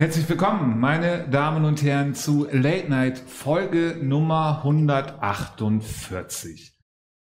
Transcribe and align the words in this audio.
Herzlich 0.00 0.28
willkommen, 0.30 0.80
meine 0.80 1.28
Damen 1.28 1.66
und 1.66 1.82
Herren, 1.82 2.14
zu 2.14 2.48
Late 2.50 2.88
Night 2.88 3.18
Folge 3.18 3.98
Nummer 4.00 4.62
148. 4.64 6.72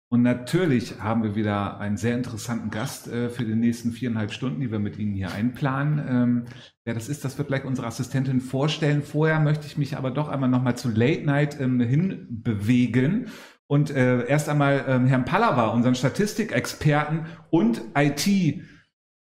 Und 0.07 0.21
natürlich 0.21 1.01
haben 1.01 1.23
wir 1.23 1.35
wieder 1.35 1.81
einen 1.81 1.97
sehr 1.97 2.15
interessanten 2.15 2.69
Gast 2.69 3.09
äh, 3.09 3.29
für 3.29 3.43
die 3.43 3.55
nächsten 3.55 3.91
viereinhalb 3.91 4.31
Stunden, 4.31 4.61
die 4.61 4.71
wir 4.71 4.79
mit 4.79 4.97
Ihnen 4.97 5.13
hier 5.13 5.33
einplanen. 5.33 6.07
Ähm, 6.07 6.45
wer 6.85 6.93
das 6.93 7.09
ist, 7.09 7.25
das 7.25 7.37
wird 7.37 7.49
gleich 7.49 7.65
unsere 7.65 7.85
Assistentin 7.85 8.39
vorstellen. 8.39 9.01
Vorher 9.01 9.41
möchte 9.41 9.67
ich 9.67 9.77
mich 9.77 9.97
aber 9.97 10.11
doch 10.11 10.29
einmal 10.29 10.47
nochmal 10.47 10.77
zu 10.77 10.87
Late 10.87 11.25
Night 11.25 11.59
ähm, 11.59 11.81
hinbewegen 11.81 13.27
und 13.67 13.91
äh, 13.91 14.25
erst 14.25 14.47
einmal 14.47 14.85
ähm, 14.87 15.05
Herrn 15.05 15.25
Pallava, 15.25 15.67
unseren 15.67 15.95
Statistikexperten 15.95 17.25
und 17.49 17.81
IT- 17.93 18.63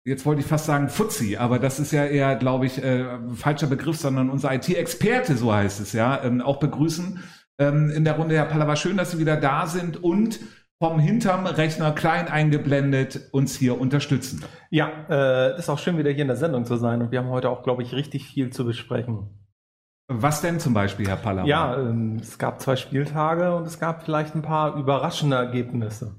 jetzt 0.06 0.26
wollte 0.26 0.42
ich 0.42 0.48
fast 0.48 0.66
sagen 0.66 0.90
Fuzzi, 0.90 1.38
aber 1.38 1.60
das 1.60 1.80
ist 1.80 1.92
ja 1.92 2.06
eher, 2.06 2.36
glaube 2.36 2.66
ich, 2.66 2.84
äh, 2.84 3.06
falscher 3.36 3.68
Begriff, 3.68 3.98
sondern 3.98 4.30
unser 4.30 4.54
IT-Experte, 4.54 5.36
so 5.36 5.54
heißt 5.54 5.80
es 5.80 5.94
ja, 5.94 6.24
ähm, 6.24 6.42
auch 6.42 6.58
begrüßen 6.58 7.24
ähm, 7.60 7.90
in 7.90 8.06
der 8.06 8.16
Runde. 8.16 8.36
Herr 8.36 8.46
Pallava, 8.46 8.76
schön, 8.76 8.98
dass 8.98 9.12
Sie 9.12 9.20
wieder 9.20 9.38
da 9.38 9.68
sind 9.68 10.02
und 10.02 10.40
vom 10.82 10.98
hinterm 10.98 11.46
Rechner 11.46 11.92
klein 11.92 12.30
eingeblendet 12.30 13.30
uns 13.34 13.56
hier 13.56 13.80
unterstützen. 13.80 14.46
Ja, 14.70 14.90
äh, 15.10 15.58
ist 15.58 15.70
auch 15.70 15.80
schön, 15.80 15.98
wieder 15.98 16.12
hier 16.12 16.22
in 16.22 16.30
der 16.30 16.38
Sendung 16.38 16.66
zu 16.66 16.78
sein 16.78 17.02
und 17.02 17.12
wir 17.12 17.20
haben 17.20 17.30
heute 17.30 17.50
auch, 17.50 17.64
glaube 17.64 17.84
ich, 17.84 17.94
richtig 17.94 18.26
viel 18.26 18.50
zu 18.52 18.66
besprechen. 18.66 19.30
Was 20.12 20.42
denn 20.42 20.60
zum 20.60 20.74
Beispiel, 20.74 21.08
Herr 21.08 21.18
Pallava? 21.18 21.48
Ja, 21.48 21.78
ähm, 21.78 22.18
es 22.20 22.40
gab 22.40 22.62
zwei 22.62 22.76
Spieltage 22.78 23.56
und 23.56 23.68
es 23.68 23.80
gab 23.80 24.04
vielleicht 24.04 24.34
ein 24.34 24.42
paar 24.42 24.76
überraschende 24.76 25.36
Ergebnisse. 25.36 26.16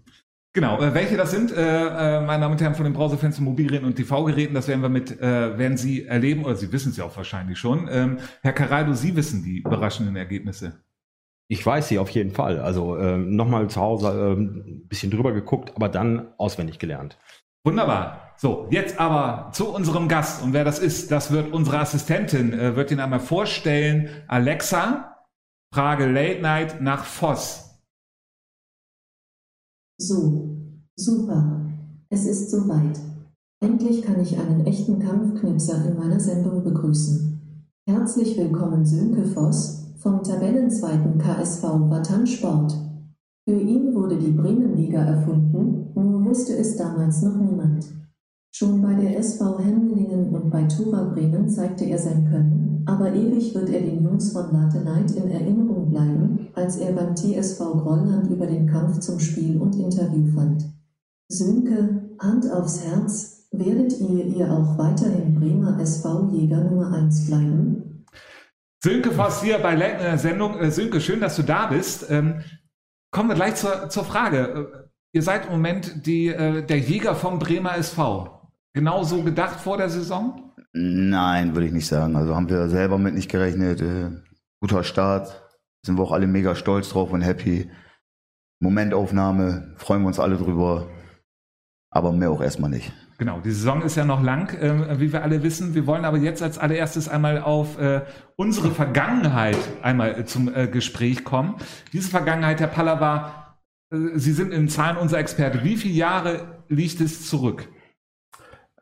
Genau, 0.53 0.81
äh, 0.81 0.93
welche 0.95 1.17
das 1.17 1.31
sind, 1.31 1.53
äh, 1.53 2.17
äh, 2.19 2.21
meine 2.21 2.41
Damen 2.43 2.53
und 2.53 2.61
Herren, 2.61 2.75
von 2.75 2.85
den 2.85 2.93
Browserfenstern, 2.93 3.45
Mobilgeräten 3.45 3.87
und 3.87 3.95
TV-Geräten, 3.95 4.55
das 4.55 4.67
werden 4.67 4.83
wir 4.83 4.89
mit, 4.89 5.21
äh, 5.21 5.57
werden 5.57 5.77
Sie 5.77 6.07
erleben, 6.07 6.45
oder 6.45 6.57
Sie 6.57 6.73
wissen 6.73 6.91
es 6.91 6.97
ja 6.97 7.05
auch 7.05 7.17
wahrscheinlich 7.17 7.59
schon. 7.59 7.89
Ähm, 7.91 8.19
Herr 8.43 8.53
Caraldo, 8.53 8.95
Sie 8.95 9.15
wissen 9.15 9.45
die 9.45 9.59
überraschenden 9.59 10.17
Ergebnisse. 10.17 10.83
Ich 11.47 11.67
weiß 11.67 11.89
sie 11.89 11.99
auf 11.99 12.11
jeden 12.11 12.31
Fall. 12.31 12.61
Also 12.61 12.97
ähm, 12.97 13.35
nochmal 13.35 13.69
zu 13.69 13.81
Hause 13.81 14.09
ähm, 14.09 14.65
ein 14.67 14.89
bisschen 14.89 15.11
drüber 15.11 15.33
geguckt, 15.33 15.73
aber 15.75 15.89
dann 15.89 16.29
auswendig 16.39 16.79
gelernt. 16.79 17.19
Wunderbar. 17.65 18.35
So, 18.37 18.69
jetzt 18.71 19.01
aber 19.01 19.51
zu 19.53 19.75
unserem 19.75 20.09
Gast. 20.09 20.43
Und 20.43 20.53
wer 20.53 20.65
das 20.65 20.79
ist, 20.79 21.11
das 21.11 21.33
wird 21.33 21.53
unsere 21.53 21.81
Assistentin, 21.81 22.53
äh, 22.53 22.77
wird 22.77 22.93
ihn 22.93 23.01
einmal 23.01 23.19
vorstellen. 23.19 24.09
Alexa, 24.29 25.17
Frage 25.75 26.07
Late 26.07 26.41
Night 26.41 26.81
nach 26.81 27.05
Voss. 27.05 27.70
So, 30.03 30.49
super. 30.97 31.61
Es 32.09 32.25
ist 32.25 32.51
soweit. 32.51 32.99
Endlich 33.61 34.01
kann 34.01 34.19
ich 34.19 34.39
einen 34.39 34.65
echten 34.65 34.99
Kampfknipser 34.99 35.85
in 35.85 35.99
meiner 35.99 36.19
Sendung 36.19 36.65
begrüßen. 36.65 37.67
Herzlich 37.87 38.39
willkommen 38.39 38.87
Sönke 38.87 39.27
Voss 39.27 39.93
vom 39.99 40.23
Tabellenzweiten 40.23 41.19
KSV 41.19 41.65
Watan 41.91 42.27
Sport. 42.27 42.75
Für 43.47 43.61
ihn 43.61 43.95
wurde 43.95 44.17
die 44.17 44.31
Bremenliga 44.31 45.05
erfunden, 45.05 45.93
nur 45.95 46.25
wusste 46.25 46.57
es 46.57 46.79
damals 46.79 47.21
noch 47.21 47.37
niemand. 47.37 47.85
Schon 48.55 48.81
bei 48.81 48.95
der 48.95 49.19
SV 49.19 49.59
Hemmelingen 49.59 50.31
und 50.35 50.49
bei 50.49 50.63
Tura 50.63 51.13
Bremen 51.13 51.47
zeigte 51.47 51.85
er 51.85 51.99
sein 51.99 52.27
Können, 52.31 52.70
aber 52.91 53.15
ewig 53.15 53.55
wird 53.55 53.71
er 53.71 53.81
den 53.81 54.03
Jungs 54.03 54.33
von 54.33 54.53
Latenheit 54.53 55.13
in 55.13 55.31
Erinnerung 55.31 55.91
bleiben, 55.91 56.49
als 56.55 56.77
er 56.79 56.93
beim 56.93 57.15
TSV 57.15 57.59
Grolland 57.59 58.29
über 58.29 58.47
den 58.47 58.67
Kampf 58.67 58.99
zum 58.99 59.21
Spiel 59.21 59.59
und 59.61 59.77
Interview 59.77 60.27
fand. 60.35 60.65
Sönke, 61.29 62.17
Hand 62.19 62.51
aufs 62.51 62.85
Herz, 62.85 63.49
werdet 63.53 63.99
ihr 64.01 64.25
ihr 64.27 64.53
auch 64.53 64.77
weiterhin 64.77 65.39
Bremer 65.39 65.79
SV-Jäger 65.81 66.65
Nummer 66.65 66.93
1 66.93 67.27
bleiben? 67.27 68.05
Sönke 68.83 69.13
Voss 69.13 69.43
hier 69.43 69.59
bei 69.59 69.77
der 69.77 70.19
Sendung. 70.19 70.59
Äh, 70.59 70.73
Sönke, 70.73 71.01
schön, 71.01 71.21
dass 71.21 71.37
du 71.37 71.43
da 71.43 71.67
bist. 71.67 72.11
Ähm, 72.11 72.41
kommen 73.13 73.29
wir 73.29 73.37
gleich 73.37 73.55
zur, 73.55 73.89
zur 73.89 74.05
Frage. 74.05 74.39
Äh, 74.73 74.89
ihr 75.13 75.23
seid 75.23 75.47
im 75.47 75.53
Moment 75.53 76.07
die, 76.07 76.29
äh, 76.29 76.67
der 76.67 76.79
Jäger 76.79 77.15
vom 77.15 77.39
Bremer 77.39 77.77
SV 77.77 78.41
genau 78.73 79.05
so 79.05 79.23
gedacht 79.23 79.61
vor 79.61 79.77
der 79.77 79.91
Saison? 79.91 80.50
Nein, 80.73 81.55
würde 81.55 81.67
ich 81.67 81.73
nicht 81.73 81.87
sagen. 81.87 82.17
Also 82.17 82.37
haben 82.37 82.49
wir 82.49 82.69
selber 82.69 82.99
mit 82.99 83.15
nicht 83.15 83.31
gerechnet. 83.31 83.81
Äh, 83.83 84.11
guter 84.61 84.85
Start. 84.85 85.51
Sind 85.85 85.99
wir 85.99 86.03
auch 86.03 86.13
alle 86.13 86.27
mega 86.27 86.55
stolz 86.55 86.91
drauf 86.91 87.13
und 87.13 87.23
happy. 87.23 87.71
Momentaufnahme, 88.61 89.75
freuen 89.77 90.03
wir 90.03 90.09
uns 90.09 90.21
alle 90.21 90.37
drüber. 90.37 90.89
Aber 91.91 92.13
mehr 92.13 92.31
auch 92.31 92.43
erstmal 92.43 92.71
nicht. 92.71 92.93
Genau, 93.19 93.41
die 93.41 93.51
Saison 93.51 93.83
ist 93.83 93.97
ja 93.97 94.05
noch 94.05 94.23
lang, 94.23 94.55
äh, 94.55 95.01
wie 95.01 95.13
wir 95.13 95.23
alle 95.23 95.43
wissen. 95.43 95.75
Wir 95.75 95.87
wollen 95.87 96.05
aber 96.05 96.19
jetzt 96.19 96.43
als 96.43 96.57
allererstes 96.57 97.09
einmal 97.09 97.41
auf 97.43 97.79
äh, 97.79 98.03
unsere 98.37 98.71
Vergangenheit 98.71 99.59
einmal 99.83 100.21
äh, 100.21 100.25
zum 100.25 100.55
äh, 100.55 100.69
Gespräch 100.69 101.25
kommen. 101.25 101.57
Diese 101.93 102.09
Vergangenheit, 102.09 102.61
Herr 102.61 102.69
Pallava, 102.69 103.59
äh, 103.93 103.97
Sie 104.15 104.33
sind 104.33 104.53
in 104.53 104.69
Zahlen 104.69 104.97
unser 104.97 105.19
Experte. 105.19 105.65
Wie 105.65 105.77
viele 105.77 105.95
Jahre 105.95 106.65
liegt 106.69 107.01
es 107.01 107.29
zurück? 107.29 107.69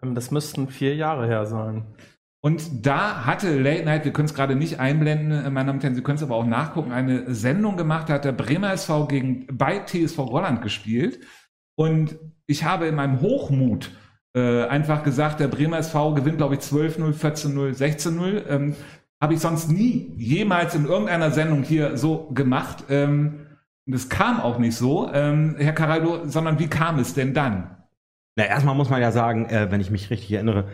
Ähm, 0.03 0.15
das 0.15 0.31
müssten 0.31 0.69
vier 0.69 0.95
Jahre 0.95 1.27
her 1.27 1.47
sein. 1.47 1.85
Und 2.41 2.87
da 2.87 3.27
hatte 3.27 3.59
Late 3.59 3.85
Night, 3.85 4.05
wir 4.05 4.13
können 4.13 4.27
es 4.27 4.35
gerade 4.35 4.55
nicht 4.55 4.79
einblenden, 4.79 5.33
äh, 5.33 5.51
meine 5.51 5.67
Damen 5.67 5.79
und 5.79 5.83
Herren, 5.83 5.95
Sie 5.95 6.03
können 6.03 6.19
es 6.19 6.23
aber 6.23 6.37
auch 6.37 6.47
nachgucken, 6.47 6.93
eine 6.93 7.35
Sendung 7.35 7.77
gemacht, 7.77 8.09
da 8.09 8.15
hat 8.15 8.25
der 8.25 8.33
Bremer 8.33 8.73
SV 8.73 9.07
gegen, 9.07 9.47
bei 9.51 9.81
TSV 9.81 10.19
Rolland 10.19 10.63
gespielt. 10.63 11.21
Und 11.77 12.17
ich 12.47 12.65
habe 12.65 12.87
in 12.87 12.95
meinem 12.95 13.21
Hochmut 13.21 13.91
äh, 14.35 14.65
einfach 14.65 15.03
gesagt, 15.03 15.41
der 15.41 15.49
Bremer 15.49 15.79
SV 15.79 16.15
gewinnt, 16.15 16.39
glaube 16.39 16.55
ich, 16.55 16.61
12-0, 16.61 17.13
14-0, 17.13 17.77
16-0. 17.77 18.47
Ähm, 18.49 18.77
habe 19.21 19.35
ich 19.35 19.41
sonst 19.41 19.71
nie 19.71 20.13
jemals 20.17 20.75
in 20.75 20.87
irgendeiner 20.87 21.33
Sendung 21.33 21.63
hier 21.65 21.97
so 21.97 22.31
gemacht. 22.31 22.85
Ähm, 22.89 23.47
und 23.87 23.95
es 23.95 24.09
kam 24.09 24.41
auch 24.41 24.59
nicht 24.59 24.77
so, 24.77 25.11
ähm, 25.13 25.57
Herr 25.59 25.73
Caraldo, 25.73 26.27
sondern 26.27 26.59
wie 26.59 26.69
kam 26.69 26.99
es 26.99 27.15
denn 27.15 27.35
dann? 27.35 27.78
Na, 28.39 28.47
erstmal 28.47 28.77
muss 28.77 28.89
man 28.89 29.03
ja 29.03 29.11
sagen, 29.11 29.47
äh, 29.47 29.67
wenn 29.73 29.81
ich 29.81 29.91
mich 29.91 30.11
richtig 30.11 30.31
erinnere, 30.31 30.69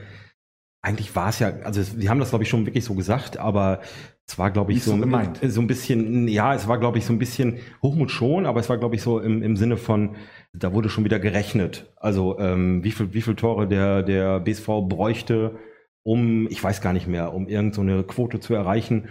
eigentlich 0.83 1.17
war 1.17 1.31
es 1.31 1.39
ja, 1.39 1.49
also 1.65 1.81
wir 1.99 2.11
haben 2.11 2.21
das 2.21 2.29
glaube 2.29 2.45
ich 2.45 2.51
schon 2.51 2.67
wirklich 2.67 2.85
so 2.85 2.95
gesagt, 2.95 3.39
aber 3.39 3.81
es 4.27 4.39
war 4.39 4.51
glaube 4.51 4.75
ich 4.75 4.85
so, 4.85 4.91
so, 4.91 4.99
gemeint. 4.99 5.41
so 5.43 5.63
ein 5.63 5.67
bisschen, 5.67 6.29
ja, 6.29 6.55
es 6.55 6.69
war 6.69 6.79
glaube 6.79 6.99
ich 6.99 7.07
so 7.07 7.15
ein 7.15 7.19
bisschen 7.19 7.57
Hochmut 7.83 8.11
schon, 8.11 8.45
aber 8.45 8.61
es 8.61 8.69
war 8.69 8.77
glaube 8.77 8.97
ich 8.97 9.01
so 9.01 9.19
im, 9.19 9.43
im 9.43 9.57
Sinne 9.57 9.79
von, 9.79 10.15
da 10.53 10.75
wurde 10.75 10.91
schon 10.91 11.07
wieder 11.07 11.19
gerechnet. 11.19 11.91
Also 11.97 12.39
ähm, 12.39 12.85
wie 12.85 12.91
viel 12.91 13.15
wie 13.15 13.23
viel 13.23 13.35
Tore 13.35 13.67
der 13.67 14.03
der 14.03 14.41
BSV 14.41 14.67
bräuchte, 14.87 15.57
um, 16.03 16.47
ich 16.51 16.63
weiß 16.63 16.83
gar 16.83 16.93
nicht 16.93 17.07
mehr, 17.07 17.33
um 17.33 17.49
irgendeine 17.49 17.97
so 17.97 18.03
Quote 18.03 18.41
zu 18.41 18.53
erreichen. 18.53 19.09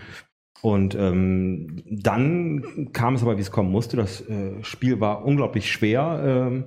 Und 0.61 0.93
ähm, 0.93 1.81
dann 1.89 2.91
kam 2.93 3.15
es 3.15 3.23
aber, 3.23 3.37
wie 3.37 3.41
es 3.41 3.49
kommen 3.49 3.71
musste. 3.71 3.97
Das 3.97 4.21
äh, 4.29 4.63
Spiel 4.63 4.99
war 4.99 5.25
unglaublich 5.25 5.71
schwer. 5.71 6.23
Ähm, 6.23 6.65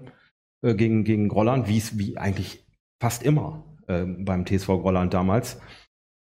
äh, 0.62 0.74
gegen, 0.74 1.04
gegen 1.04 1.28
Grolland, 1.28 1.68
wie 1.68 1.78
es 1.78 1.98
wie 1.98 2.16
eigentlich 2.16 2.64
fast 3.00 3.22
immer 3.22 3.64
äh, 3.86 4.04
beim 4.04 4.46
TSV 4.46 4.66
Grolland 4.66 5.14
damals. 5.14 5.60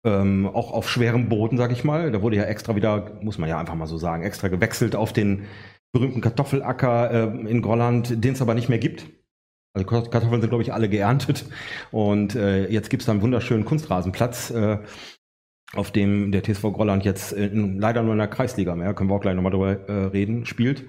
Ähm, 0.03 0.47
auch 0.47 0.71
auf 0.71 0.89
schwerem 0.89 1.29
Boden, 1.29 1.57
sag 1.57 1.71
ich 1.71 1.83
mal. 1.83 2.11
Da 2.11 2.21
wurde 2.21 2.37
ja 2.37 2.43
extra 2.43 2.75
wieder, 2.75 3.19
muss 3.21 3.37
man 3.37 3.49
ja 3.49 3.59
einfach 3.59 3.75
mal 3.75 3.85
so 3.85 3.97
sagen, 3.97 4.23
extra 4.23 4.47
gewechselt 4.47 4.95
auf 4.95 5.13
den 5.13 5.45
berühmten 5.91 6.21
Kartoffelacker 6.21 7.11
äh, 7.11 7.49
in 7.49 7.61
Grolland, 7.61 8.23
den 8.23 8.33
es 8.33 8.41
aber 8.41 8.55
nicht 8.55 8.69
mehr 8.69 8.79
gibt. 8.79 9.05
Also 9.73 9.87
Kartoffeln 9.87 10.41
sind, 10.41 10.49
glaube 10.49 10.63
ich, 10.63 10.73
alle 10.73 10.89
geerntet. 10.89 11.45
Und 11.91 12.35
äh, 12.35 12.67
jetzt 12.67 12.89
gibt 12.89 13.01
es 13.01 13.05
da 13.05 13.13
einen 13.13 13.21
wunderschönen 13.21 13.65
Kunstrasenplatz, 13.65 14.51
äh, 14.51 14.79
auf 15.73 15.91
dem 15.91 16.31
der 16.31 16.43
TSV 16.43 16.63
Grolland 16.73 17.05
jetzt 17.05 17.31
in, 17.31 17.79
leider 17.79 18.03
nur 18.03 18.13
in 18.13 18.19
der 18.19 18.27
Kreisliga 18.27 18.75
mehr, 18.75 18.93
können 18.93 19.09
wir 19.09 19.15
auch 19.15 19.21
gleich 19.21 19.35
nochmal 19.35 19.51
drüber 19.51 19.87
äh, 19.87 20.05
reden, 20.07 20.45
spielt. 20.45 20.85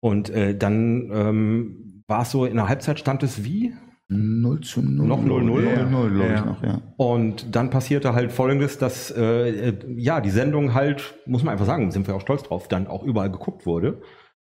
Und 0.00 0.30
äh, 0.30 0.56
dann 0.56 1.10
ähm, 1.12 1.95
war 2.08 2.22
es 2.22 2.30
so, 2.30 2.44
in 2.44 2.56
der 2.56 2.68
Halbzeit 2.68 2.98
stand 2.98 3.22
es 3.22 3.44
wie? 3.44 3.74
0 4.08 4.60
zu 4.60 4.82
0. 4.82 5.06
Noch 5.06 5.24
0-0. 5.24 5.64
Ja, 5.64 5.84
0, 5.84 6.10
0 6.10 6.24
ja. 6.24 6.44
Noch, 6.44 6.62
ja. 6.62 6.80
Und 6.96 7.56
dann 7.56 7.70
passierte 7.70 8.14
halt 8.14 8.30
folgendes, 8.30 8.78
dass 8.78 9.10
äh, 9.10 9.74
ja 9.96 10.20
die 10.20 10.30
Sendung 10.30 10.74
halt, 10.74 11.14
muss 11.26 11.42
man 11.42 11.52
einfach 11.52 11.66
sagen, 11.66 11.90
sind 11.90 12.06
wir 12.06 12.14
auch 12.14 12.20
stolz 12.20 12.44
drauf, 12.44 12.68
dann 12.68 12.86
auch 12.86 13.02
überall 13.02 13.30
geguckt 13.30 13.66
wurde. 13.66 14.00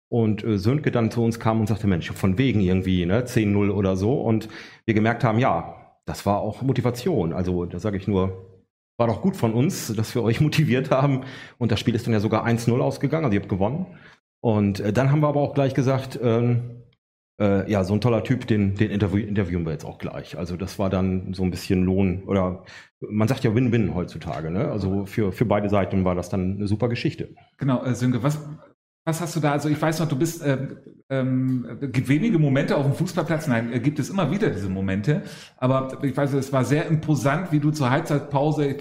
Und 0.10 0.44
äh, 0.44 0.58
Sönke 0.58 0.92
dann 0.92 1.12
zu 1.12 1.24
uns 1.24 1.40
kam 1.40 1.60
und 1.62 1.68
sagte, 1.68 1.88
Mensch, 1.88 2.12
von 2.12 2.38
wegen 2.38 2.60
irgendwie, 2.60 3.06
ne, 3.06 3.26
10-0 3.26 3.72
oder 3.72 3.96
so. 3.96 4.20
Und 4.22 4.50
wir 4.86 4.94
gemerkt 4.94 5.24
haben, 5.24 5.40
ja, 5.40 5.76
das 6.06 6.26
war 6.26 6.40
auch 6.40 6.62
Motivation. 6.62 7.34
Also 7.34 7.66
da 7.66 7.80
sage 7.80 7.98
ich 7.98 8.08
nur, 8.08 8.62
war 8.98 9.08
doch 9.08 9.22
gut 9.22 9.36
von 9.38 9.54
uns, 9.54 9.94
dass 9.96 10.14
wir 10.14 10.24
euch 10.24 10.42
motiviert 10.42 10.92
haben. 10.92 11.22
Und 11.58 11.72
das 11.72 11.80
Spiel 11.80 11.96
ist 11.96 12.06
dann 12.06 12.14
ja 12.14 12.20
sogar 12.20 12.46
1-0 12.46 12.78
ausgegangen, 12.80 13.26
also 13.26 13.36
ihr 13.36 13.42
habt 13.42 13.50
gewonnen. 13.50 13.86
Und 14.42 14.82
äh, 14.82 14.92
dann 14.92 15.12
haben 15.12 15.22
wir 15.22 15.30
aber 15.30 15.42
auch 15.42 15.54
gleich 15.54 15.74
gesagt, 15.74 16.20
ähm, 16.22 16.84
äh, 17.40 17.70
ja, 17.72 17.84
so 17.84 17.94
ein 17.94 18.02
toller 18.02 18.24
Typ, 18.24 18.48
den, 18.48 18.76
den 18.76 18.92
interview 18.92 19.26
interviewen 19.26 19.66
wir 19.66 19.72
jetzt 19.72 19.86
auch 19.86 20.00
gleich. 20.00 20.38
Also 20.38 20.58
das 20.58 20.80
war 20.80 20.90
dann 20.90 21.34
so 21.34 21.44
ein 21.44 21.52
bisschen 21.52 21.84
Lohn 21.84 22.24
oder 22.26 22.64
man 23.00 23.28
sagt 23.28 23.44
ja 23.44 23.54
Win-Win 23.54 23.94
heutzutage. 23.94 24.50
Ne? 24.50 24.70
Also 24.70 25.06
für, 25.06 25.32
für 25.32 25.46
beide 25.46 25.70
Seiten 25.70 26.04
war 26.04 26.16
das 26.16 26.30
dann 26.30 26.56
eine 26.56 26.68
super 26.68 26.90
Geschichte. 26.90 27.36
Genau, 27.58 27.84
äh, 27.84 27.94
Sönke, 27.94 28.24
was, 28.24 28.40
was 29.06 29.22
hast 29.22 29.36
du 29.36 29.40
da? 29.40 29.52
Also 29.52 29.70
ich 29.70 29.82
weiß 29.82 30.00
noch, 30.00 30.10
du 30.10 30.18
bist, 30.18 30.42
äh, 30.42 30.58
ähm, 31.10 31.78
gibt 31.92 32.10
wenige 32.10 32.40
Momente 32.40 32.76
auf 32.76 32.86
dem 32.86 32.96
Fußballplatz. 32.96 33.48
Nein, 33.48 33.72
äh, 33.72 33.80
gibt 33.80 34.00
es 34.00 34.10
immer 34.10 34.32
wieder 34.32 34.50
diese 34.50 34.70
Momente. 34.70 35.22
Aber 35.58 36.04
ich 36.04 36.18
weiß, 36.18 36.34
es 36.34 36.52
war 36.52 36.66
sehr 36.66 36.88
imposant, 36.88 37.52
wie 37.52 37.60
du 37.60 37.72
zur 37.72 37.90
Halbzeitpause 37.90 38.78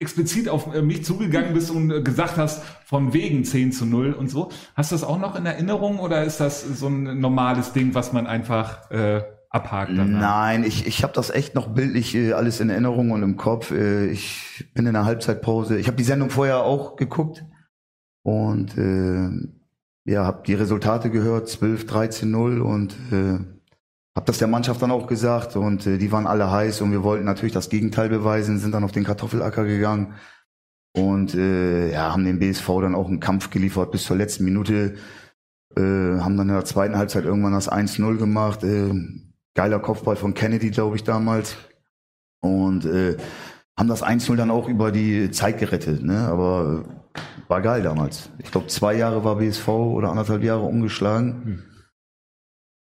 explizit 0.00 0.48
auf 0.48 0.74
äh, 0.74 0.82
mich 0.82 1.04
zugegangen 1.04 1.52
bist 1.52 1.70
und 1.70 1.90
äh, 1.90 2.02
gesagt 2.02 2.38
hast, 2.38 2.64
von 2.84 3.12
wegen 3.12 3.44
10 3.44 3.70
zu 3.70 3.84
0 3.84 4.14
und 4.14 4.28
so. 4.28 4.50
Hast 4.74 4.90
du 4.90 4.94
das 4.94 5.04
auch 5.04 5.18
noch 5.18 5.36
in 5.36 5.46
Erinnerung 5.46 5.98
oder 5.98 6.24
ist 6.24 6.40
das 6.40 6.62
so 6.62 6.88
ein 6.88 7.20
normales 7.20 7.72
Ding, 7.72 7.94
was 7.94 8.12
man 8.12 8.26
einfach 8.26 8.90
äh, 8.90 9.22
abhakt? 9.50 9.92
Danach? 9.94 10.20
Nein, 10.20 10.64
ich, 10.64 10.86
ich 10.86 11.02
habe 11.02 11.12
das 11.12 11.28
echt 11.28 11.54
noch 11.54 11.68
bildlich 11.68 12.14
äh, 12.14 12.32
alles 12.32 12.60
in 12.60 12.70
Erinnerung 12.70 13.10
und 13.10 13.22
im 13.22 13.36
Kopf. 13.36 13.70
Äh, 13.72 14.06
ich 14.06 14.70
bin 14.74 14.86
in 14.86 14.94
der 14.94 15.04
Halbzeitpause. 15.04 15.78
Ich 15.78 15.86
habe 15.86 15.98
die 15.98 16.04
Sendung 16.04 16.30
vorher 16.30 16.62
auch 16.62 16.96
geguckt 16.96 17.44
und 18.22 18.78
äh, 18.78 19.28
ja, 20.10 20.24
habe 20.24 20.42
die 20.46 20.54
Resultate 20.54 21.10
gehört, 21.10 21.48
12, 21.48 21.86
13, 21.86 22.30
0 22.30 22.62
und 22.62 22.94
äh, 23.12 23.38
hab 24.20 24.26
das 24.26 24.36
der 24.36 24.48
Mannschaft 24.48 24.82
dann 24.82 24.90
auch 24.90 25.06
gesagt 25.06 25.56
und 25.56 25.86
äh, 25.86 25.96
die 25.96 26.12
waren 26.12 26.26
alle 26.26 26.50
heiß 26.50 26.82
und 26.82 26.92
wir 26.92 27.02
wollten 27.02 27.24
natürlich 27.24 27.54
das 27.54 27.70
Gegenteil 27.70 28.10
beweisen, 28.10 28.58
sind 28.58 28.72
dann 28.72 28.84
auf 28.84 28.92
den 28.92 29.04
Kartoffelacker 29.04 29.64
gegangen 29.64 30.12
und 30.94 31.34
äh, 31.34 31.90
ja, 31.90 32.12
haben 32.12 32.26
dem 32.26 32.38
BSV 32.38 32.66
dann 32.82 32.94
auch 32.94 33.08
einen 33.08 33.20
Kampf 33.20 33.48
geliefert 33.48 33.92
bis 33.92 34.04
zur 34.04 34.18
letzten 34.18 34.44
Minute, 34.44 34.96
äh, 35.74 35.80
haben 35.80 36.36
dann 36.36 36.50
in 36.50 36.54
der 36.54 36.66
zweiten 36.66 36.98
Halbzeit 36.98 37.24
irgendwann 37.24 37.54
das 37.54 37.72
1-0 37.72 38.18
gemacht, 38.18 38.62
äh, 38.62 38.92
geiler 39.54 39.78
Kopfball 39.78 40.16
von 40.16 40.34
Kennedy, 40.34 40.68
glaube 40.68 40.96
ich, 40.96 41.04
damals 41.04 41.56
und 42.42 42.84
äh, 42.84 43.16
haben 43.78 43.88
das 43.88 44.02
1-0 44.02 44.36
dann 44.36 44.50
auch 44.50 44.68
über 44.68 44.92
die 44.92 45.30
Zeit 45.30 45.58
gerettet, 45.58 46.02
ne? 46.02 46.28
aber 46.28 46.84
war 47.48 47.62
geil 47.62 47.82
damals. 47.82 48.28
Ich 48.36 48.50
glaube, 48.50 48.66
zwei 48.66 48.96
Jahre 48.96 49.24
war 49.24 49.36
BSV 49.36 49.66
oder 49.66 50.10
anderthalb 50.10 50.42
Jahre 50.42 50.64
umgeschlagen. 50.64 51.42
Hm. 51.42 51.62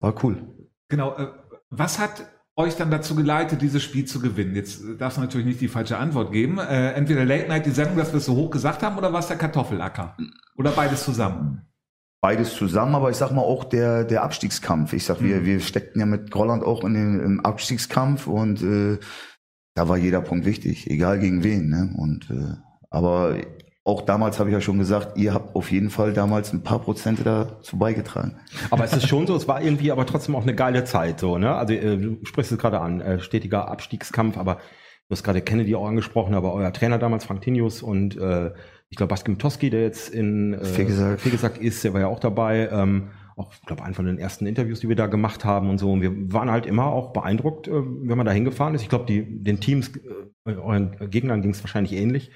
War 0.00 0.25
cool. 0.25 0.57
Genau. 0.88 1.17
Äh, 1.17 1.29
was 1.70 1.99
hat 1.99 2.26
euch 2.56 2.76
dann 2.76 2.90
dazu 2.90 3.14
geleitet, 3.14 3.62
dieses 3.62 3.82
Spiel 3.82 4.05
zu 4.05 4.20
gewinnen? 4.20 4.55
Jetzt 4.55 4.81
darfst 4.99 5.19
du 5.19 5.20
natürlich 5.20 5.46
nicht 5.46 5.61
die 5.61 5.69
falsche 5.69 5.99
Antwort 5.99 6.32
geben. 6.32 6.58
Äh, 6.58 6.93
entweder 6.93 7.25
Late 7.25 7.49
Night, 7.49 7.67
die 7.67 7.70
Sendung, 7.70 7.96
dass 7.96 8.12
wir 8.12 8.19
es 8.19 8.25
so 8.25 8.35
hoch 8.35 8.50
gesagt 8.50 8.82
haben, 8.82 8.99
oder 8.99 9.12
war 9.12 9.20
es 9.20 9.29
der 9.29 9.37
Kartoffelacker? 9.37 10.17
Oder 10.56 10.73
beides 10.73 11.05
zusammen? 11.05 11.62
Beides 12.20 12.56
zusammen, 12.56 12.96
aber 12.96 13.11
ich 13.11 13.17
sag 13.17 13.31
mal 13.31 13.43
auch 13.43 13.62
der, 13.62 14.05
der 14.05 14.25
Abstiegskampf. 14.25 14.93
Ich 14.93 15.05
sag, 15.05 15.20
mhm. 15.20 15.26
wir, 15.26 15.44
wir 15.44 15.61
steckten 15.61 16.00
ja 16.00 16.06
mit 16.06 16.32
Grolland 16.32 16.64
auch 16.64 16.82
in 16.82 16.94
den, 16.94 17.20
im 17.20 17.40
Abstiegskampf 17.44 18.26
und 18.26 18.61
äh, 18.62 18.99
da 19.75 19.88
war 19.88 19.96
jeder 19.96 20.20
Punkt 20.20 20.44
wichtig, 20.44 20.90
egal 20.90 21.20
gegen 21.20 21.44
wen. 21.44 21.69
Ne? 21.69 21.94
Und 21.96 22.29
äh, 22.31 22.56
aber 22.90 23.37
auch 23.88 24.02
damals 24.02 24.38
habe 24.38 24.50
ich 24.50 24.52
ja 24.52 24.61
schon 24.61 24.79
gesagt, 24.79 25.17
ihr 25.17 25.32
habt 25.32 25.56
auf 25.56 25.73
jeden 25.73 25.88
Fall 25.88 26.12
damals 26.12 26.52
ein 26.52 26.62
paar 26.62 26.79
Prozente 26.79 27.25
dazu 27.25 27.79
beigetragen. 27.79 28.37
Aber 28.70 28.85
es 28.85 28.93
ist 28.93 29.08
schon 29.08 29.26
so, 29.26 29.35
es 29.35 29.49
war 29.49 29.62
irgendwie 29.62 29.90
aber 29.90 30.05
trotzdem 30.05 30.37
auch 30.37 30.43
eine 30.43 30.55
geile 30.55 30.85
Zeit, 30.85 31.20
so, 31.20 31.38
ne? 31.38 31.55
Also 31.55 31.73
äh, 31.73 31.96
du 31.96 32.19
sprichst 32.25 32.52
es 32.52 32.58
gerade 32.58 32.81
an, 32.81 33.00
äh, 33.00 33.19
stetiger 33.19 33.69
Abstiegskampf, 33.69 34.37
aber 34.37 34.56
du 34.56 35.12
hast 35.12 35.25
gerade 35.25 35.40
Kennedy 35.40 35.75
auch 35.75 35.87
angesprochen, 35.87 36.35
aber 36.35 36.52
euer 36.52 36.70
Trainer 36.70 36.99
damals, 36.99 37.25
Frank 37.25 37.40
Tinius 37.40 37.82
und 37.82 38.14
äh, 38.19 38.52
ich 38.90 38.99
glaube 38.99 39.08
Baskim 39.08 39.38
Toski, 39.38 39.70
der 39.70 39.85
jetzt 39.85 40.11
in 40.11 40.52
äh, 40.52 40.64
Fegesack 40.67 41.58
ist, 41.58 41.82
der 41.82 41.94
war 41.94 42.02
ja 42.02 42.08
auch 42.08 42.20
dabei. 42.20 42.69
Ähm, 42.70 43.08
auch, 43.37 43.55
ich 43.55 43.62
glaube, 43.62 43.85
einen 43.85 43.94
von 43.94 44.05
den 44.05 44.19
ersten 44.19 44.46
Interviews, 44.46 44.81
die 44.81 44.88
wir 44.90 44.96
da 44.96 45.06
gemacht 45.06 45.46
haben 45.46 45.70
und 45.70 45.79
so. 45.79 45.93
Und 45.93 46.02
wir 46.02 46.12
waren 46.32 46.50
halt 46.50 46.67
immer 46.67 46.87
auch 46.87 47.14
beeindruckt, 47.14 47.69
äh, 47.69 47.73
wenn 47.73 48.19
man 48.19 48.26
da 48.26 48.32
hingefahren 48.32 48.75
ist. 48.75 48.82
Ich 48.82 48.90
glaube, 48.90 49.06
die, 49.06 49.43
den 49.43 49.61
Teams, 49.61 49.93
euren 50.44 50.96
Gegnern 51.11 51.40
ging 51.40 51.52
es 51.52 51.62
wahrscheinlich 51.62 51.93
ähnlich 51.93 52.32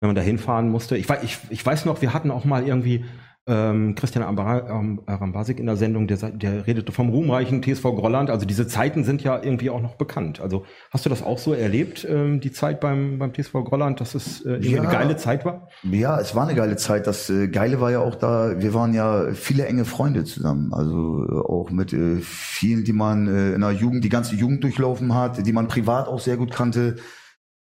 wenn 0.00 0.08
man 0.08 0.16
da 0.16 0.22
hinfahren 0.22 0.68
musste. 0.70 0.96
Ich, 0.96 1.08
ich, 1.22 1.38
ich 1.50 1.64
weiß 1.64 1.84
noch, 1.84 2.00
wir 2.02 2.14
hatten 2.14 2.30
auch 2.30 2.44
mal 2.44 2.66
irgendwie 2.66 3.04
ähm, 3.46 3.94
Christian 3.94 4.22
Arambasik 4.22 5.58
in 5.58 5.66
der 5.66 5.76
Sendung, 5.76 6.06
der, 6.06 6.16
der 6.30 6.66
redete 6.66 6.92
vom 6.92 7.08
ruhmreichen 7.08 7.62
TSV 7.62 7.82
Grolland. 7.82 8.30
Also 8.30 8.46
diese 8.46 8.66
Zeiten 8.66 9.02
sind 9.02 9.22
ja 9.22 9.42
irgendwie 9.42 9.70
auch 9.70 9.80
noch 9.80 9.96
bekannt. 9.96 10.40
Also 10.40 10.64
hast 10.90 11.04
du 11.04 11.10
das 11.10 11.22
auch 11.22 11.38
so 11.38 11.52
erlebt, 11.52 12.06
ähm, 12.08 12.40
die 12.40 12.52
Zeit 12.52 12.80
beim, 12.80 13.18
beim 13.18 13.34
TSV 13.34 13.52
Grolland, 13.64 14.00
dass 14.00 14.14
es 14.14 14.44
äh, 14.44 14.58
ja, 14.60 14.80
eine 14.80 14.90
geile 14.90 15.16
Zeit 15.16 15.44
war? 15.44 15.68
Ja, 15.82 16.20
es 16.20 16.34
war 16.34 16.46
eine 16.46 16.54
geile 16.54 16.76
Zeit. 16.76 17.06
Das 17.06 17.28
äh, 17.28 17.48
Geile 17.48 17.80
war 17.80 17.90
ja 17.90 18.00
auch 18.00 18.14
da, 18.14 18.60
wir 18.60 18.72
waren 18.72 18.94
ja 18.94 19.32
viele 19.32 19.66
enge 19.66 19.84
Freunde 19.84 20.24
zusammen. 20.24 20.72
Also 20.72 21.26
äh, 21.28 21.32
auch 21.32 21.70
mit 21.70 21.92
äh, 21.92 22.18
vielen, 22.20 22.84
die 22.84 22.92
man 22.92 23.26
äh, 23.26 23.54
in 23.54 23.62
der 23.62 23.72
Jugend, 23.72 24.04
die 24.04 24.10
ganze 24.10 24.36
Jugend 24.36 24.62
durchlaufen 24.62 25.14
hat, 25.14 25.44
die 25.44 25.52
man 25.52 25.66
privat 25.66 26.08
auch 26.08 26.20
sehr 26.20 26.36
gut 26.36 26.52
kannte. 26.52 26.96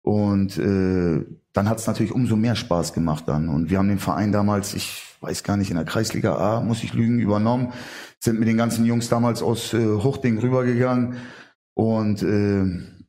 Und 0.03 0.59
äh, 0.59 1.25
dann 1.53 1.69
hat 1.69 1.79
es 1.79 1.87
natürlich 1.87 2.13
umso 2.13 2.37
mehr 2.37 2.57
Spaß 2.57 2.93
gemacht 2.93 3.25
dann. 3.27 3.49
Und 3.49 3.71
wir 3.71 3.79
haben 3.79 3.89
den 3.89 3.99
Verein 3.99 4.33
damals, 4.33 4.75
ich 4.75 5.03
weiß 5.21 5.45
gar 5.45 5.57
nicht, 5.57 5.71
in 5.71 5.77
der 5.77 5.85
Kreisliga 5.85 6.37
A, 6.37 6.61
muss 6.61 6.83
ich 6.83 6.93
lügen, 6.93 7.21
übernommen, 7.21 7.73
sind 8.19 8.39
mit 8.39 8.49
den 8.49 8.57
ganzen 8.57 8.85
Jungs 8.85 9.09
damals 9.09 9.43
aus 9.43 9.73
äh, 9.73 9.87
Hochding 9.87 10.39
rübergegangen 10.39 11.17
und 11.75 12.23
äh, 12.23 13.02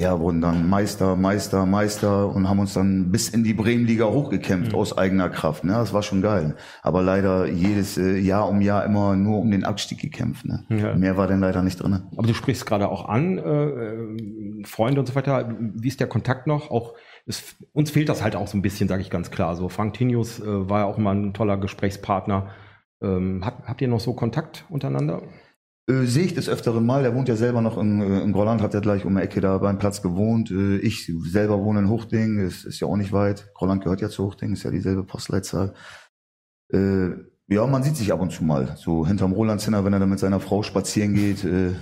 ja, 0.00 0.20
wurden 0.20 0.40
dann 0.40 0.68
Meister, 0.68 1.16
Meister, 1.16 1.66
Meister 1.66 2.28
und 2.28 2.48
haben 2.48 2.60
uns 2.60 2.72
dann 2.72 3.10
bis 3.10 3.28
in 3.28 3.42
die 3.42 3.52
Bremenliga 3.52 4.06
hochgekämpft 4.06 4.70
mhm. 4.70 4.78
aus 4.78 4.96
eigener 4.96 5.28
Kraft. 5.28 5.64
Ne? 5.64 5.72
Das 5.72 5.92
war 5.92 6.04
schon 6.04 6.22
geil. 6.22 6.54
Aber 6.82 7.02
leider 7.02 7.46
jedes 7.46 7.98
äh, 7.98 8.16
Jahr 8.16 8.48
um 8.48 8.60
Jahr 8.60 8.84
immer 8.84 9.16
nur 9.16 9.40
um 9.40 9.50
den 9.50 9.64
Abstieg 9.64 9.98
gekämpft. 10.00 10.44
Ne? 10.44 10.64
Ja. 10.68 10.94
Mehr 10.94 11.16
war 11.16 11.26
denn 11.26 11.40
leider 11.40 11.64
nicht 11.64 11.82
drin. 11.82 12.04
Aber 12.16 12.28
du 12.28 12.34
sprichst 12.34 12.64
gerade 12.64 12.88
auch 12.88 13.08
an, 13.08 13.38
äh, 13.38 14.64
Freunde 14.64 15.00
und 15.00 15.06
so 15.06 15.16
weiter. 15.16 15.52
Wie 15.58 15.88
ist 15.88 15.98
der 15.98 16.06
Kontakt 16.06 16.46
noch? 16.46 16.70
Auch 16.70 16.94
es, 17.26 17.56
uns 17.72 17.90
fehlt 17.90 18.08
das 18.08 18.22
halt 18.22 18.36
auch 18.36 18.46
so 18.46 18.56
ein 18.56 18.62
bisschen, 18.62 18.88
sage 18.88 19.02
ich 19.02 19.10
ganz 19.10 19.32
klar. 19.32 19.56
So 19.56 19.68
Frank 19.68 19.94
Tinius 19.94 20.38
äh, 20.38 20.68
war 20.70 20.80
ja 20.80 20.86
auch 20.86 20.98
immer 20.98 21.12
ein 21.12 21.34
toller 21.34 21.56
Gesprächspartner. 21.56 22.50
Ähm, 23.02 23.42
habt, 23.44 23.66
habt 23.68 23.80
ihr 23.80 23.88
noch 23.88 24.00
so 24.00 24.14
Kontakt 24.14 24.64
untereinander? 24.68 25.22
Äh, 25.88 26.04
sehe 26.04 26.24
ich 26.24 26.34
des 26.34 26.48
Öfteren 26.48 26.84
mal. 26.84 27.02
Der 27.02 27.14
wohnt 27.14 27.28
ja 27.28 27.36
selber 27.36 27.62
noch 27.62 27.78
in, 27.78 28.02
äh, 28.02 28.20
in 28.20 28.32
Grolland, 28.32 28.60
hat 28.60 28.74
ja 28.74 28.80
gleich 28.80 29.06
um 29.06 29.16
die 29.16 29.22
Ecke 29.22 29.40
da 29.40 29.56
beim 29.58 29.78
Platz 29.78 30.02
gewohnt. 30.02 30.50
Äh, 30.50 30.76
ich 30.78 31.10
selber 31.24 31.64
wohne 31.64 31.80
in 31.80 31.88
Hochding, 31.88 32.38
ist, 32.38 32.64
ist 32.64 32.80
ja 32.80 32.86
auch 32.86 32.96
nicht 32.96 33.12
weit. 33.12 33.52
Grolland 33.54 33.82
gehört 33.82 34.02
ja 34.02 34.10
zu 34.10 34.24
Hochding, 34.24 34.52
ist 34.52 34.64
ja 34.64 34.70
dieselbe 34.70 35.04
Postleitzahl. 35.04 35.72
Äh, 36.72 37.10
ja, 37.46 37.66
man 37.66 37.82
sieht 37.82 37.96
sich 37.96 38.12
ab 38.12 38.20
und 38.20 38.30
zu 38.30 38.44
mal. 38.44 38.76
So 38.76 39.06
hinterm 39.06 39.32
Rolandzinner, 39.32 39.84
wenn 39.84 39.94
er 39.94 40.00
da 40.00 40.06
mit 40.06 40.18
seiner 40.18 40.40
Frau 40.40 40.62
spazieren 40.62 41.14
geht, 41.14 41.44
äh, 41.44 41.72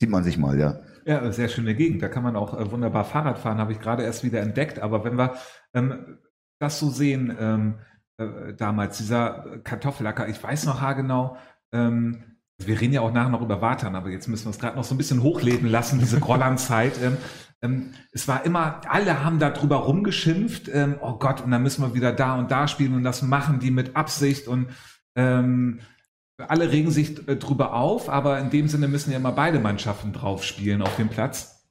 sieht 0.00 0.10
man 0.10 0.22
sich 0.22 0.38
mal, 0.38 0.56
ja. 0.56 0.78
Ja, 1.04 1.32
sehr 1.32 1.48
schöne 1.48 1.74
Gegend. 1.74 2.02
Da 2.02 2.08
kann 2.08 2.22
man 2.22 2.36
auch 2.36 2.56
äh, 2.56 2.70
wunderbar 2.70 3.04
Fahrrad 3.04 3.40
fahren, 3.40 3.58
habe 3.58 3.72
ich 3.72 3.80
gerade 3.80 4.04
erst 4.04 4.22
wieder 4.22 4.40
entdeckt. 4.40 4.78
Aber 4.78 5.02
wenn 5.02 5.18
wir 5.18 5.34
ähm, 5.74 6.18
das 6.60 6.78
so 6.78 6.90
sehen, 6.90 7.36
ähm, 7.40 7.78
äh, 8.18 8.54
damals, 8.54 8.98
dieser 8.98 9.58
Kartoffelacker, 9.64 10.28
ich 10.28 10.40
weiß 10.40 10.66
noch 10.66 10.80
haargenau, 10.80 11.36
ähm, 11.72 12.37
wir 12.58 12.80
reden 12.80 12.92
ja 12.92 13.00
auch 13.02 13.12
nachher 13.12 13.30
noch 13.30 13.40
über 13.40 13.60
Watern, 13.60 13.94
aber 13.94 14.10
jetzt 14.10 14.26
müssen 14.28 14.46
wir 14.46 14.50
es 14.50 14.58
gerade 14.58 14.76
noch 14.76 14.84
so 14.84 14.94
ein 14.94 14.98
bisschen 14.98 15.22
hochleben 15.22 15.68
lassen, 15.68 15.98
diese 15.98 16.20
Grolland-Zeit. 16.20 17.00
Ähm, 17.02 17.16
ähm, 17.62 17.90
es 18.12 18.28
war 18.28 18.44
immer, 18.44 18.80
alle 18.88 19.24
haben 19.24 19.38
da 19.38 19.50
drüber 19.50 19.76
rumgeschimpft, 19.76 20.68
ähm, 20.72 20.96
oh 21.00 21.14
Gott, 21.14 21.40
und 21.40 21.50
dann 21.50 21.62
müssen 21.62 21.82
wir 21.82 21.94
wieder 21.94 22.12
da 22.12 22.36
und 22.36 22.50
da 22.50 22.68
spielen 22.68 22.94
und 22.94 23.04
das 23.04 23.22
machen 23.22 23.60
die 23.60 23.70
mit 23.70 23.96
Absicht 23.96 24.48
und 24.48 24.68
ähm, 25.16 25.80
alle 26.36 26.70
regen 26.70 26.90
sich 26.90 27.26
äh, 27.28 27.36
drüber 27.36 27.74
auf, 27.74 28.08
aber 28.08 28.38
in 28.38 28.50
dem 28.50 28.68
Sinne 28.68 28.86
müssen 28.86 29.10
ja 29.10 29.18
immer 29.18 29.32
beide 29.32 29.58
Mannschaften 29.58 30.12
drauf 30.12 30.44
spielen 30.44 30.82
auf 30.82 30.94
dem 30.96 31.08
Platz. 31.08 31.66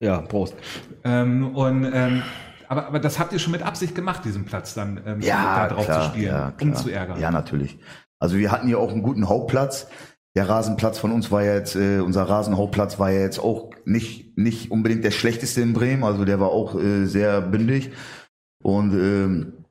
Ja, 0.00 0.20
Prost. 0.20 0.56
Ähm, 1.04 1.54
und 1.54 1.90
ähm, 1.92 2.22
aber, 2.68 2.86
aber 2.86 3.00
das 3.00 3.18
habt 3.18 3.34
ihr 3.34 3.38
schon 3.38 3.52
mit 3.52 3.62
Absicht 3.62 3.94
gemacht, 3.94 4.24
diesen 4.24 4.46
Platz 4.46 4.72
dann 4.72 5.00
ähm, 5.06 5.20
ja, 5.20 5.68
da 5.68 5.74
drauf 5.74 5.84
klar, 5.84 6.02
zu 6.02 6.08
spielen, 6.08 6.34
ja, 6.34 6.52
um 6.58 6.74
zu 6.74 6.88
ärgern. 6.88 7.20
Ja, 7.20 7.30
natürlich. 7.30 7.78
Also 8.22 8.38
wir 8.38 8.52
hatten 8.52 8.68
hier 8.68 8.78
auch 8.78 8.92
einen 8.92 9.02
guten 9.02 9.28
Hauptplatz. 9.28 9.88
Der 10.36 10.48
Rasenplatz 10.48 10.96
von 10.96 11.10
uns 11.10 11.32
war 11.32 11.42
ja 11.42 11.56
jetzt, 11.56 11.74
äh, 11.74 11.98
unser 11.98 12.22
Rasenhauptplatz 12.22 13.00
war 13.00 13.10
ja 13.10 13.20
jetzt 13.20 13.40
auch 13.40 13.70
nicht, 13.84 14.38
nicht 14.38 14.70
unbedingt 14.70 15.02
der 15.02 15.10
schlechteste 15.10 15.60
in 15.60 15.72
Bremen, 15.72 16.04
also 16.04 16.24
der 16.24 16.38
war 16.38 16.50
auch 16.50 16.76
äh, 16.76 17.06
sehr 17.06 17.40
bündig. 17.40 17.90
Und 18.62 18.92
ähm, 18.94 19.64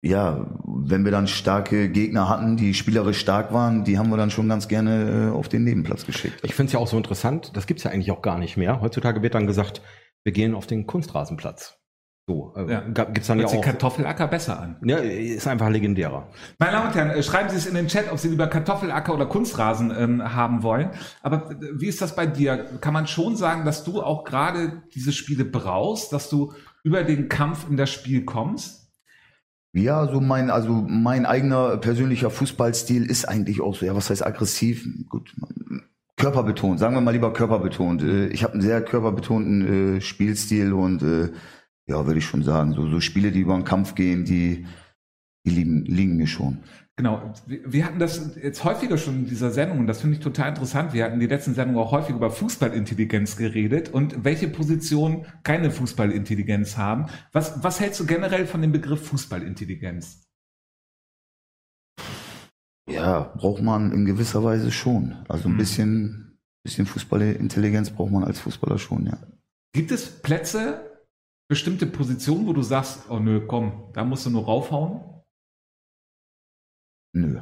ja, 0.00 0.46
wenn 0.64 1.04
wir 1.04 1.12
dann 1.12 1.26
starke 1.26 1.90
Gegner 1.90 2.30
hatten, 2.30 2.56
die 2.56 2.72
spielerisch 2.72 3.18
stark 3.20 3.52
waren, 3.52 3.84
die 3.84 3.98
haben 3.98 4.08
wir 4.08 4.16
dann 4.16 4.30
schon 4.30 4.48
ganz 4.48 4.68
gerne 4.68 5.28
äh, 5.28 5.36
auf 5.36 5.50
den 5.50 5.64
Nebenplatz 5.64 6.06
geschickt. 6.06 6.40
Ich 6.44 6.54
finde 6.54 6.68
es 6.68 6.72
ja 6.72 6.78
auch 6.78 6.88
so 6.88 6.96
interessant, 6.96 7.54
das 7.54 7.66
gibt's 7.66 7.84
ja 7.84 7.90
eigentlich 7.90 8.12
auch 8.12 8.22
gar 8.22 8.38
nicht 8.38 8.56
mehr. 8.56 8.80
Heutzutage 8.80 9.20
wird 9.20 9.34
dann 9.34 9.46
gesagt, 9.46 9.82
wir 10.24 10.32
gehen 10.32 10.54
auf 10.54 10.66
den 10.66 10.86
Kunstrasenplatz. 10.86 11.78
So, 12.28 12.52
äh, 12.56 12.70
ja. 12.70 12.80
gibt's 12.80 13.26
dann 13.28 13.38
Hört 13.38 13.52
ja 13.52 13.58
auch. 13.58 13.64
Kartoffelacker 13.64 14.28
besser 14.28 14.60
an. 14.60 14.76
Ja, 14.84 14.98
ist 14.98 15.48
einfach 15.48 15.70
legendärer. 15.70 16.28
Meine 16.58 16.72
Damen 16.72 16.88
und 16.88 16.94
Herren, 16.94 17.10
äh, 17.10 17.22
schreiben 17.22 17.48
Sie 17.48 17.56
es 17.56 17.64
in 17.64 17.74
den 17.74 17.88
Chat, 17.88 18.12
ob 18.12 18.18
Sie 18.18 18.28
lieber 18.28 18.48
Kartoffelacker 18.48 19.14
oder 19.14 19.24
Kunstrasen 19.24 19.90
ähm, 19.96 20.34
haben 20.34 20.62
wollen. 20.62 20.90
Aber 21.22 21.50
äh, 21.50 21.54
wie 21.80 21.86
ist 21.86 22.02
das 22.02 22.14
bei 22.14 22.26
dir? 22.26 22.78
Kann 22.82 22.92
man 22.92 23.06
schon 23.06 23.34
sagen, 23.34 23.64
dass 23.64 23.82
du 23.82 24.02
auch 24.02 24.24
gerade 24.24 24.82
diese 24.94 25.12
Spiele 25.12 25.46
brauchst, 25.46 26.12
dass 26.12 26.28
du 26.28 26.52
über 26.84 27.02
den 27.02 27.30
Kampf 27.30 27.66
in 27.66 27.78
das 27.78 27.88
Spiel 27.88 28.26
kommst? 28.26 28.90
Ja, 29.72 30.06
so 30.06 30.20
mein, 30.20 30.50
also 30.50 30.84
mein 30.86 31.24
eigener 31.24 31.78
persönlicher 31.78 32.28
Fußballstil 32.28 33.06
ist 33.06 33.24
eigentlich 33.24 33.62
auch 33.62 33.74
so, 33.74 33.86
ja, 33.86 33.96
was 33.96 34.10
heißt 34.10 34.26
aggressiv? 34.26 34.86
Gut, 35.08 35.34
körperbetont, 36.16 36.78
sagen 36.78 36.94
wir 36.94 37.00
mal 37.00 37.12
lieber 37.12 37.32
körperbetont. 37.32 38.02
Äh, 38.02 38.26
ich 38.26 38.44
habe 38.44 38.52
einen 38.52 38.62
sehr 38.62 38.82
körperbetonten 38.82 39.96
äh, 39.96 40.00
Spielstil 40.02 40.74
und 40.74 41.02
äh, 41.02 41.30
ja, 41.88 42.06
würde 42.06 42.18
ich 42.18 42.24
schon 42.24 42.42
sagen. 42.42 42.74
So, 42.74 42.88
so 42.88 43.00
Spiele, 43.00 43.32
die 43.32 43.40
über 43.40 43.54
den 43.54 43.64
Kampf 43.64 43.94
gehen, 43.94 44.24
die, 44.24 44.66
die 45.44 45.50
liegen, 45.50 45.84
liegen 45.84 46.16
mir 46.16 46.26
schon. 46.26 46.58
Genau, 46.96 47.32
wir 47.46 47.84
hatten 47.84 48.00
das 48.00 48.34
jetzt 48.42 48.64
häufiger 48.64 48.98
schon 48.98 49.20
in 49.20 49.26
dieser 49.26 49.52
Sendung 49.52 49.78
und 49.78 49.86
das 49.86 50.00
finde 50.00 50.16
ich 50.16 50.22
total 50.22 50.48
interessant. 50.48 50.92
Wir 50.92 51.04
hatten 51.04 51.20
die 51.20 51.28
letzten 51.28 51.54
Sendungen 51.54 51.80
auch 51.80 51.92
häufig 51.92 52.14
über 52.16 52.28
Fußballintelligenz 52.28 53.36
geredet 53.36 53.88
und 53.88 54.24
welche 54.24 54.48
Positionen 54.48 55.24
keine 55.44 55.70
Fußballintelligenz 55.70 56.76
haben. 56.76 57.06
Was, 57.32 57.62
was 57.62 57.78
hältst 57.78 58.00
du 58.00 58.06
generell 58.06 58.46
von 58.46 58.62
dem 58.62 58.72
Begriff 58.72 59.06
Fußballintelligenz? 59.06 60.24
Ja, 62.90 63.32
braucht 63.36 63.62
man 63.62 63.92
in 63.92 64.04
gewisser 64.04 64.42
Weise 64.42 64.72
schon. 64.72 65.14
Also 65.28 65.48
ein 65.48 65.52
mhm. 65.52 65.58
bisschen, 65.58 66.38
bisschen 66.64 66.86
Fußballintelligenz 66.86 67.90
braucht 67.90 68.10
man 68.10 68.24
als 68.24 68.40
Fußballer 68.40 68.78
schon, 68.78 69.06
ja. 69.06 69.18
Gibt 69.72 69.92
es 69.92 70.20
Plätze, 70.20 70.87
bestimmte 71.48 71.86
Positionen, 71.86 72.46
wo 72.46 72.52
du 72.52 72.62
sagst, 72.62 73.10
oh 73.10 73.18
nö, 73.18 73.40
komm, 73.46 73.90
da 73.94 74.04
musst 74.04 74.26
du 74.26 74.30
nur 74.30 74.44
raufhauen? 74.44 75.00
Nö. 77.14 77.40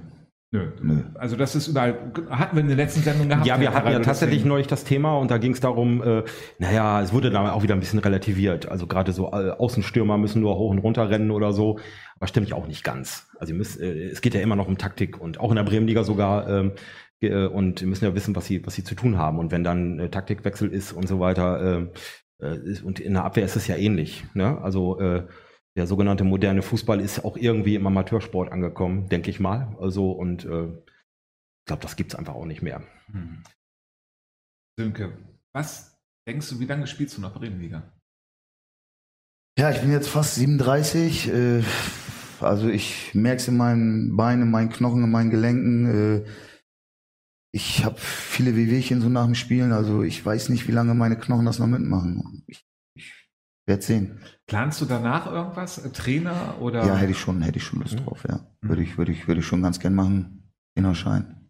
Nö. 0.53 0.71
Nö. 0.81 1.03
Also 1.15 1.37
das 1.37 1.57
ist 1.57 1.67
überall, 1.67 2.13
hatten 2.31 2.57
wir 2.57 2.63
in 2.63 2.69
der 2.69 2.77
letzten 2.77 3.01
Sendung 3.01 3.29
gehabt. 3.29 3.47
Ja, 3.47 3.61
wir 3.61 3.75
hatten 3.75 3.91
ja 3.91 3.99
tatsächlich 3.99 4.39
deswegen. 4.39 4.49
neulich 4.49 4.69
das 4.69 4.85
Thema 4.85 5.19
und 5.19 5.31
da 5.31 5.39
ging 5.39 5.53
es 5.53 5.61
darum, 5.61 6.03
äh, 6.03 6.23
naja, 6.59 7.03
es 7.03 7.13
wurde 7.13 7.31
dann 7.31 7.47
auch 7.49 7.65
wieder 7.65 7.75
ein 7.75 7.81
bisschen 7.81 7.99
relativiert. 7.99 8.69
Also 8.69 8.87
gerade 8.87 9.13
so 9.13 9.33
äh, 9.33 9.51
Außenstürmer 9.51 10.17
müssen 10.19 10.41
nur 10.41 10.57
hoch 10.57 10.71
und 10.71 10.79
runter 10.79 11.11
rennen 11.11 11.33
oder 11.33 11.53
so. 11.53 11.81
Aber 12.15 12.29
stimmt 12.29 12.49
ja 12.49 12.57
auch 12.57 12.69
nicht 12.69 12.85
ganz. 12.85 13.29
Also 13.39 13.55
müssen, 13.55 13.83
äh, 13.83 14.05
es 14.05 14.21
geht 14.21 14.35
ja 14.35 14.41
immer 14.41 14.57
noch 14.57 14.69
um 14.69 14.79
Taktik 14.79 15.21
und 15.21 15.41
auch 15.41 15.51
in 15.51 15.57
der 15.57 15.65
Bremenliga 15.65 16.05
sogar. 16.05 16.49
Ähm, 16.49 16.73
äh, 17.21 17.47
und 17.47 17.81
wir 17.81 17.89
müssen 17.89 18.05
ja 18.05 18.15
wissen, 18.15 18.37
was 18.37 18.47
sie, 18.47 18.65
was 18.65 18.75
sie 18.75 18.85
zu 18.85 18.95
tun 18.95 19.19
haben. 19.19 19.41
Und 19.41 19.51
wenn 19.51 19.65
dann 19.65 19.99
äh, 19.99 20.11
Taktikwechsel 20.11 20.73
ist 20.73 20.93
und 20.93 21.09
so 21.09 21.19
weiter, 21.19 21.91
und 22.39 23.01
in 23.01 23.15
der 23.15 23.25
Abwehr 23.25 23.45
ist 23.45 23.57
es 23.57 23.67
ja 23.67 23.77
ähnlich. 23.77 24.25
Ne? 24.35 24.61
Also 24.61 25.01
äh, 25.01 25.27
der 25.77 25.87
sogenannte 25.87 26.25
moderne 26.25 26.63
Fußball 26.63 27.01
ist 27.01 27.25
auch 27.25 27.37
irgendwie 27.37 27.75
im 27.75 27.87
Amateursport 27.87 28.53
angekommen, 28.53 29.09
denke 29.09 29.31
ich 29.31 29.41
mal. 29.41 29.77
Also 29.81 30.11
und 30.13 30.45
äh, 30.45 30.67
ich 30.69 31.67
glaube, 31.67 31.83
das 31.83 31.97
gibt 31.97 32.13
es 32.13 32.19
einfach 32.19 32.35
auch 32.35 32.47
nicht 32.47 32.63
mehr. 32.63 32.83
Hm. 33.11 33.43
Sönke, 34.79 35.17
was 35.55 35.99
denkst 36.29 36.49
du, 36.51 36.61
wie 36.61 36.67
lange 36.67 36.87
spielst 36.87 37.17
du 37.17 37.21
noch 37.21 37.35
Bremenliga? 37.35 37.93
Ja, 39.59 39.71
ich 39.71 39.81
bin 39.81 39.91
jetzt 39.91 40.09
fast 40.09 40.35
37. 40.35 41.33
Äh, 41.33 41.63
also 42.41 42.69
ich 42.69 43.15
merke 43.15 43.41
es 43.41 43.49
in 43.49 43.57
meinen 43.57 44.17
Beinen, 44.17 44.43
in 44.43 44.51
meinen 44.51 44.69
Knochen, 44.69 45.03
in 45.03 45.11
meinen 45.11 45.31
Gelenken. 45.31 46.27
Ich 47.57 47.87
habe 47.87 47.97
viele 47.99 48.55
Wehwehchen 48.55 49.01
so 49.01 49.09
nach 49.09 49.25
dem 49.25 49.35
Spielen. 49.35 49.73
Also 49.73 50.03
ich 50.03 50.25
weiß 50.25 50.51
nicht, 50.51 50.69
wie 50.69 50.73
lange 50.73 50.93
meine 50.93 51.17
Knochen 51.17 51.47
das 51.47 51.59
noch 51.59 51.67
mitmachen. 51.67 52.45
Ich, 52.47 52.67
ich 52.95 53.31
werde 53.65 53.83
sehen. 53.83 54.21
Planst 54.47 54.79
du 54.83 54.85
danach 54.85 55.27
irgendwas? 55.27 55.79
Äh, 55.79 55.91
Trainer 55.91 56.61
oder? 56.61 56.85
Ja, 56.85 56.97
hätte 56.97 57.13
ich 57.13 57.19
schon, 57.19 57.41
hätte 57.41 57.57
ich 57.57 57.65
schon 57.65 57.81
Lust 57.81 57.95
mhm. 57.95 58.05
drauf, 58.05 58.25
ja. 58.29 58.47
Mhm. 58.61 58.69
Würde 58.69 58.83
ich, 58.83 58.99
würde 58.99 59.11
ich, 59.11 59.27
würde 59.27 59.41
ich 59.41 59.47
schon 59.47 59.63
ganz 59.63 59.81
gern 59.81 59.95
machen. 59.95 60.53
Innerschein. 60.75 61.49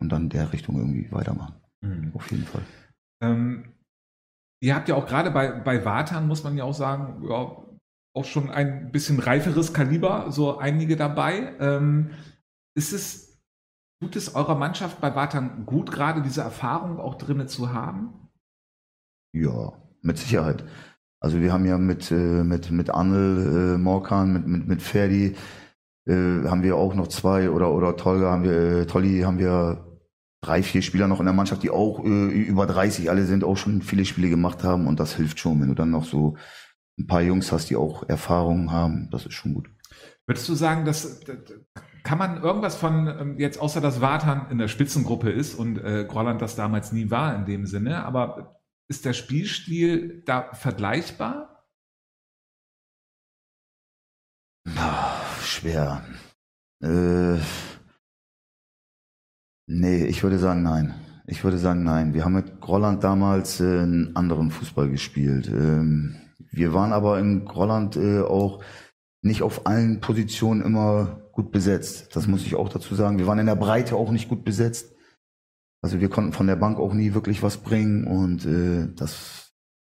Und 0.00 0.10
dann 0.10 0.28
der 0.28 0.52
Richtung 0.52 0.76
irgendwie 0.76 1.12
weitermachen. 1.12 1.54
Mhm. 1.82 2.10
Auf 2.14 2.28
jeden 2.32 2.46
Fall. 2.46 2.62
Ähm, 3.22 3.74
ihr 4.60 4.74
habt 4.74 4.88
ja 4.88 4.96
auch 4.96 5.06
gerade 5.06 5.30
bei, 5.30 5.52
bei 5.60 5.84
Watern, 5.84 6.26
muss 6.26 6.42
man 6.42 6.56
ja 6.56 6.64
auch 6.64 6.74
sagen, 6.74 7.22
ja, 7.28 7.64
auch 8.16 8.24
schon 8.24 8.50
ein 8.50 8.90
bisschen 8.90 9.20
reiferes 9.20 9.72
Kaliber, 9.72 10.32
so 10.32 10.58
einige 10.58 10.96
dabei. 10.96 11.52
Ähm, 11.60 12.10
ist 12.76 12.92
es, 12.92 13.33
tut 14.04 14.16
es 14.16 14.34
eurer 14.34 14.54
Mannschaft 14.54 15.00
bei 15.00 15.14
Watern 15.14 15.64
gut, 15.64 15.90
gerade 15.90 16.20
diese 16.20 16.42
Erfahrung 16.42 17.00
auch 17.00 17.14
drinnen 17.14 17.48
zu 17.48 17.72
haben? 17.72 18.28
Ja, 19.32 19.72
mit 20.02 20.18
Sicherheit. 20.18 20.64
Also 21.20 21.40
wir 21.40 21.54
haben 21.54 21.64
ja 21.64 21.78
mit, 21.78 22.10
äh, 22.10 22.44
mit, 22.44 22.70
mit 22.70 22.90
Anel, 22.90 23.76
äh, 23.76 23.78
Morkan, 23.78 24.34
mit, 24.34 24.46
mit, 24.46 24.68
mit 24.68 24.82
Ferdi, 24.82 25.36
äh, 26.06 26.12
haben 26.12 26.62
wir 26.62 26.76
auch 26.76 26.94
noch 26.94 27.08
zwei 27.08 27.48
oder, 27.48 27.72
oder 27.72 27.96
Tolga 27.96 28.30
haben 28.30 28.44
wir, 28.44 28.52
äh, 28.52 28.86
Tolli 28.86 29.22
haben 29.22 29.38
wir 29.38 29.98
drei, 30.42 30.62
vier 30.62 30.82
Spieler 30.82 31.08
noch 31.08 31.20
in 31.20 31.24
der 31.24 31.34
Mannschaft, 31.34 31.62
die 31.62 31.70
auch 31.70 32.04
äh, 32.04 32.28
über 32.28 32.66
30 32.66 33.08
alle 33.08 33.24
sind, 33.24 33.42
auch 33.42 33.56
schon 33.56 33.80
viele 33.80 34.04
Spiele 34.04 34.28
gemacht 34.28 34.64
haben 34.64 34.86
und 34.86 35.00
das 35.00 35.16
hilft 35.16 35.38
schon, 35.38 35.62
wenn 35.62 35.68
du 35.68 35.74
dann 35.74 35.90
noch 35.90 36.04
so 36.04 36.36
ein 36.98 37.06
paar 37.06 37.22
Jungs 37.22 37.50
hast, 37.52 37.70
die 37.70 37.76
auch 37.76 38.06
Erfahrungen 38.06 38.70
haben, 38.70 39.08
das 39.10 39.24
ist 39.24 39.32
schon 39.32 39.54
gut. 39.54 39.70
Würdest 40.26 40.48
du 40.48 40.54
sagen, 40.54 40.84
dass 40.84 41.20
kann 42.04 42.18
man 42.18 42.42
irgendwas 42.42 42.76
von 42.76 43.06
ähm, 43.08 43.38
jetzt 43.38 43.58
außer 43.58 43.80
dass 43.80 44.00
Wartan 44.00 44.50
in 44.50 44.58
der 44.58 44.68
Spitzengruppe 44.68 45.30
ist 45.30 45.54
und 45.54 45.78
äh, 45.78 46.04
Grolland 46.04 46.40
das 46.42 46.54
damals 46.54 46.92
nie 46.92 47.10
war 47.10 47.34
in 47.34 47.46
dem 47.46 47.66
Sinne, 47.66 48.04
aber 48.04 48.60
ist 48.88 49.06
der 49.06 49.14
Spielstil 49.14 50.22
da 50.26 50.52
vergleichbar? 50.52 51.66
Oh, 54.68 55.42
schwer. 55.42 56.04
Äh, 56.82 57.38
nee, 59.66 60.04
ich 60.04 60.22
würde 60.22 60.38
sagen 60.38 60.62
nein. 60.62 60.94
Ich 61.26 61.42
würde 61.42 61.56
sagen 61.56 61.84
nein. 61.84 62.12
Wir 62.12 62.24
haben 62.24 62.34
mit 62.34 62.60
Grolland 62.60 63.02
damals 63.02 63.60
äh, 63.60 63.64
einen 63.64 64.14
anderen 64.14 64.50
Fußball 64.50 64.90
gespielt. 64.90 65.48
Ähm, 65.48 66.16
wir 66.50 66.74
waren 66.74 66.92
aber 66.92 67.18
in 67.18 67.46
Grolland 67.46 67.96
äh, 67.96 68.20
auch 68.20 68.62
nicht 69.24 69.42
auf 69.42 69.66
allen 69.66 70.00
Positionen 70.00 70.60
immer 70.62 71.22
gut 71.32 71.50
besetzt. 71.50 72.14
Das 72.14 72.26
muss 72.26 72.44
ich 72.44 72.54
auch 72.54 72.68
dazu 72.68 72.94
sagen. 72.94 73.18
Wir 73.18 73.26
waren 73.26 73.38
in 73.38 73.46
der 73.46 73.56
Breite 73.56 73.96
auch 73.96 74.10
nicht 74.10 74.28
gut 74.28 74.44
besetzt. 74.44 74.94
Also 75.82 76.00
wir 76.00 76.08
konnten 76.08 76.32
von 76.32 76.46
der 76.46 76.56
Bank 76.56 76.78
auch 76.78 76.94
nie 76.94 77.14
wirklich 77.14 77.42
was 77.42 77.58
bringen 77.58 78.06
und 78.06 78.46
äh, 78.46 78.88
das, 78.94 79.52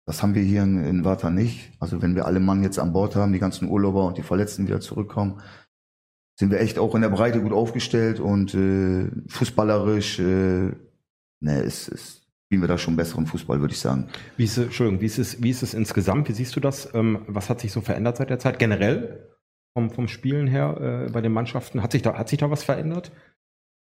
das 0.06 0.22
haben 0.22 0.36
wir 0.36 0.42
hier 0.42 0.64
in, 0.64 0.84
in 0.84 1.06
Warta 1.06 1.30
nicht. 1.30 1.72
Also 1.80 2.02
wenn 2.02 2.16
wir 2.16 2.26
alle 2.26 2.40
Mann 2.40 2.64
jetzt 2.64 2.80
an 2.80 2.94
Bord 2.94 3.16
haben, 3.16 3.32
die 3.32 3.40
ganzen 3.40 3.70
Urlauber 3.70 4.06
und 4.06 4.18
die 4.18 4.24
Verletzten 4.24 4.68
wieder 4.68 4.82
zurückkommen, 4.82 5.42
sind 6.38 6.52
wir 6.52 6.60
echt 6.60 6.78
auch 6.78 6.94
in 6.96 7.02
der 7.02 7.10
Breite 7.10 7.42
gut 7.42 7.54
aufgestellt 7.54 8.20
und 8.20 8.54
äh, 8.54 9.10
fußballerisch, 9.28 10.20
äh, 10.20 10.72
ne, 11.40 11.62
ist, 11.62 11.88
ist, 11.88 12.27
spielen 12.48 12.62
wir 12.62 12.68
da 12.68 12.78
schon 12.78 12.96
besseren 12.96 13.28
Fußball, 13.28 13.60
würde 13.62 13.74
ich 13.74 13.80
sagen. 13.80 14.10
Wie 14.38 14.46
ist, 14.46 14.58
Entschuldigung, 14.58 15.02
wie 15.02 15.06
ist, 15.06 15.18
es, 15.18 15.42
wie 15.44 15.50
ist 15.50 15.64
es 15.64 15.74
insgesamt? 15.74 16.30
Wie 16.30 16.34
siehst 16.34 16.56
du 16.56 16.60
das? 16.60 16.94
Ähm, 16.94 17.24
was 17.28 17.50
hat 17.50 17.60
sich 17.60 17.72
so 17.72 17.82
verändert 17.82 18.18
seit 18.18 18.30
der 18.30 18.40
Zeit? 18.40 18.58
Generell 18.58 19.30
vom, 19.74 19.90
vom 19.92 20.08
Spielen 20.08 20.48
her 20.48 21.06
äh, 21.08 21.12
bei 21.12 21.22
den 21.22 21.34
Mannschaften? 21.34 21.84
Hat 21.84 21.92
sich, 21.92 22.02
da, 22.02 22.18
hat 22.18 22.30
sich 22.30 22.40
da 22.40 22.50
was 22.50 22.64
verändert? 22.64 23.12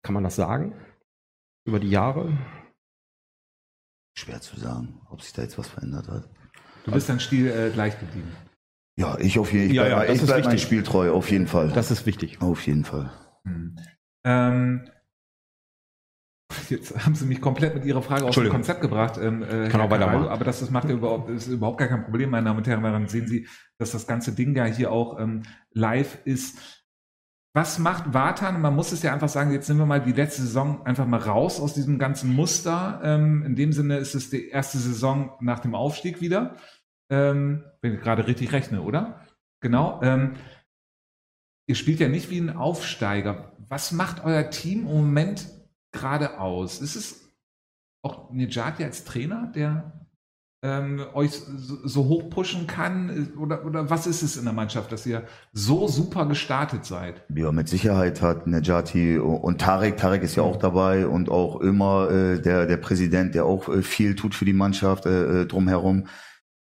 Kann 0.02 0.14
man 0.14 0.24
das 0.24 0.36
sagen? 0.36 0.74
über 1.66 1.80
die 1.80 1.90
Jahre? 1.90 2.38
Schwer 4.16 4.40
zu 4.40 4.58
sagen, 4.58 5.00
ob 5.10 5.20
sich 5.20 5.32
da 5.34 5.42
jetzt 5.42 5.58
was 5.58 5.68
verändert 5.68 6.08
hat. 6.08 6.30
Du 6.84 6.92
bist 6.92 7.08
dein 7.08 7.20
Stil 7.20 7.48
äh, 7.48 7.70
gleich 7.70 7.98
geblieben. 7.98 8.32
Ja, 8.98 9.18
ich 9.18 9.38
auf 9.38 9.52
jeden 9.52 9.68
Fall. 9.68 9.76
Ja, 9.76 10.04
ja, 10.04 10.10
ich 10.10 10.22
bleibe 10.22 10.46
mein 10.46 10.58
Spiel 10.58 10.82
treu, 10.82 11.10
auf 11.10 11.30
jeden 11.30 11.48
Fall. 11.48 11.70
Das 11.72 11.90
ist 11.90 12.06
wichtig. 12.06 12.40
Auf 12.40 12.66
jeden 12.66 12.84
Fall. 12.84 13.10
Hm. 13.44 13.76
Ähm, 14.24 14.88
jetzt 16.68 17.04
haben 17.04 17.14
Sie 17.14 17.26
mich 17.26 17.40
komplett 17.40 17.74
mit 17.74 17.84
Ihrer 17.84 18.02
Frage 18.02 18.24
aus 18.24 18.34
dem 18.34 18.48
Konzept 18.48 18.80
gebracht. 18.80 19.18
Ähm, 19.20 19.42
äh, 19.42 19.68
Kann 19.68 19.80
auch 19.80 19.90
weitermachen. 19.90 20.28
Aber 20.28 20.44
das, 20.44 20.60
das 20.60 20.70
macht 20.70 20.88
ja 20.88 20.94
überhaupt, 20.94 21.30
ist 21.30 21.48
überhaupt 21.48 21.78
gar 21.78 21.88
kein 21.88 22.04
Problem, 22.04 22.30
meine 22.30 22.46
Damen 22.46 22.58
und 22.58 22.66
Herren. 22.66 22.82
Daran 22.82 23.08
sehen 23.08 23.26
Sie, 23.26 23.48
dass 23.78 23.90
das 23.90 24.06
ganze 24.06 24.32
Ding 24.32 24.54
ja 24.56 24.64
hier 24.64 24.92
auch 24.92 25.18
ähm, 25.20 25.42
live 25.72 26.18
ist 26.24 26.58
was 27.56 27.78
macht 27.78 28.12
Watan? 28.12 28.60
Man 28.60 28.74
muss 28.74 28.92
es 28.92 29.02
ja 29.02 29.14
einfach 29.14 29.30
sagen, 29.30 29.50
jetzt 29.50 29.66
nehmen 29.66 29.80
wir 29.80 29.86
mal 29.86 30.02
die 30.02 30.12
letzte 30.12 30.42
Saison 30.42 30.84
einfach 30.84 31.06
mal 31.06 31.20
raus 31.20 31.58
aus 31.58 31.72
diesem 31.72 31.98
ganzen 31.98 32.34
Muster. 32.34 33.00
Ähm, 33.02 33.44
in 33.46 33.56
dem 33.56 33.72
Sinne 33.72 33.96
ist 33.96 34.14
es 34.14 34.28
die 34.28 34.50
erste 34.50 34.76
Saison 34.76 35.32
nach 35.40 35.60
dem 35.60 35.74
Aufstieg 35.74 36.20
wieder. 36.20 36.56
Ähm, 37.08 37.64
wenn 37.80 37.94
ich 37.94 38.00
gerade 38.02 38.26
richtig 38.26 38.52
rechne, 38.52 38.82
oder? 38.82 39.24
Genau. 39.62 40.02
Ähm, 40.02 40.34
ihr 41.66 41.76
spielt 41.76 41.98
ja 41.98 42.08
nicht 42.08 42.28
wie 42.28 42.40
ein 42.40 42.54
Aufsteiger. 42.54 43.52
Was 43.70 43.90
macht 43.90 44.22
euer 44.22 44.50
Team 44.50 44.80
im 44.80 44.92
Moment 44.92 45.48
gerade 45.96 46.38
aus? 46.38 46.80
Ist 46.80 46.96
es 46.96 47.32
auch 48.02 48.30
Nejati 48.30 48.84
als 48.84 49.04
Trainer, 49.04 49.50
der 49.54 50.06
ähm, 50.62 51.04
euch 51.14 51.32
so, 51.32 51.76
so 51.86 52.04
hoch 52.04 52.30
pushen 52.30 52.66
kann? 52.66 53.32
Oder, 53.38 53.64
oder 53.64 53.90
was 53.90 54.06
ist 54.06 54.22
es 54.22 54.36
in 54.36 54.44
der 54.44 54.52
Mannschaft, 54.52 54.92
dass 54.92 55.06
ihr 55.06 55.26
so 55.52 55.88
super 55.88 56.26
gestartet 56.26 56.84
seid? 56.84 57.24
Ja, 57.34 57.50
mit 57.52 57.68
Sicherheit 57.68 58.22
hat 58.22 58.46
Nejati 58.46 59.18
und 59.18 59.60
Tarek, 59.60 59.96
Tarek 59.96 60.22
ist 60.22 60.36
ja 60.36 60.42
auch 60.42 60.56
dabei 60.56 61.06
und 61.06 61.30
auch 61.30 61.60
immer 61.60 62.10
äh, 62.10 62.40
der, 62.40 62.66
der 62.66 62.76
Präsident, 62.76 63.34
der 63.34 63.44
auch 63.44 63.68
äh, 63.68 63.82
viel 63.82 64.14
tut 64.14 64.34
für 64.34 64.44
die 64.44 64.52
Mannschaft 64.52 65.06
äh, 65.06 65.42
äh 65.42 65.46
drumherum. 65.46 66.06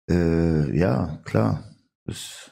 Äh, 0.09 0.77
ja, 0.77 1.19
klar. 1.25 1.63
Das 2.05 2.51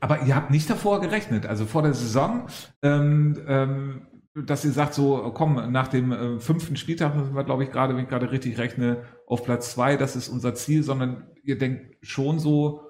aber 0.00 0.22
ihr 0.22 0.34
habt 0.34 0.50
nicht 0.50 0.70
davor 0.70 1.00
gerechnet, 1.00 1.46
also 1.46 1.66
vor 1.66 1.82
der 1.82 1.94
Saison. 1.94 2.46
Ähm, 2.82 3.38
ähm, 3.46 4.06
dass 4.44 4.64
ihr 4.64 4.72
sagt, 4.72 4.94
so, 4.94 5.30
komm, 5.34 5.72
nach 5.72 5.88
dem 5.88 6.12
äh, 6.12 6.38
fünften 6.38 6.76
Spieltag 6.76 7.16
müssen 7.16 7.34
wir, 7.34 7.44
glaube 7.44 7.64
ich, 7.64 7.70
gerade, 7.70 7.94
wenn 7.94 8.04
ich 8.04 8.10
gerade 8.10 8.30
richtig 8.30 8.58
rechne, 8.58 9.04
auf 9.26 9.44
Platz 9.44 9.72
zwei, 9.72 9.96
das 9.96 10.14
ist 10.14 10.28
unser 10.28 10.54
Ziel, 10.54 10.82
sondern 10.82 11.26
ihr 11.42 11.58
denkt 11.58 11.96
schon 12.02 12.38
so 12.38 12.82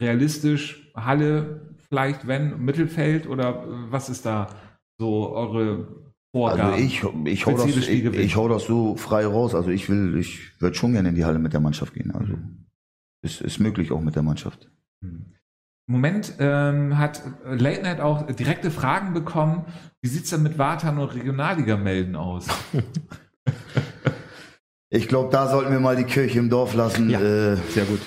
realistisch, 0.00 0.90
Halle 0.94 1.74
vielleicht, 1.88 2.26
wenn, 2.26 2.64
Mittelfeld 2.64 3.26
oder 3.26 3.62
äh, 3.62 3.92
was 3.92 4.08
ist 4.08 4.24
da 4.24 4.48
so 4.98 5.30
eure 5.34 6.12
Vorgabe? 6.34 6.72
Also 6.72 6.84
ich, 6.84 7.02
ich, 7.26 7.46
hau 7.46 7.52
das, 7.52 7.66
ich, 7.66 8.04
ich 8.04 8.36
hau 8.36 8.48
das 8.48 8.64
so 8.64 8.96
frei 8.96 9.26
raus. 9.26 9.54
Also 9.54 9.70
ich 9.70 9.88
will, 9.90 10.16
ich 10.16 10.60
würde 10.60 10.76
schon 10.76 10.92
gerne 10.92 11.10
in 11.10 11.14
die 11.14 11.24
Halle 11.24 11.38
mit 11.38 11.52
der 11.52 11.60
Mannschaft 11.60 11.92
gehen. 11.92 12.10
Also 12.12 12.34
mhm. 12.34 12.66
es 13.22 13.40
ist 13.40 13.58
möglich 13.58 13.92
auch 13.92 14.00
mit 14.00 14.16
der 14.16 14.22
Mannschaft. 14.22 14.70
Mhm. 15.02 15.34
Im 15.90 15.94
Moment 15.94 16.34
ähm, 16.38 16.98
hat 16.98 17.20
Late 17.44 17.82
Night 17.82 17.98
auch 17.98 18.24
direkte 18.24 18.70
Fragen 18.70 19.12
bekommen. 19.12 19.64
Wie 20.00 20.08
sieht 20.08 20.22
es 20.22 20.30
denn 20.30 20.44
mit 20.44 20.56
Wartan 20.56 20.98
und 20.98 21.12
Regionalliga-Melden 21.12 22.14
aus? 22.14 22.46
ich 24.88 25.08
glaube, 25.08 25.30
da 25.32 25.48
sollten 25.48 25.72
wir 25.72 25.80
mal 25.80 25.96
die 25.96 26.04
Kirche 26.04 26.38
im 26.38 26.48
Dorf 26.48 26.74
lassen. 26.74 27.10
Ja, 27.10 27.20
äh, 27.20 27.56
sehr 27.70 27.86
gut. 27.86 27.98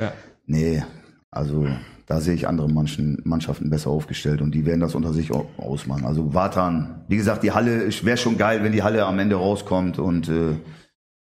Ja. 0.00 0.12
Nee, 0.46 0.84
also 1.32 1.66
da 2.06 2.20
sehe 2.20 2.34
ich 2.34 2.46
andere 2.46 2.68
Manchen, 2.68 3.20
Mannschaften 3.24 3.68
besser 3.68 3.90
aufgestellt 3.90 4.40
und 4.40 4.54
die 4.54 4.64
werden 4.64 4.78
das 4.78 4.94
unter 4.94 5.12
sich 5.12 5.32
ausmachen. 5.32 6.04
Also 6.04 6.34
Watan, 6.34 7.04
wie 7.08 7.16
gesagt, 7.16 7.42
die 7.42 7.50
Halle 7.50 7.88
wäre 8.04 8.16
schon 8.16 8.38
geil, 8.38 8.62
wenn 8.62 8.70
die 8.70 8.84
Halle 8.84 9.04
am 9.04 9.18
Ende 9.18 9.34
rauskommt 9.34 9.98
und 9.98 10.28
äh, 10.28 10.52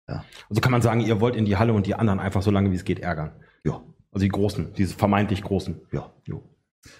ja. 0.09 0.25
Also 0.49 0.59
kann 0.59 0.71
man 0.71 0.81
sagen, 0.81 1.01
ihr 1.01 1.21
wollt 1.21 1.35
in 1.35 1.45
die 1.45 1.57
Halle 1.57 1.73
und 1.73 1.85
die 1.85 1.93
anderen 1.93 2.19
einfach 2.19 2.41
so 2.41 2.49
lange 2.49 2.71
wie 2.71 2.75
es 2.75 2.83
geht 2.83 2.97
ärgern. 2.97 3.29
Ja. 3.63 3.79
Also 4.13 4.23
die 4.25 4.29
Großen, 4.29 4.73
diese 4.73 4.95
vermeintlich 4.95 5.41
Großen. 5.43 5.75
Ja. 5.91 6.11
Jo. 6.25 6.43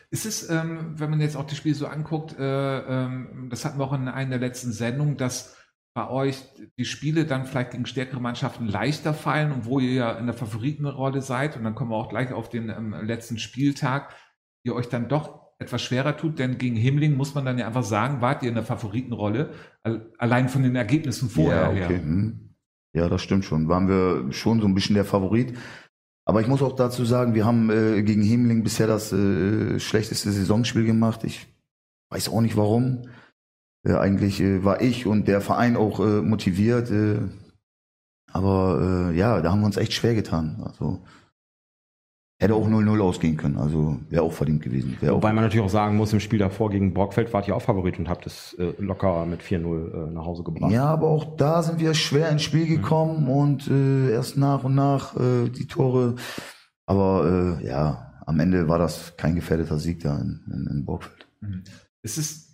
Ist 0.10 0.25
es, 0.25 0.50
ähm, 0.50 0.93
wenn 1.00 1.10
man 1.10 1.22
jetzt 1.22 1.36
auch 1.36 1.46
die 1.46 1.55
Spiele 1.55 1.75
so 1.75 1.88
anguckt, 1.88 2.38
äh, 2.39 2.79
ähm, 2.79 3.48
das 3.50 3.65
hatten 3.65 3.79
wir 3.79 3.86
auch 3.86 3.93
in 3.93 4.08
einer 4.08 4.38
der 4.38 4.39
letzten 4.39 4.72
Sendungen, 4.72 5.17
dass 5.17 5.58
bei 5.93 6.10
euch 6.10 6.43
die 6.77 6.86
Spiele 6.86 7.25
dann 7.25 7.46
vielleicht 7.46 7.72
gegen 7.72 7.86
stärkere 7.86 8.20
Mannschaften 8.20 8.65
leichter 8.65 9.13
fallen 9.13 9.51
und 9.51 9.65
wo 9.65 9.79
ihr 9.79 9.93
ja 9.93 10.12
in 10.13 10.25
der 10.25 10.34
Favoritenrolle 10.34 11.22
seid, 11.22 11.55
und 11.55 11.63
dann 11.63 11.75
kommen 11.75 11.91
wir 11.91 11.98
auch 11.98 12.10
gleich 12.10 12.34
auf 12.34 12.50
den 12.50 12.70
ähm, 12.70 12.96
letzten 13.03 13.38
Spieltag, 13.38 14.15
ihr 14.63 14.74
euch 14.74 14.89
dann 14.89 15.08
doch 15.08 15.43
etwas 15.60 15.82
schwerer 15.82 16.17
tut, 16.17 16.39
denn 16.39 16.58
gegen 16.58 16.75
Himmling 16.75 17.15
muss 17.15 17.36
man 17.36 17.46
dann 17.46 17.58
ja 17.58 17.67
einfach 17.67 17.84
sagen, 17.84 18.22
wart 18.22 18.43
ihr 18.43 18.50
in 18.50 18.55
der 18.55 18.63
Favoritenrolle, 18.63 19.53
allein 20.17 20.50
von 20.50 20.63
den 20.63 20.75
Ergebnissen 20.75 21.29
vorher. 21.29 21.74
Ja, 21.74 21.86
okay. 21.86 22.00
Hm. 22.00 22.55
ja, 22.93 23.08
das 23.08 23.22
stimmt 23.22 23.46
schon. 23.46 23.70
Waren 23.70 23.88
wir 23.88 24.32
schon 24.34 24.62
so 24.62 24.67
ein 24.67 24.74
bisschen 24.74 24.96
der 24.96 25.05
Favorit. 25.05 25.58
Aber 26.25 26.42
ich 26.42 26.48
muss 26.48 26.62
auch 26.62 26.75
dazu 26.75 27.03
sagen, 27.06 27.34
wir 27.34 27.46
haben 27.46 27.70
äh, 27.70 28.01
gegen 28.03 28.22
Himmling 28.22 28.63
bisher 28.63 28.88
das 28.88 29.12
äh, 29.12 29.80
schlechteste 29.80 30.32
Saisonspiel 30.32 30.86
gemacht. 30.86 31.24
Ich 31.24 31.48
weiß 32.10 32.30
auch 32.30 32.42
nicht 32.42 32.56
warum. 32.56 33.10
Äh, 33.86 33.96
eigentlich 33.96 34.39
äh, 34.39 34.63
war 34.63 34.82
ich 34.82 35.06
und 35.06 35.27
der 35.27 35.42
Verein 35.42 35.75
auch 35.75 36.00
äh, 36.00 36.22
motiviert. 36.22 36.89
Äh, 36.92 37.20
aber 38.32 39.12
ja, 39.13 39.42
da 39.42 39.51
haben 39.51 39.60
wir 39.60 39.68
uns 39.68 39.77
echt 39.77 39.94
schwer 39.94 40.15
getan. 40.15 40.63
Also 40.65 41.03
Hätte 42.44 42.56
auch 42.56 42.68
0-0 42.68 43.00
ausgehen 43.02 43.38
können, 43.38 43.58
also 43.58 44.00
wäre 44.10 44.24
auch 44.24 44.34
verdient 44.34 44.62
gewesen. 44.62 44.98
Wobei 45.00 45.30
auch 45.30 45.34
man 45.34 45.44
natürlich 45.44 45.66
auch 45.66 45.70
sagen 45.70 45.98
muss, 45.98 46.14
im 46.14 46.20
Spiel 46.20 46.40
davor 46.40 46.70
gegen 46.70 46.94
Borgfeld 46.94 47.34
wart 47.34 47.48
ihr 47.48 47.56
auch 47.56 47.62
Favorit 47.62 47.98
und 48.00 48.10
habt 48.10 48.26
es 48.26 48.54
äh, 48.60 48.74
locker 48.78 49.26
mit 49.26 49.42
4-0 49.42 50.10
äh, 50.10 50.12
nach 50.12 50.26
Hause 50.26 50.44
gebracht. 50.44 50.72
Ja, 50.72 50.86
aber 50.86 51.08
auch 51.08 51.38
da 51.38 51.64
sind 51.64 51.80
wir 51.80 51.94
schwer 51.94 52.30
ins 52.30 52.44
Spiel 52.44 52.66
mhm. 52.66 52.76
gekommen 52.76 53.24
mhm. 53.24 53.30
und 53.30 53.68
äh, 53.68 54.12
erst 54.12 54.38
nach 54.38 54.64
und 54.64 54.76
nach 54.76 55.16
äh, 55.16 55.50
die 55.50 55.68
Tore. 55.68 56.16
Aber 56.86 57.60
äh, 57.62 57.66
ja, 57.66 58.14
am 58.26 58.40
Ende 58.40 58.68
war 58.68 58.78
das 58.78 59.16
kein 59.18 59.36
gefährdeter 59.36 59.80
Sieg 59.80 60.02
da 60.02 60.18
in, 60.18 60.44
in, 60.52 60.68
in 60.70 60.86
Borgfeld. 60.86 61.28
Mhm. 61.42 61.64
Es 62.02 62.18
ist 62.18 62.54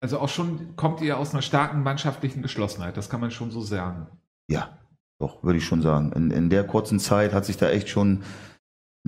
also 0.00 0.20
auch 0.20 0.28
schon, 0.28 0.76
kommt 0.76 1.00
ihr 1.00 1.18
aus 1.18 1.32
einer 1.32 1.42
starken 1.42 1.82
mannschaftlichen 1.82 2.42
Geschlossenheit, 2.42 2.96
das 2.96 3.10
kann 3.10 3.20
man 3.20 3.30
schon 3.30 3.50
so 3.50 3.60
sagen. 3.60 4.06
Ja, 4.48 4.78
doch, 5.18 5.42
würde 5.42 5.58
ich 5.58 5.64
schon 5.64 5.82
sagen. 5.82 6.12
In, 6.12 6.30
in 6.30 6.50
der 6.50 6.64
kurzen 6.64 7.00
Zeit 7.00 7.32
hat 7.32 7.44
sich 7.44 7.56
da 7.56 7.68
echt 7.68 7.88
schon 7.88 8.22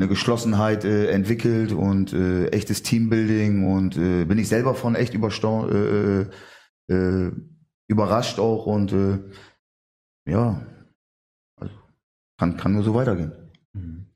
eine 0.00 0.08
Geschlossenheit 0.08 0.84
äh, 0.84 1.10
entwickelt 1.10 1.72
und 1.72 2.14
äh, 2.14 2.46
echtes 2.48 2.82
Teambuilding 2.82 3.70
und 3.70 3.96
äh, 3.98 4.24
bin 4.24 4.38
ich 4.38 4.48
selber 4.48 4.74
von 4.74 4.94
echt 4.94 5.14
äh, 5.14 5.18
äh, 6.22 6.26
äh, 6.88 7.32
überrascht 7.86 8.38
auch 8.38 8.64
und 8.64 8.92
äh, 8.92 9.18
ja, 10.26 10.66
also 11.60 11.74
kann, 12.38 12.56
kann 12.56 12.72
nur 12.72 12.82
so 12.82 12.94
weitergehen. 12.94 13.32
Mhm. 13.74 14.06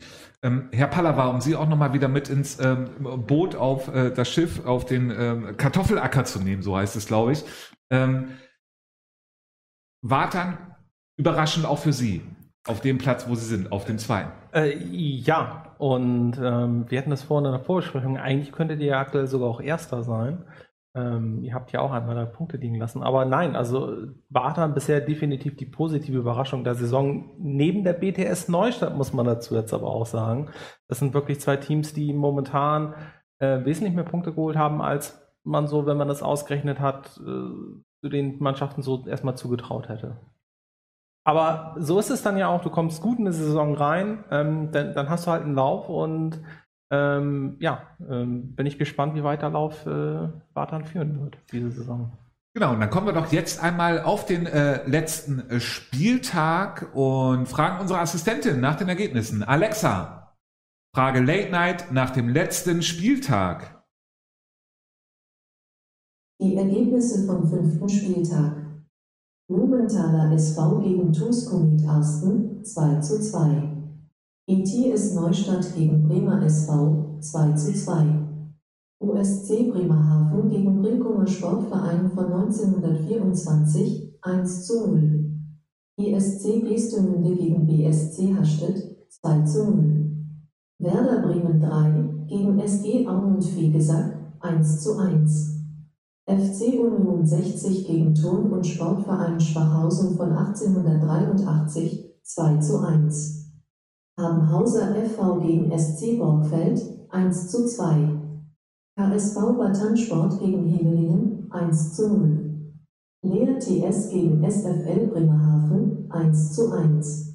Ähm, 0.42 0.68
Herr 0.72 0.88
Pallava, 0.88 1.26
um 1.26 1.42
Sie 1.42 1.54
auch 1.54 1.68
nochmal 1.68 1.92
wieder 1.92 2.08
mit 2.08 2.30
ins 2.30 2.58
ähm, 2.60 2.88
Boot 3.26 3.54
auf 3.54 3.88
äh, 3.88 4.10
das 4.10 4.30
Schiff, 4.30 4.64
auf 4.64 4.86
den 4.86 5.10
ähm, 5.10 5.56
Kartoffelacker 5.58 6.24
zu 6.24 6.40
nehmen, 6.40 6.62
so 6.62 6.76
heißt 6.76 6.96
es, 6.96 7.06
glaube 7.06 7.32
ich. 7.32 7.44
Ähm, 7.90 8.28
war 10.02 10.30
dann 10.30 10.76
überraschend 11.18 11.66
auch 11.66 11.78
für 11.78 11.92
Sie 11.92 12.22
auf 12.66 12.80
dem 12.80 12.98
Platz, 12.98 13.28
wo 13.28 13.34
Sie 13.34 13.44
sind, 13.44 13.72
auf 13.72 13.84
dem 13.84 13.98
zweiten? 13.98 14.32
Äh, 14.52 14.76
ja, 14.78 15.73
und 15.78 16.38
ähm, 16.42 16.90
wir 16.90 16.98
hatten 16.98 17.10
das 17.10 17.22
vorhin 17.22 17.46
in 17.46 17.52
der 17.52 17.60
Vorbesprechung. 17.60 18.16
Eigentlich 18.16 18.52
könntet 18.52 18.80
ihr 18.80 18.86
ja 18.86 19.00
aktuell 19.00 19.26
sogar 19.26 19.48
auch 19.48 19.60
Erster 19.60 20.02
sein. 20.02 20.44
Ähm, 20.96 21.42
ihr 21.42 21.54
habt 21.54 21.72
ja 21.72 21.80
auch 21.80 21.90
einmal 21.90 22.14
da 22.14 22.24
Punkte 22.24 22.56
liegen 22.56 22.76
lassen. 22.76 23.02
Aber 23.02 23.24
nein, 23.24 23.56
also 23.56 23.96
Bartha 24.30 24.66
bisher 24.68 25.00
definitiv 25.00 25.56
die 25.56 25.66
positive 25.66 26.16
Überraschung 26.16 26.62
der 26.62 26.76
Saison. 26.76 27.32
Neben 27.38 27.82
der 27.82 27.94
BTS 27.94 28.48
Neustadt 28.48 28.96
muss 28.96 29.12
man 29.12 29.26
dazu 29.26 29.56
jetzt 29.56 29.74
aber 29.74 29.88
auch 29.88 30.06
sagen. 30.06 30.50
Das 30.86 31.00
sind 31.00 31.12
wirklich 31.12 31.40
zwei 31.40 31.56
Teams, 31.56 31.94
die 31.94 32.12
momentan 32.12 32.94
äh, 33.40 33.64
wesentlich 33.64 33.94
mehr 33.94 34.04
Punkte 34.04 34.32
geholt 34.32 34.56
haben, 34.56 34.80
als 34.80 35.20
man 35.42 35.66
so, 35.66 35.84
wenn 35.86 35.96
man 35.96 36.08
das 36.08 36.22
ausgerechnet 36.22 36.78
hat, 36.78 37.18
äh, 37.18 37.50
zu 38.00 38.08
den 38.08 38.38
Mannschaften 38.38 38.82
so 38.82 39.04
erstmal 39.06 39.36
zugetraut 39.36 39.88
hätte. 39.88 40.18
Aber 41.24 41.74
so 41.78 41.98
ist 41.98 42.10
es 42.10 42.22
dann 42.22 42.36
ja 42.36 42.48
auch, 42.48 42.60
du 42.60 42.70
kommst 42.70 43.00
gut 43.00 43.18
in 43.18 43.24
die 43.24 43.32
Saison 43.32 43.74
rein, 43.74 44.24
ähm, 44.30 44.70
dann, 44.72 44.94
dann, 44.94 45.08
hast 45.08 45.26
du 45.26 45.30
halt 45.30 45.42
einen 45.42 45.54
Lauf 45.54 45.88
und 45.88 46.40
ähm, 46.90 47.56
ja, 47.60 47.82
ähm, 48.08 48.54
bin 48.54 48.66
ich 48.66 48.78
gespannt, 48.78 49.14
wie 49.14 49.24
weit 49.24 49.40
der 49.40 49.50
Lauf 49.50 49.86
äh, 49.86 50.28
Bartan 50.52 50.84
führen 50.84 51.20
wird, 51.22 51.38
diese 51.50 51.70
Saison. 51.70 52.12
Genau, 52.52 52.72
und 52.72 52.80
dann 52.80 52.90
kommen 52.90 53.06
wir 53.06 53.14
doch 53.14 53.32
jetzt 53.32 53.62
einmal 53.62 54.02
auf 54.02 54.26
den 54.26 54.46
äh, 54.46 54.86
letzten 54.86 55.40
äh, 55.50 55.60
Spieltag 55.60 56.94
und 56.94 57.48
fragen 57.48 57.80
unsere 57.80 57.98
Assistentin 57.98 58.60
nach 58.60 58.76
den 58.76 58.88
Ergebnissen. 58.88 59.42
Alexa, 59.42 60.36
Frage 60.94 61.20
Late 61.20 61.50
Night 61.50 61.90
nach 61.90 62.10
dem 62.10 62.28
letzten 62.28 62.82
Spieltag. 62.82 63.82
Die 66.40 66.54
Ergebnisse 66.54 67.26
vom 67.26 67.48
fünften 67.48 67.88
Spieltag. 67.88 68.63
Blumenthaler 69.84 70.32
SV 70.32 70.80
gegen 70.80 71.12
TuS 71.12 71.44
Komet 71.46 71.86
Arsten 71.86 72.64
2 72.64 73.00
zu 73.00 73.20
2. 73.20 73.70
ETS 74.46 75.14
Neustadt 75.14 75.74
gegen 75.76 76.08
Bremer 76.08 76.42
SV 76.42 77.18
2 77.20 77.52
zu 77.52 77.74
2. 77.74 78.04
OSC 79.00 79.70
Bremerhaven 79.70 80.48
gegen 80.48 80.80
Brinkumer 80.80 81.26
Sportverein 81.26 82.10
von 82.10 82.32
1924 82.32 84.18
1 84.22 84.66
zu 84.66 84.86
0. 84.86 85.30
ESC 85.98 86.62
Gestemünde 86.62 87.36
gegen 87.36 87.66
BSC 87.66 88.34
Hastedt 88.34 89.06
2 89.10 89.42
zu 89.42 89.64
0. 89.70 90.16
Werder 90.78 91.20
Bremen 91.28 91.60
3 91.60 92.26
gegen 92.26 92.58
SG 92.58 93.06
Aumund 93.06 93.44
Fegesack 93.44 94.16
1 94.40 94.82
zu 94.82 94.96
1. 94.96 95.63
FC 96.26 96.80
Union 96.80 97.26
60 97.26 97.86
gegen 97.86 98.14
Turn- 98.14 98.50
und 98.50 98.66
Sportverein 98.66 99.38
Schwachhausen 99.38 100.16
von 100.16 100.32
1883 100.32 102.14
2 102.22 102.56
zu 102.58 102.80
1. 102.80 103.52
Habenhauser 104.18 104.94
FV 104.94 105.40
gegen 105.40 105.78
SC 105.78 106.18
Borgfeld 106.18 106.80
1 107.10 107.48
zu 107.48 107.66
2. 107.66 108.20
KSV 108.96 109.34
Batansport 109.58 110.40
gegen 110.40 110.64
Hemelingen 110.64 111.52
1 111.52 111.94
zu 111.94 112.08
0. 112.08 112.72
Leer 113.22 113.58
TS 113.58 114.08
gegen 114.08 114.42
SFL 114.50 115.08
Bremerhaven 115.08 116.10
1 116.10 116.54
zu 116.54 116.72
1. 116.72 117.34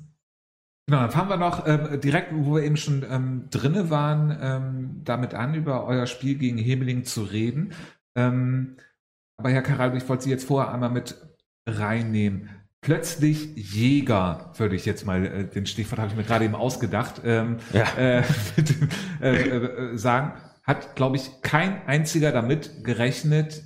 Genau, 0.87 1.01
dann 1.01 1.11
fangen 1.11 1.29
wir 1.29 1.37
noch 1.37 1.67
ähm, 1.67 2.01
direkt, 2.01 2.33
wo 2.33 2.55
wir 2.55 2.63
eben 2.63 2.77
schon 2.77 3.05
ähm, 3.07 3.49
drinne 3.51 3.91
waren, 3.91 4.35
ähm, 4.41 5.01
damit 5.03 5.35
an, 5.35 5.53
über 5.53 5.85
euer 5.85 6.07
Spiel 6.07 6.39
gegen 6.39 6.57
Hemeling 6.57 7.03
zu 7.03 7.21
reden. 7.21 7.73
Ähm, 8.15 8.77
aber 9.37 9.51
Herr 9.51 9.61
Karal, 9.61 9.95
ich 9.95 10.07
wollte 10.09 10.23
Sie 10.23 10.29
jetzt 10.29 10.45
vorher 10.45 10.73
einmal 10.73 10.89
mit 10.89 11.15
reinnehmen. 11.65 12.49
Plötzlich 12.81 13.55
Jäger, 13.55 14.53
würde 14.57 14.75
ich 14.75 14.85
jetzt 14.85 15.05
mal, 15.05 15.25
äh, 15.25 15.47
den 15.47 15.65
Stichwort 15.65 15.99
habe 15.99 16.11
ich 16.11 16.15
mir 16.15 16.23
gerade 16.23 16.45
eben 16.45 16.55
ausgedacht, 16.55 17.21
ähm, 17.25 17.57
ja. 17.73 17.85
äh, 17.97 18.23
äh, 19.21 19.27
äh, 19.27 19.97
sagen, 19.97 20.33
hat, 20.63 20.95
glaube 20.95 21.17
ich, 21.17 21.41
kein 21.41 21.85
einziger 21.87 22.31
damit 22.31 22.83
gerechnet, 22.85 23.63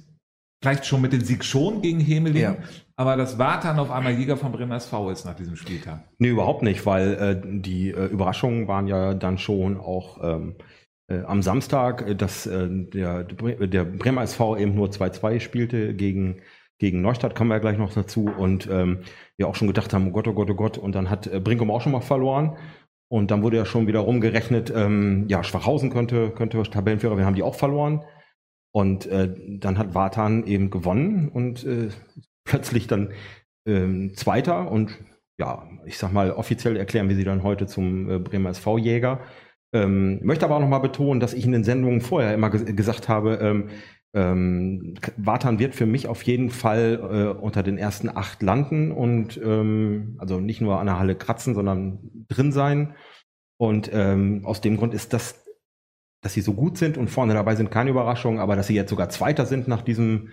vielleicht 0.62 0.86
schon 0.86 1.02
mit 1.02 1.14
dem 1.14 1.22
Sieg 1.22 1.44
schon 1.44 1.82
gegen 1.82 2.00
Hemeling, 2.00 2.42
ja. 2.42 2.56
aber 2.96 3.16
das 3.16 3.38
war 3.38 3.60
dann 3.60 3.78
auf 3.78 3.92
einmal 3.92 4.14
Jäger 4.14 4.38
von 4.38 4.52
Bremer 4.52 4.78
SV 4.78 5.12
ist 5.12 5.26
nach 5.26 5.36
diesem 5.36 5.58
Spieltag. 5.58 6.04
Nee, 6.18 6.30
überhaupt 6.30 6.64
nicht, 6.64 6.86
weil 6.86 7.14
äh, 7.14 7.42
die 7.62 7.90
äh, 7.90 8.06
Überraschungen 8.06 8.68
waren 8.68 8.88
ja 8.88 9.14
dann 9.14 9.38
schon 9.38 9.80
auch 9.80 10.24
ähm, 10.24 10.56
äh, 10.58 10.64
am 11.24 11.42
Samstag, 11.42 12.08
äh, 12.08 12.16
dass 12.16 12.46
äh, 12.46 12.68
der, 12.70 13.24
der 13.24 13.84
Bremer 13.86 14.24
SV 14.24 14.58
eben 14.58 14.76
nur 14.76 14.90
2-2 14.90 15.40
spielte 15.40 15.94
gegen, 15.94 16.42
gegen 16.80 17.02
Neustadt, 17.02 17.36
kommen 17.36 17.50
wir 17.50 17.56
ja 17.56 17.62
gleich 17.62 17.78
noch 17.78 17.94
dazu. 17.94 18.26
Und 18.26 18.68
ähm, 18.72 19.00
wir 19.38 19.48
auch 19.48 19.56
schon 19.56 19.68
gedacht 19.68 19.94
haben, 19.94 20.08
oh 20.08 20.12
Gott, 20.12 20.28
oh 20.28 20.34
Gott, 20.34 20.50
oh 20.50 20.56
Gott. 20.56 20.78
Und 20.78 20.96
dann 20.96 21.10
hat 21.10 21.28
äh, 21.28 21.40
Brinkum 21.40 21.72
auch 21.72 21.82
schon 21.82 21.92
mal 21.92 22.02
verloren. 22.02 22.58
Und 23.10 23.30
dann 23.30 23.44
wurde 23.44 23.58
ja 23.58 23.66
schon 23.66 23.86
wieder 23.86 24.00
rumgerechnet, 24.00 24.74
ähm, 24.76 25.26
ja, 25.28 25.44
Schwachhausen 25.44 25.92
könnte, 25.92 26.32
könnte 26.32 26.62
Tabellenführer, 26.64 27.18
wir 27.18 27.26
haben 27.26 27.36
die 27.36 27.44
auch 27.44 27.56
verloren. 27.56 28.04
Und 28.72 29.06
äh, 29.06 29.30
dann 29.60 29.78
hat 29.78 29.94
Wartan 29.94 30.48
eben 30.48 30.72
gewonnen 30.72 31.30
und 31.30 31.64
äh, 31.64 31.90
plötzlich 32.44 32.88
dann 32.88 33.12
ähm, 33.68 34.14
Zweiter 34.16 34.72
und 34.72 34.98
ja, 35.40 35.68
ich 35.86 35.98
sag 35.98 36.12
mal, 36.12 36.32
offiziell 36.32 36.78
erklären 36.78 37.10
wir 37.10 37.16
sie 37.16 37.24
dann 37.24 37.44
heute 37.44 37.68
zum 37.68 38.10
äh, 38.10 38.20
Bremer 38.20 38.50
SV-Jäger. 38.50 39.20
Ähm, 39.74 40.20
möchte 40.24 40.46
aber 40.46 40.56
auch 40.56 40.62
nochmal 40.62 40.82
betonen, 40.82 41.20
dass 41.20 41.34
ich 41.34 41.46
in 41.46 41.52
den 41.52 41.64
Sendungen 41.64 42.02
vorher 42.02 42.34
immer 42.34 42.52
gesagt 42.52 43.10
habe, 43.10 43.40
ähm, 43.42 43.70
ähm, 44.16 44.94
Watan 45.18 45.58
wird 45.58 45.74
für 45.74 45.88
mich 45.88 46.08
auf 46.08 46.22
jeden 46.22 46.52
Fall 46.52 47.00
äh, 47.36 47.40
unter 47.40 47.64
den 47.64 47.80
ersten 47.80 48.10
acht 48.10 48.44
landen 48.44 48.92
und 48.92 49.42
ähm, 49.44 50.16
also 50.20 50.40
nicht 50.40 50.62
nur 50.62 50.80
an 50.80 50.86
der 50.86 51.00
Halle 51.00 51.16
kratzen, 51.16 51.56
sondern 51.56 52.00
drin 52.28 52.52
sein. 52.52 52.96
Und 53.58 53.90
ähm, 53.92 54.46
aus 54.46 54.62
dem 54.62 54.78
Grund 54.78 54.94
ist 54.94 55.14
das, 55.14 55.44
dass 56.22 56.34
sie 56.34 56.42
so 56.42 56.54
gut 56.54 56.78
sind 56.78 56.98
und 56.98 57.10
vorne 57.10 57.34
dabei 57.34 57.56
sind, 57.56 57.72
keine 57.72 57.90
Überraschung, 57.90 58.40
aber 58.40 58.56
dass 58.56 58.68
sie 58.68 58.76
jetzt 58.76 58.92
sogar 58.92 59.10
Zweiter 59.10 59.48
sind 59.48 59.68
nach 59.68 59.82
diesem, 59.82 60.30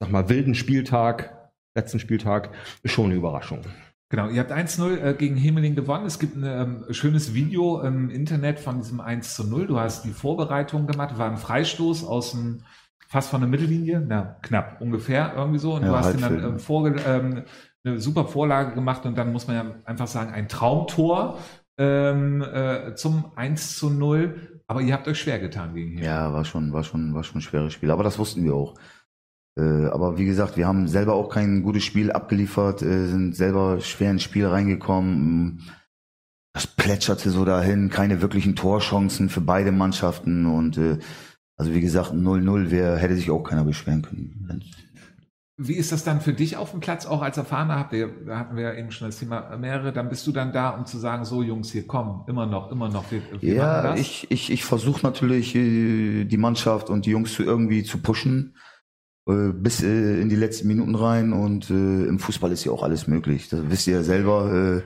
sag 0.00 0.12
mal, 0.12 0.28
wilden 0.28 0.54
Spieltag, 0.54 1.50
letzten 1.74 1.98
Spieltag, 1.98 2.50
ist 2.84 2.92
schon 2.92 3.06
eine 3.06 3.14
Überraschung. 3.14 3.62
Genau, 4.10 4.28
ihr 4.28 4.40
habt 4.40 4.52
1-0 4.52 4.96
äh, 4.96 5.14
gegen 5.14 5.36
Hemeling 5.36 5.74
gewonnen. 5.74 6.06
Es 6.06 6.18
gibt 6.18 6.34
ein 6.34 6.44
ähm, 6.44 6.84
schönes 6.90 7.34
Video 7.34 7.80
im 7.82 8.08
Internet 8.08 8.58
von 8.58 8.78
diesem 8.78 9.00
1 9.00 9.38
0. 9.38 9.66
Du 9.66 9.78
hast 9.78 10.04
die 10.04 10.12
Vorbereitung 10.12 10.86
gemacht, 10.86 11.18
war 11.18 11.30
ein 11.30 11.36
Freistoß 11.36 12.04
aus 12.04 12.32
dem 12.32 12.62
fast 13.08 13.30
von 13.30 13.40
der 13.40 13.48
Mittellinie, 13.48 14.04
na, 14.06 14.36
knapp, 14.42 14.80
ungefähr 14.80 15.32
irgendwie 15.36 15.58
so. 15.58 15.74
Und 15.74 15.82
ja, 15.82 15.88
du 15.88 15.96
hast 15.96 16.14
ihn 16.14 16.20
dann 16.20 16.44
ähm, 16.44 16.58
vorge 16.58 17.00
ähm, 17.06 17.44
eine 17.84 18.00
super 18.00 18.26
Vorlage 18.26 18.74
gemacht 18.74 19.04
und 19.06 19.16
dann 19.16 19.32
muss 19.32 19.46
man 19.46 19.56
ja 19.56 19.74
einfach 19.84 20.06
sagen, 20.06 20.32
ein 20.32 20.48
Traumtor 20.48 21.38
ähm, 21.78 22.42
äh, 22.42 22.94
zum 22.94 23.32
1 23.36 23.78
zu 23.78 23.90
0. 23.90 24.60
Aber 24.66 24.82
ihr 24.82 24.92
habt 24.92 25.08
euch 25.08 25.18
schwer 25.18 25.38
getan 25.38 25.74
gegen 25.74 25.92
ihn. 25.92 26.04
Ja, 26.04 26.32
war 26.32 26.44
schon, 26.44 26.72
war 26.72 26.84
schon, 26.84 27.14
war 27.14 27.24
schon 27.24 27.38
ein 27.38 27.42
schweres 27.42 27.72
Spiel. 27.72 27.90
Aber 27.90 28.04
das 28.04 28.18
wussten 28.18 28.44
wir 28.44 28.54
auch. 28.54 28.74
Äh, 29.58 29.86
aber 29.86 30.18
wie 30.18 30.24
gesagt, 30.24 30.56
wir 30.56 30.66
haben 30.66 30.86
selber 30.86 31.14
auch 31.14 31.28
kein 31.28 31.62
gutes 31.62 31.82
Spiel 31.82 32.12
abgeliefert, 32.12 32.80
äh, 32.82 33.06
sind 33.06 33.34
selber 33.34 33.80
schwer 33.80 34.12
ins 34.12 34.22
Spiel 34.22 34.46
reingekommen. 34.46 35.64
Das 36.52 36.66
plätscherte 36.66 37.30
so 37.30 37.44
dahin, 37.44 37.90
keine 37.90 38.22
wirklichen 38.22 38.54
Torchancen 38.54 39.28
für 39.28 39.40
beide 39.40 39.72
Mannschaften 39.72 40.46
und 40.46 40.78
äh, 40.78 40.98
also 41.56 41.74
wie 41.74 41.80
gesagt, 41.80 42.12
0-0 42.12 42.70
wäre, 42.70 42.96
hätte 42.98 43.16
sich 43.16 43.32
auch 43.32 43.42
keiner 43.42 43.64
beschweren 43.64 44.02
können. 44.02 44.62
Wie 45.56 45.74
ist 45.74 45.90
das 45.90 46.04
dann 46.04 46.20
für 46.20 46.32
dich 46.32 46.56
auf 46.56 46.70
dem 46.70 46.78
Platz, 46.78 47.04
auch 47.04 47.20
als 47.20 47.36
Erfahrener? 47.36 47.80
Habt 47.80 47.92
ihr, 47.92 48.08
da 48.24 48.38
hatten 48.38 48.54
wir 48.54 48.62
ja 48.62 48.74
eben 48.74 48.92
schon 48.92 49.08
das 49.08 49.18
Thema 49.18 49.56
mehrere, 49.56 49.92
dann 49.92 50.08
bist 50.08 50.24
du 50.28 50.30
dann 50.30 50.52
da, 50.52 50.70
um 50.70 50.86
zu 50.86 50.98
sagen, 50.98 51.24
so 51.24 51.42
Jungs, 51.42 51.72
hier 51.72 51.84
kommen, 51.84 52.22
immer 52.28 52.46
noch, 52.46 52.70
immer 52.70 52.88
noch. 52.88 53.10
Wir, 53.10 53.22
wir 53.40 53.54
ja, 53.54 53.96
ich, 53.96 54.30
ich, 54.30 54.52
ich 54.52 54.64
versuche 54.64 55.04
natürlich 55.04 55.54
die 55.54 56.36
Mannschaft 56.38 56.90
und 56.90 57.06
die 57.06 57.10
Jungs 57.10 57.34
zu 57.34 57.42
irgendwie 57.42 57.82
zu 57.82 57.98
pushen 57.98 58.54
bis 59.28 59.82
äh, 59.82 60.20
in 60.20 60.28
die 60.28 60.36
letzten 60.36 60.68
Minuten 60.68 60.94
rein 60.94 61.32
und 61.32 61.70
im 61.70 62.18
Fußball 62.18 62.50
ist 62.50 62.64
ja 62.64 62.72
auch 62.72 62.82
alles 62.82 63.06
möglich. 63.06 63.48
Das 63.48 63.60
wisst 63.68 63.86
ihr 63.86 63.96
ja 63.96 64.02
selber, 64.02 64.82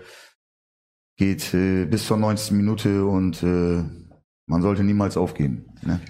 geht 1.16 1.52
bis 1.52 2.07
zur 2.07 2.16
90. 2.16 2.52
Minute 2.52 3.05
und 3.05 3.42
man 3.42 4.62
sollte 4.62 4.85
niemals 4.85 5.16
aufgeben. 5.16 5.64
Ne? 5.83 6.00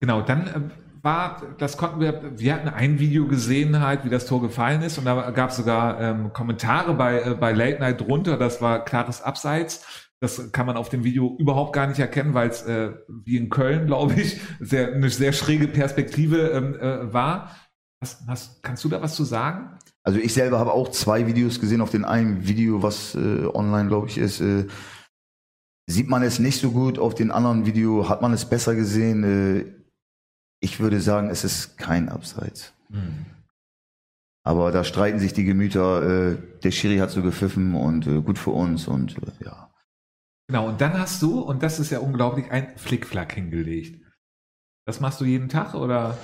Genau, 0.00 0.20
dann 0.20 0.46
äh, 0.46 0.60
war, 1.02 1.42
das 1.58 1.76
konnten 1.76 2.00
wir, 2.00 2.38
wir 2.38 2.54
hatten 2.54 2.68
ein 2.68 2.98
Video 2.98 3.26
gesehen 3.26 3.80
halt, 3.80 4.04
wie 4.04 4.10
das 4.10 4.26
Tor 4.26 4.42
gefallen 4.42 4.82
ist 4.82 4.98
und 4.98 5.04
da 5.04 5.30
gab 5.30 5.50
es 5.50 5.56
sogar 5.56 6.00
ähm, 6.00 6.32
Kommentare 6.32 6.94
bei, 6.94 7.20
äh, 7.20 7.34
bei 7.34 7.52
Late 7.52 7.80
Night 7.80 8.00
drunter, 8.00 8.36
das 8.36 8.60
war 8.60 8.84
klares 8.84 9.22
Abseits. 9.22 10.10
Das 10.20 10.52
kann 10.52 10.64
man 10.64 10.76
auf 10.78 10.88
dem 10.88 11.04
Video 11.04 11.36
überhaupt 11.38 11.74
gar 11.74 11.86
nicht 11.86 11.98
erkennen, 11.98 12.32
weil 12.32 12.48
es 12.48 12.62
äh, 12.62 12.92
wie 13.08 13.36
in 13.36 13.50
Köln, 13.50 13.86
glaube 13.86 14.14
ich, 14.14 14.40
sehr, 14.60 14.92
eine 14.92 15.10
sehr 15.10 15.32
schräge 15.32 15.68
Perspektive 15.68 16.48
ähm, 16.48 16.74
äh, 16.74 17.12
war. 17.12 17.50
Was, 18.04 18.22
was, 18.26 18.60
kannst 18.60 18.84
du 18.84 18.90
da 18.90 19.00
was 19.00 19.14
zu 19.14 19.24
sagen? 19.24 19.78
Also 20.02 20.18
ich 20.18 20.34
selber 20.34 20.58
habe 20.58 20.74
auch 20.74 20.90
zwei 20.90 21.26
Videos 21.26 21.58
gesehen. 21.58 21.80
Auf 21.80 21.90
den 21.90 22.04
einen 22.04 22.46
Video, 22.46 22.82
was 22.82 23.14
äh, 23.14 23.46
online, 23.46 23.88
glaube 23.88 24.08
ich, 24.08 24.18
ist, 24.18 24.42
äh, 24.42 24.66
sieht 25.86 26.10
man 26.10 26.22
es 26.22 26.38
nicht 26.38 26.60
so 26.60 26.72
gut. 26.72 26.98
Auf 26.98 27.14
den 27.14 27.30
anderen 27.30 27.64
Video 27.64 28.06
hat 28.06 28.20
man 28.20 28.34
es 28.34 28.44
besser 28.44 28.74
gesehen. 28.74 29.24
Äh, 29.24 29.72
ich 30.60 30.80
würde 30.80 31.00
sagen, 31.00 31.30
es 31.30 31.44
ist 31.44 31.78
kein 31.78 32.10
Abseits. 32.10 32.74
Mhm. 32.90 33.24
Aber 34.46 34.70
da 34.70 34.84
streiten 34.84 35.18
sich 35.18 35.32
die 35.32 35.44
Gemüter. 35.44 36.32
Äh, 36.32 36.36
der 36.62 36.72
Schiri 36.72 36.98
hat 36.98 37.10
so 37.10 37.22
gepfiffen 37.22 37.74
und 37.74 38.06
äh, 38.06 38.20
gut 38.20 38.38
für 38.38 38.50
uns 38.50 38.86
und 38.86 39.16
äh, 39.16 39.44
ja. 39.46 39.72
Genau, 40.48 40.68
und 40.68 40.82
dann 40.82 40.98
hast 40.98 41.22
du, 41.22 41.40
und 41.40 41.62
das 41.62 41.80
ist 41.80 41.90
ja 41.90 42.00
unglaublich, 42.00 42.50
ein 42.50 42.76
Flickflack 42.76 43.32
hingelegt. 43.32 44.04
Das 44.86 45.00
machst 45.00 45.22
du 45.22 45.24
jeden 45.24 45.48
Tag 45.48 45.72
oder? 45.72 46.18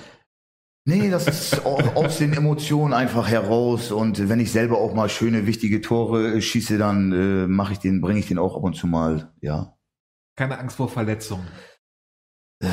Nee, 0.90 1.08
das 1.08 1.28
ist 1.28 1.64
aus 1.64 2.18
den 2.18 2.32
Emotionen 2.32 2.92
einfach 2.92 3.28
heraus. 3.28 3.92
Und 3.92 4.28
wenn 4.28 4.40
ich 4.40 4.50
selber 4.50 4.78
auch 4.78 4.92
mal 4.92 5.08
schöne, 5.08 5.46
wichtige 5.46 5.80
Tore 5.80 6.34
äh, 6.34 6.42
schieße, 6.42 6.78
dann 6.78 7.12
äh, 7.12 7.46
mache 7.46 7.74
ich 7.74 7.78
den, 7.78 8.00
bringe 8.00 8.18
ich 8.18 8.26
den 8.26 8.38
auch 8.38 8.56
ab 8.56 8.64
und 8.64 8.74
zu 8.74 8.88
mal, 8.88 9.32
ja. 9.40 9.76
Keine 10.36 10.58
Angst 10.58 10.76
vor 10.76 10.88
Verletzungen. 10.88 11.46
Äh, 12.60 12.66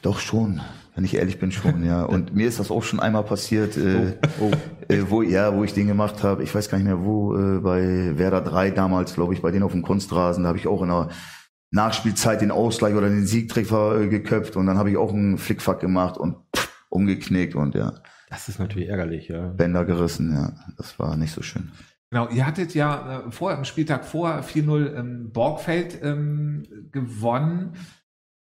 doch 0.00 0.20
schon. 0.20 0.62
Wenn 0.94 1.04
ich 1.04 1.16
ehrlich 1.16 1.38
bin, 1.38 1.52
schon, 1.52 1.84
ja. 1.84 2.04
Und 2.06 2.34
mir 2.34 2.48
ist 2.48 2.60
das 2.60 2.70
auch 2.70 2.82
schon 2.82 3.00
einmal 3.00 3.24
passiert, 3.24 3.76
äh, 3.76 4.14
oh. 4.40 4.44
Oh. 4.50 4.92
Äh, 4.92 5.10
wo, 5.10 5.20
ja, 5.20 5.54
wo 5.54 5.64
ich 5.64 5.74
den 5.74 5.86
gemacht 5.86 6.22
habe. 6.22 6.42
Ich 6.42 6.54
weiß 6.54 6.70
gar 6.70 6.78
nicht 6.78 6.86
mehr 6.86 7.04
wo, 7.04 7.36
äh, 7.36 7.58
bei 7.58 8.16
Werder 8.16 8.40
3 8.40 8.70
damals, 8.70 9.14
glaube 9.14 9.34
ich, 9.34 9.42
bei 9.42 9.50
denen 9.50 9.64
auf 9.64 9.72
dem 9.72 9.82
Kunstrasen. 9.82 10.44
Da 10.44 10.48
habe 10.48 10.58
ich 10.58 10.66
auch 10.66 10.80
in 10.80 10.88
der 10.88 11.10
Nachspielzeit 11.72 12.40
den 12.40 12.52
Ausgleich 12.52 12.94
oder 12.94 13.08
den 13.08 13.26
Siegtreffer 13.26 14.00
äh, 14.00 14.08
geköpft 14.08 14.56
und 14.56 14.66
dann 14.66 14.78
habe 14.78 14.90
ich 14.90 14.96
auch 14.96 15.12
einen 15.12 15.36
Flickfack 15.36 15.80
gemacht 15.80 16.16
und 16.16 16.36
pff, 16.56 16.73
umgeknickt 16.94 17.54
und 17.54 17.74
ja. 17.74 17.94
Das 18.30 18.48
ist 18.48 18.58
natürlich 18.58 18.88
ärgerlich, 18.88 19.28
ja. 19.28 19.48
Bänder 19.48 19.84
gerissen, 19.84 20.32
ja. 20.32 20.52
Das 20.76 20.98
war 20.98 21.16
nicht 21.16 21.32
so 21.32 21.42
schön. 21.42 21.70
Genau, 22.10 22.28
ihr 22.28 22.46
hattet 22.46 22.74
ja 22.74 23.26
äh, 23.26 23.30
vor, 23.30 23.52
am 23.52 23.64
Spieltag 23.64 24.04
vor 24.04 24.40
4-0 24.40 24.94
ähm, 24.94 25.32
Borgfeld 25.32 26.02
ähm, 26.02 26.64
gewonnen 26.92 27.76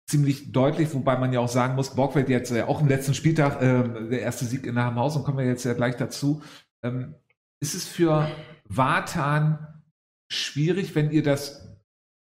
ziemlich 0.08 0.52
deutlich, 0.52 0.94
wobei 0.94 1.18
man 1.18 1.34
ja 1.34 1.40
auch 1.40 1.50
sagen 1.50 1.76
muss, 1.76 1.96
Borgfeld 1.96 2.30
jetzt 2.30 2.52
äh, 2.52 2.62
auch 2.64 2.82
im 2.82 2.88
letzten 2.88 3.14
Spieltag 3.14 3.62
äh, 3.62 4.10
der 4.10 4.22
erste 4.22 4.46
Sieg 4.46 4.68
in 4.68 4.76
der 4.76 4.94
Haus 4.94 5.16
und 5.16 5.24
kommen 5.24 5.40
wir 5.40 5.46
jetzt 5.46 5.66
ja 5.66 5.74
gleich 5.74 5.96
dazu. 5.96 6.44
Ähm, 6.84 7.16
ist 7.60 7.74
es 7.74 7.88
für 7.88 8.30
Vatan 8.66 9.82
schwierig, 10.30 10.94
wenn 10.94 11.10
ihr 11.10 11.24
das, 11.24 11.76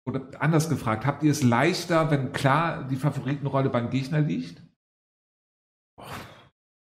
oder 0.05 0.29
anders 0.39 0.69
gefragt, 0.69 1.05
habt 1.05 1.21
ihr 1.21 1.31
es 1.31 1.43
leichter, 1.43 2.09
wenn 2.09 2.31
klar 2.31 2.87
die 2.87 2.95
Favoritenrolle 2.95 3.69
beim 3.69 3.89
Gegner 3.89 4.21
liegt? 4.21 4.64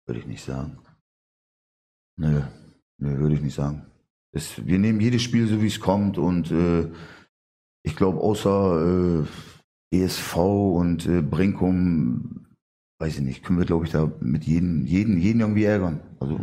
Würde 0.07 0.21
ich 0.21 0.27
nicht 0.27 0.45
sagen. 0.45 0.79
Nö, 2.16 2.42
nö 2.99 3.19
würde 3.19 3.35
ich 3.35 3.42
nicht 3.42 3.55
sagen. 3.55 3.87
Es, 4.33 4.64
wir 4.64 4.79
nehmen 4.79 5.01
jedes 5.01 5.23
Spiel 5.23 5.47
so, 5.47 5.61
wie 5.61 5.66
es 5.66 5.81
kommt 5.81 6.19
und 6.19 6.51
äh, 6.51 6.90
ich 7.83 7.97
glaube, 7.97 8.21
außer 8.21 9.25
äh, 9.92 9.97
ESV 9.97 10.37
und 10.37 11.07
äh, 11.07 11.23
Brinkum, 11.23 12.47
weiß 13.01 13.16
ich 13.16 13.23
nicht, 13.23 13.45
können 13.45 13.59
wir, 13.59 13.66
glaube 13.66 13.87
ich, 13.87 13.92
da 13.92 14.11
mit 14.21 14.45
jedem, 14.45 14.87
jeden, 14.87 15.19
jeden 15.19 15.40
irgendwie 15.40 15.64
ärgern. 15.64 16.01
Also. 16.21 16.40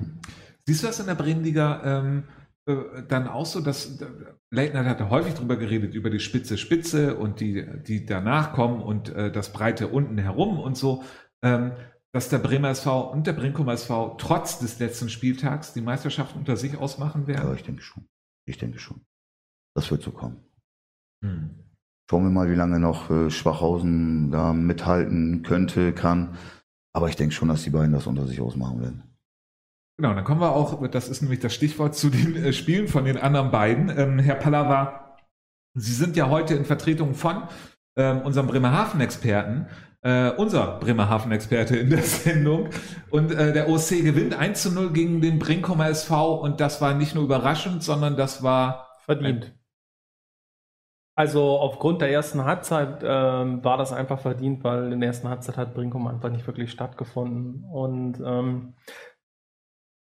Siehst 0.65 0.84
du 0.84 0.88
das 0.88 0.99
in 0.99 1.08
der 1.08 1.15
Bremenliga 1.15 1.82
ähm, 1.84 2.23
äh, 2.65 3.04
dann 3.08 3.28
auch 3.28 3.45
so, 3.45 3.60
dass 3.60 3.99
äh, 4.02 4.06
Leitner 4.52 4.86
hat 4.86 5.02
häufig 5.10 5.34
darüber 5.34 5.58
geredet, 5.58 5.95
über 5.95 6.10
die 6.10 6.19
spitze 6.19 6.58
Spitze 6.58 7.17
und 7.17 7.39
die, 7.39 7.65
die 7.86 8.06
danach 8.06 8.54
kommen 8.54 8.82
und 8.82 9.10
äh, 9.10 9.32
das 9.32 9.52
breite 9.52 9.89
unten 9.89 10.17
herum 10.17 10.60
und 10.60 10.78
so, 10.78 11.04
ähm, 11.41 11.73
dass 12.13 12.30
der 12.30 12.39
Bremer 12.39 12.69
SV 12.69 13.12
und 13.12 13.28
der 13.28 13.34
Brinkum 13.34 13.67
SV 13.67 14.15
trotz 14.17 14.60
des 14.60 14.80
letzten 14.80 15.10
Spieltags 15.10 15.73
die 15.73 15.82
Meisterschaft 15.82 16.36
unter 16.36 16.56
sich 16.56 16.78
ausmachen 16.78 17.28
werden? 17.28 17.47
Ja, 17.47 17.54
ich 17.54 17.63
denke 17.63 17.82
schon. 17.82 18.08
Ich 18.45 18.58
denke 18.58 18.80
schon. 18.80 19.02
Das 19.76 19.89
wird 19.89 20.04
so 20.04 20.12
kommen. 20.12 20.38
Hm. 21.23 21.49
Schauen 22.10 22.23
wir 22.23 22.30
mal, 22.30 22.49
wie 22.49 22.56
lange 22.56 22.80
noch 22.80 23.10
äh, 23.10 23.32
Schwachhausen 23.32 24.30
da 24.32 24.54
mithalten 24.54 25.41
könnte, 25.41 25.93
kann. 25.93 26.38
Aber 26.93 27.10
ich 27.10 27.15
denke 27.15 27.34
schon, 27.34 27.47
dass 27.47 27.63
die 27.63 27.71
beiden 27.71 27.93
das 27.93 28.06
unter 28.06 28.28
sich 28.28 28.39
ausmachen 28.39 28.82
werden. 28.82 29.04
Genau, 29.97 30.13
dann 30.13 30.23
kommen 30.23 30.41
wir 30.41 30.52
auch, 30.52 30.86
das 30.88 31.10
ist 31.10 31.21
nämlich 31.21 31.39
das 31.39 31.54
Stichwort 31.54 31.95
zu 31.95 32.10
den 32.10 32.36
äh, 32.36 32.54
Spielen 32.54 32.88
von 32.88 33.06
den 33.06 33.17
anderen 33.17 33.52
beiden. 33.52 33.89
Ähm, 33.89 34.19
Herr 34.19 34.36
Pallava, 34.36 35.17
Sie 35.76 35.93
sind 35.93 36.15
ja 36.15 36.30
heute 36.30 36.54
in 36.54 36.65
Vertretung 36.65 37.15
von 37.15 37.47
ähm, 37.97 38.21
unserem 38.21 38.47
Bremerhaven-Experten, 38.47 39.67
äh, 40.03 40.31
unser 40.31 40.79
Bremerhaven-Experte 40.79 41.77
in 41.77 41.89
der 41.89 42.01
Sendung. 42.03 42.69
Und 43.09 43.31
äh, 43.31 43.53
der 43.53 43.69
OC 43.69 43.89
gewinnt 44.03 44.37
1 44.37 44.61
zu 44.61 44.71
0 44.71 44.91
gegen 44.91 45.21
den 45.21 45.39
Brinkumer 45.39 45.89
SV 45.89 46.35
und 46.35 46.59
das 46.59 46.81
war 46.81 46.93
nicht 46.93 47.15
nur 47.15 47.23
überraschend, 47.23 47.83
sondern 47.83 48.15
das 48.15 48.43
war 48.43 48.97
verdient. 48.99 49.53
Also 51.15 51.59
aufgrund 51.59 52.01
der 52.01 52.11
ersten 52.11 52.43
Halbzeit 52.43 53.03
ähm, 53.03 53.63
war 53.63 53.77
das 53.77 53.93
einfach 53.93 54.19
verdient, 54.19 54.63
weil 54.63 54.91
in 54.91 54.99
der 54.99 55.07
ersten 55.07 55.29
Halbzeit 55.29 55.57
hat 55.57 55.75
Brinkum 55.75 56.07
einfach 56.07 56.29
nicht 56.29 56.47
wirklich 56.47 56.71
stattgefunden. 56.71 57.63
Und 57.65 58.19
ähm, 58.25 58.73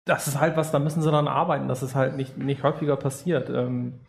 das 0.05 0.27
ist 0.27 0.39
halt 0.39 0.57
was, 0.57 0.71
da 0.71 0.79
müssen 0.79 1.03
sie 1.03 1.11
dann 1.11 1.27
arbeiten, 1.27 1.67
dass 1.67 1.83
es 1.83 1.93
halt 1.93 2.15
nicht, 2.15 2.37
nicht 2.37 2.63
häufiger 2.63 2.97
passiert. 2.97 3.49
Ähm, 3.49 4.01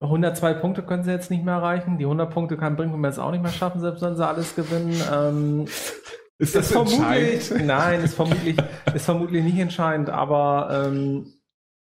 102 0.00 0.54
Punkte 0.54 0.82
können 0.82 1.02
sie 1.02 1.10
jetzt 1.10 1.30
nicht 1.30 1.44
mehr 1.44 1.54
erreichen. 1.54 1.98
Die 1.98 2.04
100 2.04 2.30
Punkte 2.30 2.56
kann 2.56 2.76
Brinkum 2.76 3.04
jetzt 3.04 3.18
auch 3.18 3.32
nicht 3.32 3.42
mehr 3.42 3.50
schaffen, 3.50 3.80
selbst 3.80 4.02
wenn 4.02 4.16
sie 4.16 4.26
alles 4.26 4.54
gewinnen. 4.54 4.94
Ähm, 5.12 5.64
ist 6.38 6.54
das 6.54 6.66
ist 6.66 6.72
vermutlich, 6.72 7.50
Nein, 7.64 8.04
ist 8.04 8.14
vermutlich, 8.14 8.56
ist 8.94 9.04
vermutlich 9.04 9.44
nicht 9.44 9.58
entscheidend, 9.58 10.08
aber 10.10 10.86
ähm, 10.86 11.32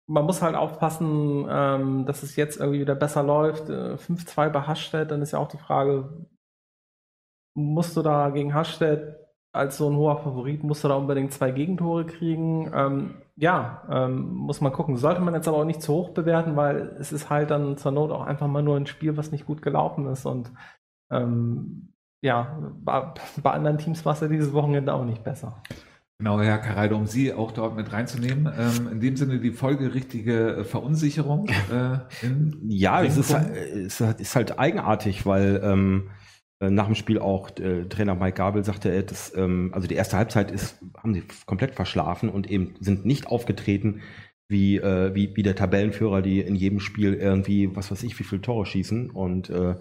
man 0.06 0.26
muss 0.26 0.41
halt 0.41 0.56
aufpassen, 0.56 1.47
ähm, 1.49 2.06
dass 2.06 2.23
es 2.23 2.36
jetzt 2.36 2.60
irgendwie 2.60 2.82
wieder 2.82 2.95
besser 2.95 3.23
läuft. 3.23 3.69
Äh, 3.69 3.95
5-2 3.95 4.49
bei 4.49 4.62
Hasstedt, 4.62 5.10
dann 5.10 5.21
ist 5.21 5.32
ja 5.32 5.39
auch 5.39 5.47
die 5.47 5.58
Frage, 5.58 6.28
musst 7.56 7.97
du 7.97 8.02
da 8.02 8.30
gegen 8.30 8.54
Hasstedt 8.54 9.22
als 9.53 9.77
so 9.77 9.89
ein 9.89 9.95
hoher 9.95 10.17
Favorit, 10.17 10.63
musst 10.63 10.83
du 10.83 10.87
da 10.87 10.95
unbedingt 10.95 11.31
zwei 11.31 11.51
Gegentore 11.51 12.05
kriegen. 12.05 12.71
Ähm, 12.73 13.13
ja, 13.35 13.83
ähm, 13.89 14.33
muss 14.33 14.61
man 14.61 14.73
gucken. 14.73 14.97
Sollte 14.97 15.21
man 15.21 15.35
jetzt 15.35 15.47
aber 15.47 15.57
auch 15.57 15.65
nicht 15.65 15.81
zu 15.81 15.93
hoch 15.93 16.09
bewerten, 16.09 16.55
weil 16.55 16.95
es 16.99 17.11
ist 17.11 17.29
halt 17.29 17.51
dann 17.51 17.77
zur 17.77 17.91
Not 17.91 18.11
auch 18.11 18.25
einfach 18.25 18.47
mal 18.47 18.63
nur 18.63 18.75
ein 18.75 18.87
Spiel, 18.87 19.15
was 19.15 19.31
nicht 19.31 19.45
gut 19.45 19.61
gelaufen 19.61 20.07
ist. 20.07 20.25
Und 20.25 20.51
ähm, 21.11 21.93
ja, 22.21 22.57
bei, 22.83 23.13
bei, 23.43 23.51
anderen 23.51 23.77
Teams 23.77 24.03
war 24.05 24.13
es 24.13 24.21
ja 24.21 24.27
dieses 24.27 24.53
Wochenende 24.53 24.93
auch 24.93 25.05
nicht 25.05 25.23
besser. 25.23 25.61
Genau, 26.17 26.39
Herr 26.39 26.57
Karaldo, 26.57 26.95
um 26.95 27.05
Sie 27.05 27.33
auch 27.33 27.51
dort 27.51 27.75
mit 27.75 27.91
reinzunehmen. 27.91 28.51
Ähm, 28.57 28.87
in 28.91 28.99
dem 29.01 29.17
Sinne 29.17 29.39
die 29.39 29.51
folgerichtige 29.51 30.63
Verunsicherung. 30.63 31.47
Äh, 31.71 31.99
ja, 32.67 33.03
es 33.03 33.17
ist, 33.17 33.33
halt, 33.33 33.55
es 33.55 34.01
ist, 34.01 34.35
halt 34.35 34.57
eigenartig, 34.57 35.25
weil 35.25 35.61
ähm, 35.63 36.09
äh, 36.09 36.22
nach 36.69 36.86
dem 36.86 36.95
Spiel 36.95 37.19
auch 37.19 37.49
äh, 37.60 37.86
Trainer 37.86 38.15
Mike 38.15 38.38
Gabel 38.38 38.63
sagte, 38.63 38.89
er, 38.89 39.04
dass, 39.04 39.36
ähm, 39.36 39.71
also 39.73 39.88
die 39.88 39.95
erste 39.95 40.17
Halbzeit 40.17 40.52
ist, 40.52 40.80
haben 40.97 41.13
sie 41.13 41.23
komplett 41.45 41.76
verschlafen 41.76 42.30
und 42.30 42.49
eben 42.49 42.76
sind 42.80 43.06
nicht 43.06 43.28
aufgetreten 43.28 44.02
wie, 44.47 44.78
äh, 44.78 45.13
wie, 45.15 45.36
wie 45.36 45.43
der 45.43 45.56
Tabellenführer, 45.56 46.21
die 46.21 46.41
in 46.41 46.56
jedem 46.56 46.80
Spiel 46.80 47.13
irgendwie, 47.13 47.76
was 47.76 47.91
weiß 47.91 48.04
ich, 48.04 48.17
wie 48.19 48.23
viele 48.23 48.41
Tore 48.41 48.65
schießen. 48.65 49.10
Und 49.10 49.49
äh, 49.49 49.71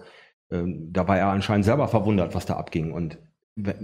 äh, 0.49 0.63
da 0.91 1.07
war 1.07 1.17
er 1.17 1.27
anscheinend 1.27 1.65
selber 1.65 1.87
verwundert, 1.87 2.33
was 2.35 2.45
da 2.45 2.55
abging. 2.55 2.91
Und 2.91 3.19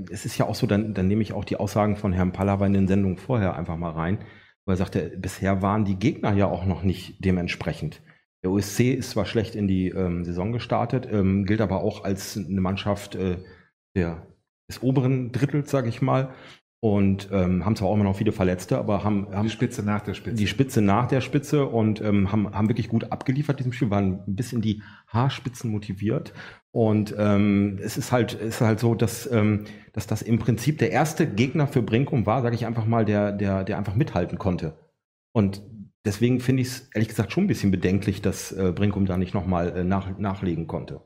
es 0.09 0.25
ist 0.25 0.37
ja 0.37 0.47
auch 0.47 0.55
so, 0.55 0.65
dann, 0.67 0.93
dann 0.93 1.07
nehme 1.07 1.21
ich 1.21 1.33
auch 1.33 1.45
die 1.45 1.57
Aussagen 1.57 1.95
von 1.95 2.13
Herrn 2.13 2.31
Pallava 2.31 2.65
in 2.65 2.73
den 2.73 2.87
Sendungen 2.87 3.17
vorher 3.17 3.55
einfach 3.55 3.77
mal 3.77 3.91
rein, 3.91 4.19
weil 4.65 4.73
er 4.73 4.77
sagte, 4.77 5.13
bisher 5.17 5.61
waren 5.61 5.85
die 5.85 5.99
Gegner 5.99 6.33
ja 6.33 6.47
auch 6.47 6.65
noch 6.65 6.83
nicht 6.83 7.23
dementsprechend. 7.23 8.01
Der 8.43 8.51
OSC 8.51 8.93
ist 8.93 9.11
zwar 9.11 9.25
schlecht 9.25 9.55
in 9.55 9.67
die 9.67 9.89
ähm, 9.89 10.23
Saison 10.23 10.51
gestartet, 10.51 11.07
ähm, 11.11 11.45
gilt 11.45 11.61
aber 11.61 11.81
auch 11.81 12.03
als 12.03 12.37
eine 12.37 12.61
Mannschaft 12.61 13.15
äh, 13.15 13.37
der, 13.95 14.27
des 14.69 14.81
oberen 14.81 15.31
Drittels, 15.31 15.69
sage 15.69 15.89
ich 15.89 16.01
mal. 16.01 16.33
Und 16.81 17.27
ähm, 17.33 17.65
haben 17.65 17.75
zwar 17.75 17.89
auch 17.89 17.95
immer 17.95 18.05
noch 18.05 18.15
viele 18.15 18.31
Verletzte, 18.31 18.77
aber 18.77 19.03
haben, 19.03 19.27
haben 19.35 19.43
die 19.47 19.51
Spitze 19.51 19.83
nach 19.83 19.99
der 19.99 20.13
Spitze. 20.13 20.37
Die 20.37 20.47
Spitze 20.47 20.81
nach 20.81 21.07
der 21.09 21.19
Spitze 21.19 21.65
und 21.65 21.99
ähm, 21.99 22.31
haben, 22.31 22.55
haben 22.55 22.69
wirklich 22.69 22.87
gut 22.87 23.11
abgeliefert 23.11 23.59
diesem 23.59 23.73
Spiel, 23.73 23.89
waren 23.89 24.23
ein 24.25 24.35
bisschen 24.35 24.61
die 24.61 24.81
Haarspitzen 25.07 25.69
motiviert. 25.69 26.31
Und 26.71 27.13
ähm, 27.17 27.79
es 27.83 27.97
ist 27.97 28.13
halt, 28.13 28.33
ist 28.33 28.61
halt 28.61 28.79
so, 28.79 28.95
dass, 28.95 29.29
ähm, 29.29 29.65
dass 29.91 30.07
das 30.07 30.21
im 30.21 30.39
Prinzip 30.39 30.77
der 30.77 30.91
erste 30.91 31.27
Gegner 31.27 31.67
für 31.67 31.81
Brinkum 31.81 32.25
war, 32.25 32.41
sage 32.41 32.55
ich 32.55 32.65
einfach 32.65 32.85
mal, 32.85 33.03
der, 33.03 33.33
der, 33.33 33.65
der 33.65 33.77
einfach 33.77 33.95
mithalten 33.95 34.37
konnte. 34.37 34.77
Und 35.33 35.61
deswegen 36.05 36.39
finde 36.39 36.61
ich 36.61 36.69
es 36.69 36.89
ehrlich 36.93 37.09
gesagt 37.09 37.31
schon 37.31 37.45
ein 37.45 37.47
bisschen 37.47 37.71
bedenklich, 37.71 38.21
dass 38.21 38.51
äh, 38.51 38.71
Brinkum 38.73 39.05
da 39.05 39.17
nicht 39.17 39.33
nochmal 39.33 39.77
äh, 39.77 39.83
nach, 39.83 40.17
nachlegen 40.17 40.67
konnte. 40.67 41.01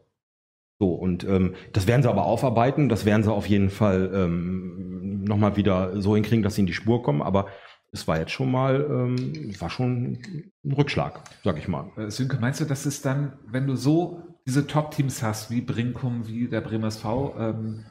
So, 0.79 0.93
und 0.93 1.23
ähm, 1.23 1.55
das 1.71 1.87
werden 1.87 2.01
sie 2.01 2.09
aber 2.09 2.25
aufarbeiten, 2.25 2.89
das 2.89 3.05
werden 3.05 3.23
sie 3.23 3.31
auf 3.31 3.47
jeden 3.47 3.69
Fall 3.69 4.11
ähm, 4.13 5.23
nochmal 5.23 5.55
wieder 5.55 6.01
so 6.01 6.15
hinkriegen, 6.15 6.43
dass 6.43 6.55
sie 6.55 6.61
in 6.61 6.67
die 6.67 6.73
Spur 6.73 7.03
kommen, 7.03 7.21
aber 7.21 7.47
es 7.91 8.07
war 8.07 8.19
jetzt 8.19 8.31
schon 8.31 8.51
mal, 8.51 8.85
ähm, 8.89 9.53
war 9.59 9.69
schon 9.69 10.19
ein 10.65 10.73
Rückschlag, 10.73 11.21
sag 11.43 11.57
ich 11.57 11.67
mal. 11.67 11.91
Äh, 11.95 12.09
Sönke, 12.09 12.37
meinst 12.39 12.59
du, 12.59 12.65
dass 12.65 12.85
es 12.85 13.01
dann, 13.01 13.33
wenn 13.45 13.67
du 13.67 13.75
so 13.75 14.23
diese 14.47 14.67
Top-Teams 14.67 15.21
hast, 15.21 15.51
wie 15.51 15.61
Brinkum, 15.61 16.27
wie 16.27 16.47
der 16.47 16.61
Bremer 16.61 16.87
SV, 16.87 17.35
ähm, 17.37 17.85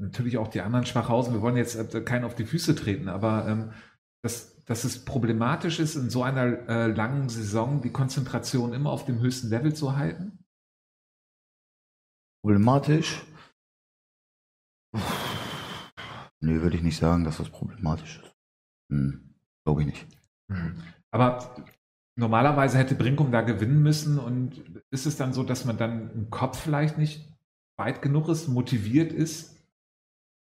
natürlich 0.00 0.38
auch 0.38 0.48
die 0.48 0.62
anderen 0.62 0.86
Schwachhausen, 0.86 1.34
wir 1.34 1.42
wollen 1.42 1.56
jetzt 1.56 1.94
äh, 1.94 2.00
keinen 2.00 2.24
auf 2.24 2.34
die 2.34 2.46
Füße 2.46 2.74
treten, 2.74 3.08
aber 3.08 3.46
ähm, 3.46 3.70
dass 4.22 4.55
dass 4.66 4.84
es 4.84 5.04
problematisch 5.04 5.78
ist, 5.78 5.94
in 5.94 6.10
so 6.10 6.22
einer 6.22 6.68
äh, 6.68 6.86
langen 6.88 7.28
Saison 7.28 7.80
die 7.82 7.92
Konzentration 7.92 8.72
immer 8.72 8.90
auf 8.90 9.04
dem 9.06 9.20
höchsten 9.20 9.48
Level 9.48 9.74
zu 9.74 9.96
halten? 9.96 10.44
Problematisch? 12.44 13.24
Nee, 16.40 16.60
würde 16.60 16.76
ich 16.76 16.82
nicht 16.82 16.98
sagen, 16.98 17.24
dass 17.24 17.38
das 17.38 17.48
problematisch 17.48 18.20
ist. 18.22 18.36
Hm, 18.92 19.34
Glaube 19.64 19.82
ich 19.82 19.86
nicht. 19.86 20.06
Hm. 20.50 20.76
Aber 21.10 21.56
normalerweise 22.16 22.78
hätte 22.78 22.94
Brinkum 22.94 23.32
da 23.32 23.42
gewinnen 23.42 23.82
müssen 23.82 24.18
und 24.18 24.82
ist 24.90 25.06
es 25.06 25.16
dann 25.16 25.32
so, 25.32 25.42
dass 25.42 25.64
man 25.64 25.76
dann 25.76 26.10
im 26.10 26.30
Kopf 26.30 26.60
vielleicht 26.60 26.98
nicht 26.98 27.32
weit 27.78 28.02
genug 28.02 28.28
ist, 28.28 28.48
motiviert 28.48 29.12
ist? 29.12 29.56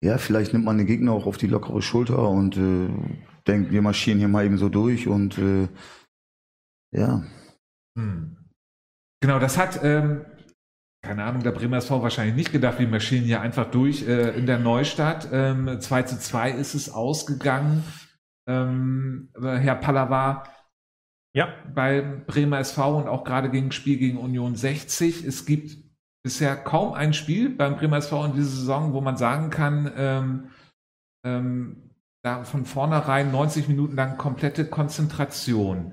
Ja, 0.03 0.17
vielleicht 0.19 0.53
nimmt 0.53 0.65
man 0.65 0.79
den 0.79 0.87
Gegner 0.87 1.13
auch 1.13 1.27
auf 1.27 1.37
die 1.37 1.47
lockere 1.47 1.83
Schulter 1.83 2.29
und 2.29 2.57
äh, 2.57 2.89
denkt, 3.51 3.73
wir 3.73 3.83
marschieren 3.83 4.19
hier 4.19 4.29
mal 4.29 4.45
eben 4.45 4.59
so 4.59 4.69
durch 4.69 5.09
und 5.09 5.39
äh, 5.39 5.69
ja. 6.97 7.23
Hm. 7.99 8.37
Genau, 9.21 9.39
das 9.39 9.59
hat, 9.59 9.83
ähm, 9.83 10.25
keine 11.03 11.25
Ahnung, 11.25 11.43
der 11.43 11.53
Bremer 11.53 11.79
SV 11.79 12.03
wahrscheinlich 12.03 12.37
nicht 12.37 12.53
gedacht, 12.53 12.79
wir 12.79 12.89
marschieren 12.89 13.25
hier 13.25 13.41
einfach 13.41 13.71
durch 13.71 14.07
äh, 14.07 14.31
in 14.31 14.47
der 14.47 14.59
Neustadt. 14.59 15.29
Ähm, 15.33 15.81
2 15.81 16.03
zu 16.05 16.19
2 16.19 16.53
ist 16.53 16.75
es 16.75 16.91
ausgegangen. 16.91 17.85
Ähm, 18.49 19.31
Herr 19.41 19.77
Pallava, 19.77 20.45
ja. 21.35 21.49
bei 21.73 22.01
Bremer 22.01 22.61
SV 22.61 22.99
und 22.99 23.09
auch 23.09 23.25
gerade 23.25 23.51
gegen 23.51 23.73
Spiel 23.73 23.99
gegen 23.99 24.19
Union 24.19 24.57
60. 24.57 25.25
Es 25.25 25.45
gibt 25.45 25.77
bisher 26.25 26.57
kaum 26.57 26.93
ein 26.95 27.13
Spiel 27.13 27.51
beim 27.51 27.77
Bremer 27.77 27.99
SV 27.99 28.27
in 28.27 28.33
dieser 28.33 28.51
Saison, 28.51 28.93
wo 28.93 29.01
man 29.01 29.17
sagen 29.17 29.51
kann, 29.51 29.93
ähm, 29.97 30.51
ähm, 31.25 31.90
da 32.23 32.45
von 32.45 32.65
vornherein 32.65 33.31
90 33.31 33.69
Minuten 33.69 33.97
lang 33.97 34.19
komplette 34.19 34.67
Konzentration. 34.67 35.93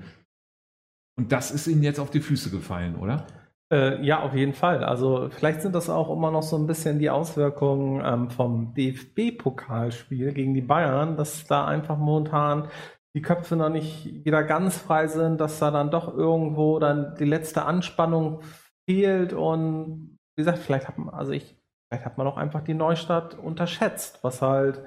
Und 1.18 1.32
das 1.32 1.52
ist 1.52 1.68
Ihnen 1.68 1.84
jetzt 1.84 2.00
auf 2.00 2.12
die 2.12 2.20
Füße 2.20 2.50
gefallen, 2.52 2.96
oder? 2.96 3.26
Äh, 3.72 4.06
ja, 4.06 4.22
auf 4.22 4.34
jeden 4.34 4.54
Fall. 4.54 4.84
Also 4.84 5.30
vielleicht 5.30 5.62
sind 5.62 5.76
das 5.76 5.90
auch 5.90 6.10
immer 6.10 6.32
noch 6.32 6.44
so 6.44 6.58
ein 6.58 6.68
bisschen 6.68 7.00
die 7.00 7.10
Auswirkungen 7.10 8.02
ähm, 8.06 8.30
vom 8.30 8.74
DFB-Pokalspiel 8.74 10.32
gegen 10.34 10.54
die 10.54 10.62
Bayern, 10.62 11.18
dass 11.18 11.46
da 11.46 11.66
einfach 11.66 11.98
momentan 11.98 12.70
die 13.14 13.22
Köpfe 13.22 13.56
noch 13.56 13.70
nicht 13.70 14.24
wieder 14.26 14.44
ganz 14.44 14.78
frei 14.78 15.08
sind, 15.08 15.42
dass 15.42 15.60
da 15.60 15.72
dann 15.72 15.92
doch 15.92 16.16
irgendwo 16.16 16.80
dann 16.80 17.16
die 17.16 17.26
letzte 17.26 17.66
Anspannung 17.66 18.42
fehlt 18.88 19.34
und 19.34 20.18
wie 20.36 20.42
gesagt, 20.42 20.60
vielleicht 20.60 20.88
hat 20.88 20.98
man, 20.98 21.10
also 21.14 21.32
ich, 21.32 21.58
vielleicht 21.90 22.06
hat 22.06 22.18
man 22.18 22.28
auch 22.28 22.38
einfach 22.38 22.62
die 22.62 22.76
Neustadt 22.76 23.34
unterschätzt, 23.34 24.20
was 24.24 24.42
halt 24.42 24.84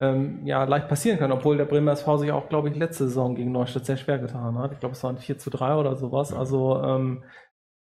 ähm, 0.00 0.46
ja, 0.46 0.64
leicht 0.64 0.88
passieren 0.88 1.18
kann, 1.18 1.32
obwohl 1.32 1.56
der 1.56 1.64
Bremer 1.64 1.92
SV 1.92 2.18
sich 2.18 2.32
auch, 2.32 2.48
glaube 2.48 2.68
ich, 2.68 2.76
letzte 2.76 3.04
Saison 3.08 3.34
gegen 3.34 3.52
Neustadt 3.52 3.86
sehr 3.86 3.96
schwer 3.96 4.18
getan 4.18 4.58
hat. 4.58 4.72
Ich 4.72 4.80
glaube, 4.80 4.94
es 4.94 5.02
waren 5.02 5.18
4 5.18 5.38
zu 5.38 5.50
3 5.50 5.74
oder 5.76 5.96
sowas. 5.96 6.32
Also, 6.32 6.82
ähm, 6.82 7.24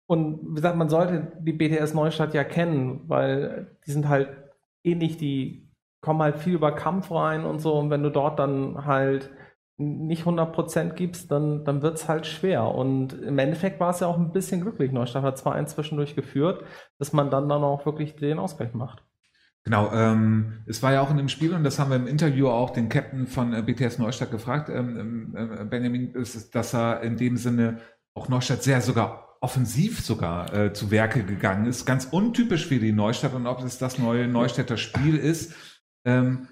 und 0.06 0.40
wie 0.50 0.54
gesagt, 0.56 0.76
man 0.76 0.88
sollte 0.88 1.32
die 1.40 1.52
BTS 1.52 1.94
Neustadt 1.94 2.34
ja 2.34 2.44
kennen, 2.44 3.02
weil 3.08 3.76
die 3.86 3.92
sind 3.92 4.08
halt 4.08 4.28
ähnlich, 4.84 5.16
die 5.16 5.70
kommen 6.00 6.22
halt 6.22 6.38
viel 6.38 6.54
über 6.54 6.72
Kampf 6.72 7.10
rein 7.12 7.44
und 7.44 7.60
so. 7.60 7.74
Und 7.74 7.90
wenn 7.90 8.02
du 8.02 8.10
dort 8.10 8.38
dann 8.38 8.84
halt 8.84 9.30
nicht 9.78 10.24
100% 10.26 10.94
gibst, 10.94 11.30
dann, 11.30 11.64
dann 11.64 11.82
wird 11.82 11.96
es 11.96 12.08
halt 12.08 12.26
schwer. 12.26 12.74
Und 12.74 13.14
im 13.14 13.38
Endeffekt 13.38 13.80
war 13.80 13.90
es 13.90 14.00
ja 14.00 14.06
auch 14.08 14.18
ein 14.18 14.32
bisschen 14.32 14.60
glücklich. 14.60 14.92
Neustadt 14.92 15.22
hat 15.22 15.38
2-1 15.38 15.66
zwischendurch 15.66 16.14
geführt, 16.14 16.64
dass 16.98 17.12
man 17.12 17.30
dann 17.30 17.48
dann 17.48 17.64
auch 17.64 17.86
wirklich 17.86 18.16
den 18.16 18.38
Ausgleich 18.38 18.74
macht. 18.74 19.04
Genau, 19.64 19.92
ähm, 19.92 20.64
es 20.66 20.82
war 20.82 20.92
ja 20.92 21.00
auch 21.02 21.10
in 21.10 21.16
dem 21.16 21.28
Spiel, 21.28 21.54
und 21.54 21.62
das 21.62 21.78
haben 21.78 21.90
wir 21.90 21.96
im 21.96 22.08
Interview 22.08 22.48
auch 22.48 22.70
den 22.70 22.88
Captain 22.88 23.28
von 23.28 23.52
äh, 23.52 23.62
BTS 23.62 23.98
Neustadt 23.98 24.32
gefragt, 24.32 24.68
ähm, 24.68 25.34
ähm, 25.36 25.56
äh, 25.60 25.64
Benjamin, 25.64 26.12
ist, 26.14 26.54
dass 26.54 26.74
er 26.74 27.02
in 27.02 27.16
dem 27.16 27.36
Sinne 27.36 27.78
auch 28.14 28.28
Neustadt 28.28 28.64
sehr 28.64 28.80
sogar 28.80 29.38
offensiv 29.40 30.00
sogar 30.00 30.52
äh, 30.52 30.72
zu 30.72 30.90
Werke 30.90 31.24
gegangen 31.24 31.66
ist. 31.66 31.84
Ganz 31.84 32.06
untypisch 32.06 32.66
für 32.66 32.78
die 32.78 32.92
Neustadt 32.92 33.34
und 33.34 33.46
ob 33.46 33.62
es 33.62 33.78
das 33.78 33.98
neue 33.98 34.26
Neustädter 34.26 34.76
Spiel 34.76 35.16
ist. 35.16 35.54
Ähm, 36.04 36.48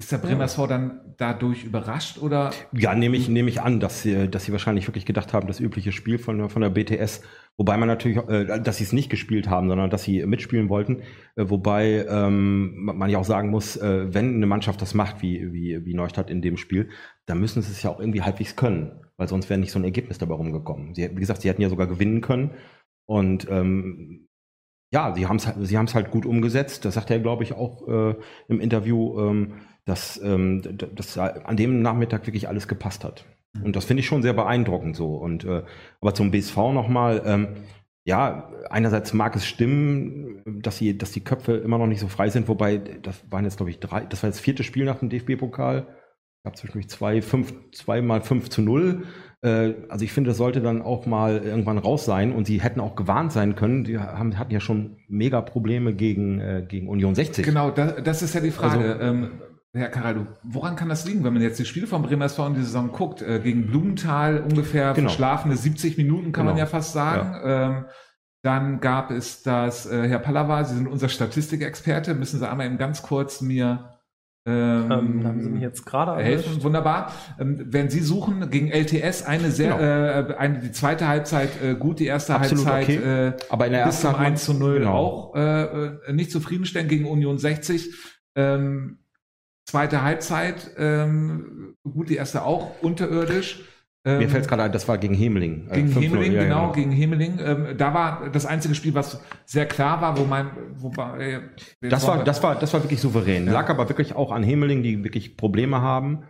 ist 0.00 0.12
der 0.12 0.18
Bremer 0.18 0.44
SV 0.44 0.68
dann 0.68 1.00
dadurch 1.16 1.64
überrascht 1.64 2.18
oder? 2.18 2.52
Ja, 2.72 2.94
nehme 2.94 3.16
ich, 3.16 3.28
nehme 3.28 3.48
ich 3.48 3.60
an, 3.60 3.80
dass 3.80 4.02
sie, 4.02 4.28
dass 4.28 4.44
sie 4.44 4.52
wahrscheinlich 4.52 4.86
wirklich 4.86 5.06
gedacht 5.06 5.32
haben, 5.32 5.48
das 5.48 5.58
übliche 5.58 5.90
Spiel 5.90 6.18
von, 6.18 6.48
von 6.48 6.62
der 6.62 6.70
BTS, 6.70 7.22
wobei 7.56 7.76
man 7.76 7.88
natürlich, 7.88 8.16
äh, 8.28 8.60
dass 8.60 8.76
sie 8.76 8.84
es 8.84 8.92
nicht 8.92 9.10
gespielt 9.10 9.50
haben, 9.50 9.68
sondern 9.68 9.90
dass 9.90 10.04
sie 10.04 10.24
mitspielen 10.24 10.68
wollten, 10.68 11.02
äh, 11.34 11.50
wobei 11.50 12.06
ähm, 12.08 12.84
man 12.84 13.10
ja 13.10 13.18
auch 13.18 13.24
sagen 13.24 13.50
muss, 13.50 13.76
äh, 13.76 14.14
wenn 14.14 14.36
eine 14.36 14.46
Mannschaft 14.46 14.80
das 14.80 14.94
macht, 14.94 15.20
wie, 15.20 15.52
wie, 15.52 15.84
wie 15.84 15.94
Neustadt 15.94 16.30
in 16.30 16.42
dem 16.42 16.58
Spiel, 16.58 16.90
dann 17.26 17.40
müssen 17.40 17.60
sie 17.62 17.72
es 17.72 17.82
ja 17.82 17.90
auch 17.90 17.98
irgendwie 17.98 18.22
halbwegs 18.22 18.54
können, 18.54 19.00
weil 19.16 19.26
sonst 19.26 19.50
wäre 19.50 19.58
nicht 19.58 19.72
so 19.72 19.80
ein 19.80 19.84
Ergebnis 19.84 20.18
dabei 20.18 20.34
rumgekommen. 20.34 20.94
Sie, 20.94 21.10
wie 21.10 21.20
gesagt, 21.20 21.42
sie 21.42 21.48
hätten 21.48 21.62
ja 21.62 21.70
sogar 21.70 21.88
gewinnen 21.88 22.20
können 22.20 22.52
und 23.04 23.50
ähm, 23.50 24.28
ja, 24.92 25.12
sie 25.14 25.26
haben 25.26 25.36
es 25.36 25.52
sie 25.68 25.76
haben's 25.76 25.94
halt 25.94 26.10
gut 26.10 26.24
umgesetzt. 26.24 26.86
Das 26.86 26.94
sagt 26.94 27.10
er, 27.10 27.18
glaube 27.18 27.44
ich, 27.44 27.52
auch 27.52 27.86
im 28.48 28.58
Interview. 28.58 29.20
Ähm, 29.20 29.52
dass, 29.88 30.20
ähm, 30.22 30.62
dass 30.94 31.16
an 31.16 31.56
dem 31.56 31.80
Nachmittag 31.80 32.26
wirklich 32.26 32.46
alles 32.46 32.68
gepasst 32.68 33.04
hat. 33.04 33.24
Mhm. 33.54 33.64
Und 33.64 33.76
das 33.76 33.86
finde 33.86 34.02
ich 34.02 34.06
schon 34.06 34.22
sehr 34.22 34.34
beeindruckend 34.34 34.96
so. 34.96 35.14
Und 35.14 35.44
äh, 35.44 35.62
aber 36.00 36.14
zum 36.14 36.30
BSV 36.30 36.56
nochmal, 36.56 37.22
ähm, 37.24 37.48
ja, 38.04 38.50
einerseits 38.68 39.14
mag 39.14 39.34
es 39.34 39.46
stimmen, 39.46 40.42
dass 40.62 40.76
sie, 40.76 40.96
dass 40.96 41.12
die 41.12 41.24
Köpfe 41.24 41.56
immer 41.56 41.78
noch 41.78 41.86
nicht 41.86 42.00
so 42.00 42.08
frei 42.08 42.28
sind, 42.28 42.48
wobei 42.48 42.78
das 42.78 43.24
waren 43.30 43.44
jetzt, 43.44 43.56
glaube 43.56 43.70
ich, 43.70 43.80
drei, 43.80 44.00
das 44.00 44.22
war 44.22 44.30
das 44.30 44.40
vierte 44.40 44.62
Spiel 44.62 44.84
nach 44.84 44.98
dem 44.98 45.08
DFB-Pokal. 45.08 45.86
gab 46.44 46.56
zwischendurch 46.56 46.88
zwei, 46.88 47.22
fünf, 47.22 47.54
zweimal 47.72 48.20
5 48.20 48.50
zu 48.50 48.60
0. 48.60 49.04
Äh, 49.40 49.74
also 49.88 50.04
ich 50.04 50.12
finde, 50.12 50.28
das 50.30 50.36
sollte 50.36 50.60
dann 50.60 50.82
auch 50.82 51.06
mal 51.06 51.38
irgendwann 51.38 51.78
raus 51.78 52.04
sein 52.04 52.32
und 52.32 52.46
sie 52.46 52.60
hätten 52.60 52.80
auch 52.80 52.94
gewarnt 52.94 53.32
sein 53.32 53.54
können. 53.54 53.84
Die 53.84 53.98
haben, 53.98 54.38
hatten 54.38 54.52
ja 54.52 54.60
schon 54.60 54.98
mega 55.08 55.40
Probleme 55.40 55.94
gegen, 55.94 56.40
äh, 56.40 56.64
gegen 56.68 56.88
Union 56.88 57.14
60. 57.14 57.44
Genau, 57.44 57.70
das, 57.70 58.02
das 58.02 58.22
ist 58.22 58.34
ja 58.34 58.42
die 58.42 58.50
Frage. 58.50 58.84
Also, 58.84 59.02
ähm, 59.02 59.30
Herr 59.74 59.90
Caraldo, 59.90 60.26
woran 60.42 60.76
kann 60.76 60.88
das 60.88 61.04
liegen, 61.06 61.24
wenn 61.24 61.34
man 61.34 61.42
jetzt 61.42 61.58
die 61.58 61.66
Spiele 61.66 61.86
von 61.86 62.02
Bremer 62.02 62.24
SV 62.24 62.46
in 62.46 62.54
die 62.54 62.62
Saison 62.62 62.90
guckt? 62.90 63.20
Äh, 63.20 63.40
gegen 63.40 63.66
Blumenthal 63.66 64.40
ungefähr 64.40 64.94
genau. 64.94 65.08
verschlafene 65.08 65.56
70 65.56 65.98
Minuten, 65.98 66.32
kann 66.32 66.44
genau. 66.46 66.52
man 66.52 66.58
ja 66.58 66.66
fast 66.66 66.92
sagen. 66.92 67.32
Ja. 67.32 67.66
Ähm, 67.66 67.84
dann 68.42 68.80
gab 68.80 69.10
es 69.10 69.42
das, 69.42 69.84
äh, 69.86 70.08
Herr 70.08 70.20
Pallava, 70.20 70.64
Sie 70.64 70.76
sind 70.76 70.86
unser 70.86 71.08
Statistikexperte, 71.08 72.14
müssen 72.14 72.38
Sie 72.38 72.48
einmal 72.48 72.66
eben 72.66 72.78
ganz 72.78 73.02
kurz 73.02 73.40
mir 73.40 73.98
ähm, 74.48 74.90
ähm, 74.90 75.26
haben 75.26 75.40
Sie 75.42 75.50
mich 75.50 75.60
jetzt 75.60 75.84
gerade 75.84 76.22
helfen. 76.22 76.62
Wunderbar. 76.62 77.12
Ähm, 77.38 77.66
wenn 77.66 77.90
Sie 77.90 78.00
suchen 78.00 78.48
gegen 78.48 78.70
LTS 78.70 79.24
eine 79.24 79.50
sehr, 79.50 79.76
genau. 79.76 80.30
äh, 80.30 80.36
eine, 80.36 80.60
die 80.60 80.72
zweite 80.72 81.06
Halbzeit 81.06 81.50
äh, 81.62 81.74
gut, 81.74 81.98
die 81.98 82.06
erste 82.06 82.34
Absolut 82.34 82.66
Halbzeit 82.66 82.98
okay. 82.98 83.26
äh, 83.28 83.32
aber 83.50 83.66
in 83.66 83.72
der 83.72 83.84
bis 83.84 84.00
zum 84.00 84.14
1 84.14 84.42
zu 84.42 84.54
0 84.54 84.78
genau. 84.78 84.92
auch 84.94 85.34
äh, 85.36 85.64
äh, 85.64 86.12
nicht 86.14 86.30
zufriedenstellen 86.30 86.88
gegen 86.88 87.04
Union 87.04 87.36
60. 87.36 87.92
Ähm, 88.36 89.00
zweite 89.68 90.02
Halbzeit, 90.02 90.70
ähm, 90.78 91.74
gut, 91.84 92.08
die 92.08 92.16
erste 92.16 92.42
auch 92.44 92.82
unterirdisch. 92.82 93.64
Ähm, 94.04 94.18
Mir 94.18 94.28
fällt 94.30 94.44
es 94.44 94.48
gerade 94.48 94.62
ein, 94.62 94.72
das 94.72 94.88
war 94.88 94.96
gegen 94.96 95.14
Hemeling. 95.14 95.68
Äh, 95.68 95.82
gegen 95.82 95.90
äh, 95.90 96.00
Hemeling, 96.00 96.32
ja, 96.32 96.44
genau, 96.44 96.60
genau, 96.62 96.72
gegen 96.72 96.90
Hemeling. 96.90 97.38
Ähm, 97.38 97.66
da 97.76 97.92
war 97.92 98.30
das 98.30 98.46
einzige 98.46 98.74
Spiel, 98.74 98.94
was 98.94 99.20
sehr 99.44 99.66
klar 99.66 100.00
war, 100.00 100.16
wo 100.16 100.24
man, 100.24 100.52
wo 100.76 100.90
äh, 101.18 101.40
das 101.82 102.06
war, 102.06 102.24
das 102.24 102.42
war, 102.42 102.58
das 102.58 102.72
war 102.72 102.82
wirklich 102.82 103.00
souverän. 103.00 103.46
Ja. 103.46 103.52
Lag 103.52 103.68
aber 103.68 103.88
wirklich 103.90 104.14
auch 104.14 104.32
an 104.32 104.42
Hemeling, 104.42 104.82
die 104.82 105.04
wirklich 105.04 105.36
Probleme 105.36 105.82
haben 105.82 106.24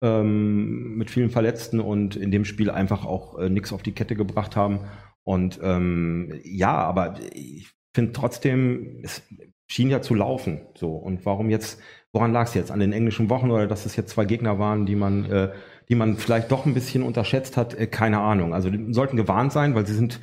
ähm, 0.00 0.96
mit 0.96 1.10
vielen 1.10 1.30
Verletzten 1.30 1.80
und 1.80 2.14
in 2.14 2.30
dem 2.30 2.44
Spiel 2.44 2.70
einfach 2.70 3.04
auch 3.04 3.38
äh, 3.38 3.48
nichts 3.48 3.72
auf 3.72 3.82
die 3.82 3.92
Kette 3.92 4.14
gebracht 4.14 4.54
haben. 4.54 4.80
Und 5.24 5.58
ähm, 5.62 6.38
ja, 6.44 6.76
aber 6.76 7.18
ich 7.32 7.72
finde 7.92 8.12
trotzdem, 8.12 9.00
es 9.02 9.22
schien 9.66 9.90
ja 9.90 10.00
zu 10.00 10.14
laufen. 10.14 10.60
So 10.76 10.94
und 10.94 11.26
warum 11.26 11.50
jetzt? 11.50 11.80
Woran 12.14 12.32
lag 12.32 12.46
es 12.46 12.54
jetzt? 12.54 12.70
An 12.70 12.80
den 12.80 12.94
englischen 12.94 13.28
Wochen 13.28 13.50
oder 13.50 13.66
dass 13.66 13.84
es 13.84 13.96
jetzt 13.96 14.10
zwei 14.10 14.24
Gegner 14.24 14.58
waren, 14.58 14.86
die 14.86 14.96
man 14.96 15.30
äh, 15.30 15.50
die 15.88 15.94
man 15.94 16.16
vielleicht 16.16 16.50
doch 16.50 16.66
ein 16.66 16.74
bisschen 16.74 17.02
unterschätzt 17.02 17.56
hat, 17.56 17.74
äh, 17.74 17.86
keine 17.86 18.20
Ahnung. 18.20 18.54
Also 18.54 18.70
sollten 18.90 19.16
gewarnt 19.16 19.52
sein, 19.52 19.74
weil 19.74 19.86
sie 19.86 19.94
sind, 19.94 20.20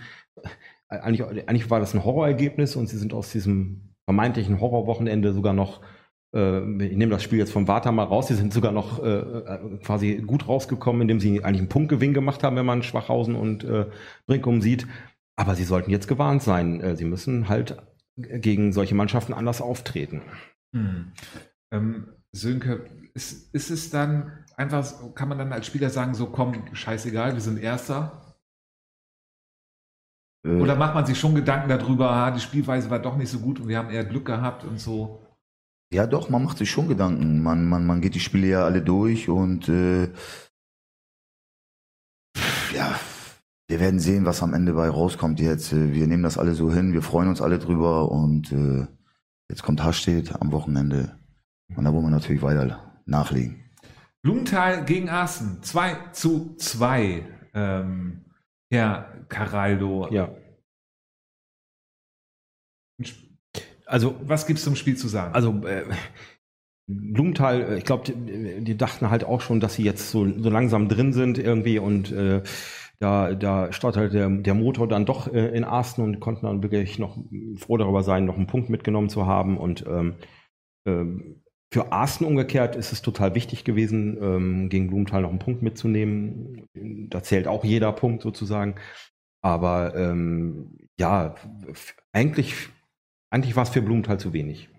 äh, 0.89 0.97
eigentlich, 0.97 1.23
eigentlich 1.23 1.69
war 1.69 1.80
das 1.80 1.93
ein 1.93 2.04
Horrorergebnis 2.04 2.75
und 2.75 2.88
sie 2.88 2.97
sind 2.97 3.13
aus 3.13 3.32
diesem 3.32 3.93
vermeintlichen 4.06 4.60
Horrorwochenende 4.60 5.34
sogar 5.34 5.54
noch 5.54 5.82
äh, 6.34 6.62
ich 6.84 6.97
nehme 6.97 7.12
das 7.12 7.23
Spiel 7.23 7.39
jetzt 7.39 7.51
vom 7.51 7.67
Vata 7.67 7.91
mal 7.91 8.04
raus, 8.04 8.27
sie 8.27 8.36
sind 8.36 8.54
sogar 8.54 8.71
noch 8.71 9.04
äh, 9.04 9.60
quasi 9.84 10.15
gut 10.25 10.47
rausgekommen, 10.47 11.04
indem 11.04 11.19
sie 11.19 11.43
eigentlich 11.43 11.60
einen 11.60 11.69
Punktgewinn 11.69 12.13
gemacht 12.13 12.43
haben, 12.43 12.56
wenn 12.56 12.65
man 12.65 12.84
Schwachhausen 12.84 13.36
und 13.36 13.63
äh, 13.63 13.86
Brinkum 14.25 14.62
sieht. 14.62 14.88
Aber 15.36 15.56
sie 15.56 15.63
sollten 15.63 15.91
jetzt 15.91 16.08
gewarnt 16.08 16.43
sein. 16.43 16.95
sie 16.95 17.06
müssen 17.06 17.49
halt 17.49 17.77
gegen 18.15 18.73
solche 18.73 18.93
Mannschaften 18.93 19.34
anders 19.34 19.62
auftreten. 19.62 20.21
Hm. 20.73 21.13
Ähm, 21.71 22.13
Sönke, 22.34 22.86
ist, 23.13 23.53
ist 23.53 23.71
es 23.71 23.89
dann 23.89 24.45
einfach, 24.55 25.13
kann 25.15 25.29
man 25.29 25.38
dann 25.38 25.53
als 25.53 25.67
Spieler 25.67 25.89
sagen, 25.89 26.13
so 26.13 26.27
komm, 26.27 26.73
scheißegal, 26.73 27.34
wir 27.34 27.41
sind 27.41 27.57
Erster? 27.57 28.36
Äh. 30.45 30.60
Oder 30.60 30.75
macht 30.75 30.95
man 30.95 31.05
sich 31.05 31.19
schon 31.19 31.36
Gedanken 31.36 31.69
darüber, 31.69 32.12
ah, 32.12 32.31
die 32.31 32.39
Spielweise 32.39 32.89
war 32.89 32.99
doch 32.99 33.17
nicht 33.17 33.29
so 33.29 33.39
gut 33.39 33.60
und 33.60 33.67
wir 33.67 33.77
haben 33.77 33.89
eher 33.89 34.05
Glück 34.05 34.25
gehabt 34.25 34.63
und 34.63 34.79
so? 34.79 35.21
Ja, 35.93 36.07
doch, 36.07 36.29
man 36.29 36.43
macht 36.43 36.57
sich 36.57 36.71
schon 36.71 36.88
Gedanken. 36.88 37.43
Man, 37.43 37.67
man, 37.67 37.86
man 37.86 37.99
geht 37.99 38.15
die 38.15 38.21
Spiele 38.21 38.47
ja 38.47 38.63
alle 38.63 38.81
durch 38.81 39.27
und 39.27 39.67
äh, 39.67 40.05
ja, 42.73 42.97
wir 43.67 43.79
werden 43.79 43.99
sehen, 43.99 44.25
was 44.25 44.41
am 44.41 44.53
Ende 44.53 44.73
bei 44.73 44.89
rauskommt 44.89 45.41
jetzt. 45.41 45.73
Wir 45.73 46.07
nehmen 46.07 46.23
das 46.23 46.38
alle 46.38 46.53
so 46.53 46.71
hin, 46.71 46.93
wir 46.93 47.01
freuen 47.01 47.27
uns 47.27 47.41
alle 47.41 47.60
drüber 47.60 48.10
und 48.10 48.53
äh, 48.53 48.88
jetzt 49.49 49.63
kommt 49.63 49.84
Hasstedt 49.84 50.41
am 50.41 50.53
Wochenende. 50.53 51.20
Und 51.75 51.86
da 51.86 51.93
wollen 51.93 52.05
wir 52.05 52.10
natürlich 52.10 52.41
weiter 52.41 53.01
nachlegen. 53.05 53.63
Blumenthal 54.23 54.86
gegen 54.86 55.10
Aßen, 55.10 55.63
2 55.63 56.12
zu 56.12 56.55
2. 56.55 57.25
Ähm, 57.53 58.25
Herr 58.71 59.25
Caraldo. 59.27 60.07
Ja. 60.12 60.34
Also, 63.86 64.15
was 64.23 64.45
gibt 64.45 64.60
es 64.60 64.65
zum 64.65 64.75
Spiel 64.75 64.95
zu 64.95 65.07
sagen? 65.07 65.34
Also, 65.34 65.65
äh, 65.65 65.84
Blumenthal, 66.88 67.62
äh, 67.62 67.77
ich 67.77 67.86
glaube, 67.86 68.03
die, 68.05 68.63
die, 68.63 68.77
dachten 68.77 69.10
halt 69.10 69.23
auch 69.23 69.41
schon, 69.41 69.60
dass 69.60 69.75
sie 69.75 69.84
jetzt 69.84 70.12
so, 70.12 70.25
so 70.25 70.49
langsam 70.49 70.88
drin 70.88 71.13
sind 71.13 71.38
irgendwie 71.38 71.79
und 71.79 72.12
äh, 72.12 72.43
da, 72.99 73.34
da 73.34 73.73
startet 73.73 73.99
halt 73.99 74.13
der, 74.13 74.29
der 74.29 74.53
Motor 74.53 74.88
dann 74.88 75.05
doch 75.05 75.27
äh, 75.27 75.47
in 75.57 75.63
Aßen 75.63 76.03
und 76.03 76.19
konnten 76.19 76.45
dann 76.45 76.62
wirklich 76.62 76.99
noch 76.99 77.17
froh 77.57 77.77
darüber 77.77 78.03
sein, 78.03 78.25
noch 78.25 78.38
einen 78.38 78.47
Punkt 78.47 78.69
mitgenommen 78.69 79.10
zu 79.10 79.25
haben 79.25 79.57
und 79.57 79.86
ähm, 79.88 80.15
ähm, 80.86 81.40
für 81.73 81.91
Arsten 81.93 82.25
umgekehrt 82.25 82.75
ist 82.75 82.91
es 82.91 83.01
total 83.01 83.34
wichtig 83.34 83.63
gewesen, 83.63 84.17
ähm, 84.21 84.69
gegen 84.69 84.88
Blumenthal 84.88 85.21
noch 85.21 85.29
einen 85.29 85.39
Punkt 85.39 85.62
mitzunehmen. 85.62 86.67
Da 86.73 87.23
zählt 87.23 87.47
auch 87.47 87.63
jeder 87.63 87.93
Punkt 87.93 88.21
sozusagen. 88.21 88.75
Aber 89.41 89.95
ähm, 89.95 90.77
ja, 90.99 91.36
eigentlich, 92.12 92.69
eigentlich 93.31 93.55
war 93.55 93.63
es 93.63 93.69
für 93.69 93.81
Blumenthal 93.81 94.19
zu 94.19 94.34
wenig. 94.34 94.69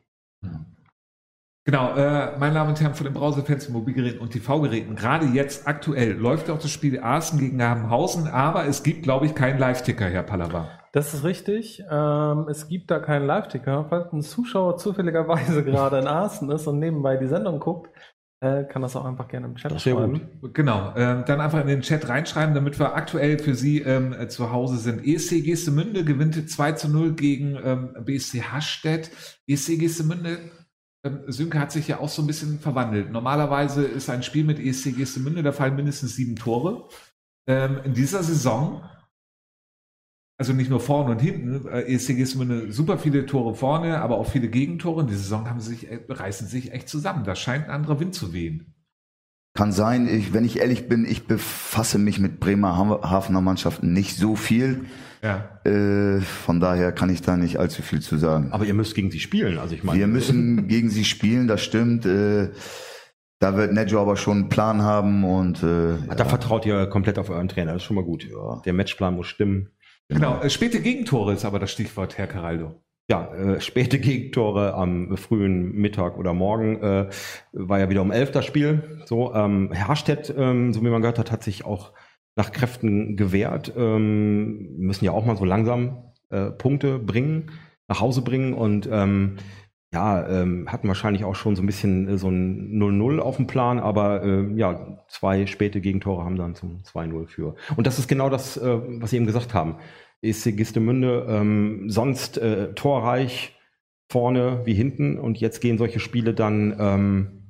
Genau, 1.65 1.95
äh, 1.95 2.37
meine 2.39 2.55
Damen 2.55 2.71
und 2.71 2.81
Herren 2.81 2.95
von 2.95 3.05
den 3.05 3.15
Browserfans, 3.15 3.69
Mobilgeräten 3.69 4.21
und 4.21 4.31
TV-Geräten. 4.31 4.97
Gerade 4.97 5.27
jetzt 5.27 5.69
aktuell 5.69 6.13
läuft 6.13 6.51
auch 6.51 6.59
das 6.59 6.73
Spiel 6.73 6.99
Arsen 6.99 7.39
gegen 7.39 7.63
Habenhausen, 7.63 8.27
aber 8.27 8.67
es 8.67 8.83
gibt, 8.83 9.05
glaube 9.05 9.27
ich, 9.27 9.35
keinen 9.37 9.61
Live-Ticker, 9.61 10.07
Herr 10.07 10.25
Pallava. 10.25 10.69
Das 10.93 11.15
ist 11.15 11.23
richtig. 11.23 11.83
Ähm, 11.89 12.49
es 12.51 12.67
gibt 12.67 12.91
da 12.91 12.99
keinen 12.99 13.27
Live-Ticker. 13.27 13.87
Falls 13.89 14.13
ein 14.13 14.23
Zuschauer 14.23 14.77
zufälligerweise 14.77 15.63
gerade 15.65 15.99
in 15.99 16.09
Arsen 16.09 16.51
ist 16.51 16.67
und 16.67 16.81
nebenbei 16.81 17.17
die 17.17 17.29
Sendung 17.29 17.61
guckt, 17.61 17.91
äh, 18.41 18.65
kann 18.65 18.83
das 18.83 18.97
auch 18.97 19.05
einfach 19.05 19.29
gerne 19.29 19.47
im 19.47 19.55
Chat 19.55 19.81
schreiben. 19.81 20.21
Gut. 20.41 20.55
Genau, 20.55 20.93
äh, 20.97 21.25
dann 21.25 21.41
einfach 21.41 21.61
in 21.61 21.69
den 21.69 21.83
Chat 21.83 22.09
reinschreiben, 22.09 22.57
damit 22.57 22.81
wir 22.81 22.97
aktuell 22.97 23.39
für 23.39 23.55
Sie 23.55 23.83
ähm, 23.83 24.13
äh, 24.13 24.27
zu 24.27 24.51
Hause 24.51 24.79
sind. 24.79 25.07
ESC 25.07 25.45
Gestemünde 25.45 26.05
gewinnt 26.05 26.51
2 26.51 26.73
zu 26.73 26.89
0 26.89 27.13
gegen 27.13 27.57
ähm, 27.63 27.95
BSC 28.05 28.43
Hastedt. 28.43 29.13
ESC 29.47 29.79
Gestemünde, 29.79 30.39
Sönke 31.27 31.59
hat 31.59 31.73
sich 31.73 31.89
ja 31.89 31.99
auch 31.99 32.09
so 32.09 32.23
ein 32.23 32.27
bisschen 32.27 32.61
verwandelt. 32.61 33.11
Normalerweise 33.11 33.85
ist 33.85 34.09
ein 34.09 34.23
Spiel 34.23 34.45
mit 34.45 34.59
ESC 34.59 34.97
Gestemünde, 34.97 35.43
da 35.43 35.53
fallen 35.53 35.75
mindestens 35.75 36.15
sieben 36.15 36.37
Tore. 36.37 36.89
Ähm, 37.49 37.81
in 37.85 37.95
dieser 37.95 38.23
Saison 38.23 38.83
also 40.43 40.55
nicht 40.55 40.71
nur 40.71 40.81
vorne 40.81 41.13
und 41.13 41.21
hinten. 41.21 41.69
Äh, 41.69 41.83
ESC 41.95 42.11
immer 42.35 42.73
super 42.73 42.99
viele 42.99 43.27
Tore 43.27 43.55
vorne, 43.55 44.01
aber 44.01 44.19
auch 44.19 44.29
viele 44.29 44.49
Gegentore. 44.49 45.03
In 45.03 45.07
dieser 45.07 45.21
Saison 45.21 45.49
haben 45.49 45.61
sie 45.61 45.71
sich, 45.71 45.89
äh, 45.89 46.01
reißen 46.09 46.49
sich 46.49 46.73
echt 46.73 46.89
zusammen. 46.89 47.23
Da 47.23 47.37
scheint 47.37 47.67
ein 47.67 47.71
anderer 47.71 48.01
Wind 48.01 48.15
zu 48.15 48.33
wehen. 48.33 48.72
Kann 49.55 49.71
sein, 49.71 50.09
ich, 50.09 50.33
wenn 50.33 50.45
ich 50.45 50.61
ehrlich 50.61 50.89
bin, 50.89 51.05
ich 51.05 51.27
befasse 51.27 51.99
mich 51.99 52.19
mit 52.19 52.41
Bremer 52.41 52.77
Hafener 53.03 53.43
Mannschaften 53.43 53.93
nicht 53.93 54.17
so 54.17 54.35
viel. 54.35 54.87
Ja. 55.23 55.61
Äh, 55.65 56.21
von 56.21 56.59
daher 56.59 56.91
kann 56.91 57.11
ich 57.11 57.23
da 57.23 57.37
nicht 57.37 57.59
allzu 57.59 57.83
viel 57.83 58.01
zu 58.01 58.17
sagen. 58.17 58.51
Aber 58.51 58.65
ihr 58.65 58.75
müsst 58.75 58.95
gegen 58.95 59.11
sie 59.11 59.21
spielen, 59.21 59.59
also 59.59 59.75
ich 59.75 59.85
meine. 59.85 59.99
Wir 59.99 60.07
müssen 60.07 60.67
gegen 60.69 60.89
sie 60.89 61.05
spielen, 61.05 61.49
das 61.49 61.63
stimmt. 61.63 62.07
Äh, 62.07 62.51
da 63.39 63.57
wird 63.57 63.73
Nejo 63.73 64.01
aber 64.01 64.17
schon 64.17 64.39
einen 64.39 64.49
Plan 64.49 64.83
haben 64.83 65.25
und 65.25 65.63
äh, 65.63 65.97
da 66.09 66.17
ja. 66.17 66.25
vertraut 66.25 66.65
ihr 66.65 66.87
komplett 66.87 67.19
auf 67.19 67.29
euren 67.29 67.49
Trainer, 67.49 67.73
das 67.73 67.83
ist 67.83 67.87
schon 67.87 67.97
mal 67.97 68.05
gut. 68.05 68.25
Ja. 68.25 68.63
Der 68.65 68.73
Matchplan 68.73 69.15
muss 69.15 69.27
stimmen. 69.27 69.71
Genau, 70.09 70.39
genau. 70.39 70.49
späte 70.49 70.81
Gegentore 70.81 71.33
ist 71.33 71.45
aber 71.45 71.59
das 71.59 71.73
Stichwort, 71.73 72.19
Herr 72.19 72.27
Caraldo. 72.27 72.83
Ja, 73.09 73.33
äh, 73.35 73.61
späte 73.61 73.99
Gegentore 74.01 74.75
am 74.75 75.17
frühen 75.17 75.73
Mittag 75.73 76.17
oder 76.19 76.33
Morgen 76.33 76.81
äh, 76.83 77.11
war 77.53 77.79
ja 77.79 77.91
wieder 77.91 78.03
um 78.03 78.11
elf 78.11 78.31
das 78.31 78.47
Spiel. 78.47 79.03
So, 79.07 79.35
ähm, 79.35 79.73
Herstedt, 79.73 80.33
ähm, 80.37 80.73
so 80.73 80.83
wie 80.83 80.89
man 80.89 81.03
gehört 81.03 81.19
hat, 81.19 81.33
hat 81.33 81.43
sich 81.43 81.65
auch 81.65 81.93
nach 82.37 82.53
Kräften 82.53 83.17
gewehrt. 83.17 83.73
Ähm, 83.77 84.77
müssen 84.79 85.05
ja 85.05 85.13
auch 85.13 85.27
mal 85.27 85.37
so 85.37 85.45
langsam 85.45 86.13
äh, 86.31 86.51
Punkte 86.51 86.99
bringen, 86.99 87.51
nach 87.89 88.01
Hause 88.01 88.23
bringen 88.23 88.55
und 88.55 88.89
ähm, 88.91 89.37
ja, 89.93 90.27
ähm, 90.27 90.73
hatten 90.73 90.89
wahrscheinlich 90.89 91.25
auch 91.25 91.35
schon 91.35 91.55
so 91.55 91.63
ein 91.63 91.67
bisschen 91.67 92.09
äh, 92.09 92.19
so 92.19 92.29
ein 92.29 92.81
0-0 92.81 93.19
auf 93.19 93.37
dem 93.37 93.47
Plan, 93.47 93.79
aber 93.79 94.23
äh, 94.25 94.51
ja, 94.57 94.99
zwei 95.09 95.47
späte 95.47 95.83
Gegentore 95.83 96.25
haben 96.25 96.37
dann 96.37 96.55
zum 96.55 96.83
2-0 96.83 97.27
für. 97.27 97.55
Und 97.77 97.87
das 97.87 97.99
ist 97.99 98.09
genau 98.09 98.31
das, 98.31 98.57
äh, 98.57 98.81
was 99.01 99.11
Sie 99.11 99.17
eben 99.17 99.27
gesagt 99.27 99.53
haben. 99.53 99.77
ESC 100.23 100.57
Gistemünde 100.57 101.27
ähm, 101.29 101.91
sonst 101.91 102.39
äh, 102.39 102.73
torreich 102.75 103.57
vorne 104.11 104.63
wie 104.65 104.75
hinten 104.75 105.19
und 105.19 105.39
jetzt 105.41 105.61
gehen 105.61 105.79
solche 105.79 106.01
Spiele 106.01 106.35
dann 106.35 106.77
ähm, 106.79 107.43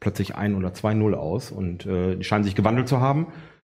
plötzlich 0.00 0.34
1 0.34 0.56
oder 0.56 0.70
2-0 0.70 1.14
aus 1.14 1.50
und 1.50 1.86
äh, 1.86 2.16
die 2.16 2.24
scheinen 2.24 2.44
sich 2.44 2.54
gewandelt 2.54 2.88
zu 2.88 3.00
haben, 3.00 3.28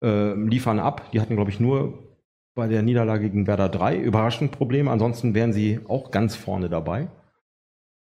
äh, 0.04 0.34
liefern 0.34 0.80
ab. 0.80 1.12
Die 1.12 1.20
hatten, 1.20 1.36
glaube 1.36 1.52
ich, 1.52 1.60
nur 1.60 2.18
bei 2.56 2.68
der 2.68 2.82
Niederlage 2.82 3.30
gegen 3.30 3.48
Werder 3.48 3.70
3 3.70 3.98
überraschend 3.98 4.52
Probleme. 4.52 4.90
Ansonsten 4.90 5.34
wären 5.34 5.54
sie 5.54 5.80
auch 5.88 6.12
ganz 6.12 6.36
vorne 6.36 6.70
dabei. 6.70 7.10